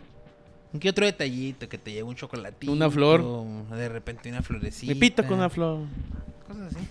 un 0.73 0.79
que 0.79 0.89
otro 0.89 1.05
detallito, 1.05 1.67
que 1.69 1.77
te 1.77 1.91
lleve 1.91 2.03
un 2.03 2.15
chocolatito. 2.15 2.71
Una 2.71 2.89
flor. 2.89 3.23
De 3.69 3.89
repente 3.89 4.29
una 4.29 4.41
florecita. 4.41 4.93
Me 4.93 4.99
pita 4.99 5.27
con 5.27 5.37
una 5.37 5.49
flor. 5.49 5.79
Cosas 6.47 6.75
así. 6.75 6.87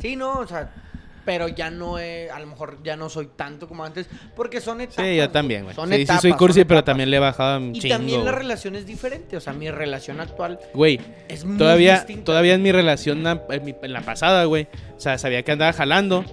Sí, 0.02 0.16
no, 0.16 0.40
o 0.40 0.46
sea. 0.46 0.72
Pero 1.24 1.46
ya 1.48 1.70
no 1.70 1.98
es. 1.98 2.30
A 2.30 2.40
lo 2.40 2.46
mejor 2.46 2.78
ya 2.82 2.96
no 2.96 3.10
soy 3.10 3.28
tanto 3.36 3.68
como 3.68 3.84
antes. 3.84 4.08
Porque 4.34 4.62
son 4.62 4.80
etapas. 4.80 5.04
Sí, 5.04 5.16
yo 5.16 5.28
también, 5.28 5.64
güey. 5.64 5.74
Son 5.74 5.90
Sí, 5.90 5.96
etapas, 5.96 6.22
sí 6.22 6.28
soy 6.30 6.38
cursi, 6.38 6.64
pero 6.64 6.82
también 6.82 7.10
le 7.10 7.18
he 7.18 7.20
bajado 7.20 7.58
un 7.58 7.74
Y 7.76 7.80
chingo. 7.80 7.94
también 7.96 8.24
la 8.24 8.32
relación 8.32 8.76
es 8.76 8.86
diferente. 8.86 9.36
O 9.36 9.40
sea, 9.40 9.52
mi 9.52 9.70
relación 9.70 10.20
actual 10.20 10.58
Güey, 10.72 10.98
es 11.28 11.44
muy 11.44 11.58
todavía, 11.58 11.96
distinta. 11.96 12.24
todavía 12.24 12.54
en 12.54 12.62
mi 12.62 12.72
relación, 12.72 13.22
na- 13.22 13.42
en, 13.50 13.62
mi- 13.64 13.74
en 13.82 13.92
la 13.92 14.00
pasada, 14.00 14.44
güey. 14.46 14.68
O 14.96 15.00
sea, 15.00 15.18
sabía 15.18 15.42
que 15.42 15.52
andaba 15.52 15.74
jalando 15.74 16.24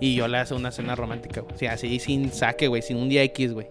y 0.00 0.14
yo 0.14 0.28
le 0.28 0.38
hacía 0.38 0.56
una 0.56 0.70
cena 0.70 0.94
romántica, 0.94 1.40
güey. 1.40 1.52
O 1.54 1.58
sea, 1.58 1.72
así 1.72 1.98
sin 1.98 2.32
saque, 2.32 2.68
güey, 2.68 2.82
sin 2.82 2.98
un 2.98 3.08
día 3.08 3.24
X, 3.24 3.52
güey. 3.52 3.66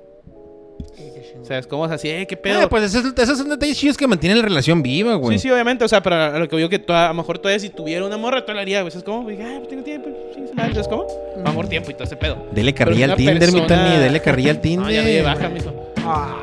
O 1.46 1.48
sea, 1.48 1.60
es 1.60 1.68
como 1.68 1.86
así, 1.86 2.10
eh, 2.10 2.26
qué 2.26 2.36
pedo. 2.36 2.62
Ah, 2.64 2.68
pues 2.68 2.86
esos, 2.86 3.14
esos 3.16 3.38
son 3.38 3.48
detalles 3.50 3.78
chidos 3.78 3.96
que 3.98 4.08
mantienen 4.08 4.40
la 4.40 4.44
relación 4.46 4.82
viva, 4.82 5.14
güey. 5.14 5.38
Sí, 5.38 5.44
sí, 5.44 5.52
obviamente, 5.52 5.86
o 5.86 5.88
sea, 5.88 6.02
pero 6.02 6.16
a 6.16 6.40
lo 6.40 6.50
que 6.50 6.60
yo 6.60 6.68
que 6.70 6.80
toda- 6.80 7.06
a 7.06 7.10
lo 7.10 7.14
mejor 7.14 7.38
todavía 7.38 7.60
si 7.60 7.70
tuviera 7.70 8.04
una 8.04 8.18
morra, 8.18 8.42
todo 8.44 8.56
lo 8.56 8.62
haría, 8.62 8.82
güey. 8.82 8.90
¿Sabes 8.90 9.04
cómo? 9.04 9.22
Güey, 9.22 9.40
ah, 9.44 9.58
pues 9.58 9.68
tengo 9.70 9.84
tiempo, 9.84 10.10
sí, 10.34 10.42
¿sabes 10.56 10.88
cómo? 10.88 11.06
Va 11.46 11.52
por 11.52 11.68
tiempo 11.70 11.92
y 11.92 11.94
todo 11.94 12.06
ese 12.06 12.16
pedo. 12.16 12.48
Dele 12.52 12.74
carrilla 12.74 13.06
al 13.06 13.16
Tinder, 13.16 13.36
mi 13.52 13.60
persona- 13.62 13.68
Tony, 13.90 13.98
dele 14.04 14.20
carrilla 14.22 14.50
al 14.50 14.60
Tinder. 14.62 14.86
No, 15.04 15.08
ya 15.12 15.24
baja, 15.24 15.50
mijo. 15.50 15.72
Ah. 15.98 16.36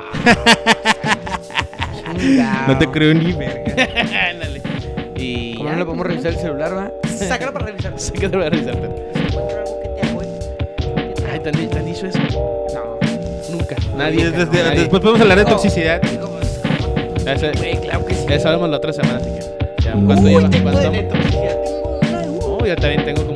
No 2.69 2.79
te 2.79 2.87
creo 2.89 3.13
ni 3.15 3.33
verga. 3.33 3.75
Ándale. 4.31 4.63
Y. 5.17 5.57
¿Cómo 5.57 5.69
ya, 5.69 5.73
no 5.73 5.79
le 5.81 5.85
podemos 5.85 6.07
pues, 6.07 6.09
revisar 6.23 6.33
el 6.33 6.39
celular, 6.39 6.77
va? 6.77 6.93
Sácalo 7.09 7.53
para 7.53 7.67
revisar. 7.67 7.93
Sí, 7.97 8.13
que 8.13 8.29
te 8.29 8.37
voy 8.37 8.47
a 8.47 8.51
revisarte. 8.51 8.87
¿Encuentra 8.87 9.63
algo 9.63 9.81
que 9.83 9.89
te 9.89 10.09
hago, 10.09 10.23
eh? 10.23 11.15
Ay, 11.33 11.41
¿te 11.41 11.49
han, 11.49 11.69
te 11.69 11.79
han 11.79 11.87
dicho 11.87 12.07
eso? 12.07 12.19
No. 12.75 12.92
Nunca. 13.81 13.97
Nadie. 13.97 14.31
Desde- 14.31 14.47
no, 14.47 14.53
nadie. 14.69 14.81
después 14.81 15.01
podemos 15.03 15.21
hablar 15.21 15.39
de 15.39 15.45
toxicidad. 15.45 16.01
Güey, 17.59 17.77
claro 17.81 18.05
que 18.07 18.15
sí. 18.15 18.27
Eso 18.29 18.49
hablamos 18.49 18.71
la 18.71 18.77
otra 18.79 18.93
semana, 18.93 19.17
así 19.19 19.31
que. 19.31 19.83
Ya, 19.85 19.97
Uy, 19.97 20.05
¿cuánto 20.07 20.29
lleva? 20.29 20.51
tengo 20.51 20.71
de 20.71 20.77
¿Cuánto? 20.77 20.91
netoxicidad. 20.91 21.57
Tengo 21.65 21.99
una. 22.01 22.23
uh. 22.23 22.59
No, 22.61 22.67
yo 22.67 22.77
también 22.77 23.05
tengo 23.05 23.27
como 23.27 23.32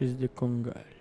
Noches 0.00 0.16
de 0.16 0.28
Congal. 0.28 0.97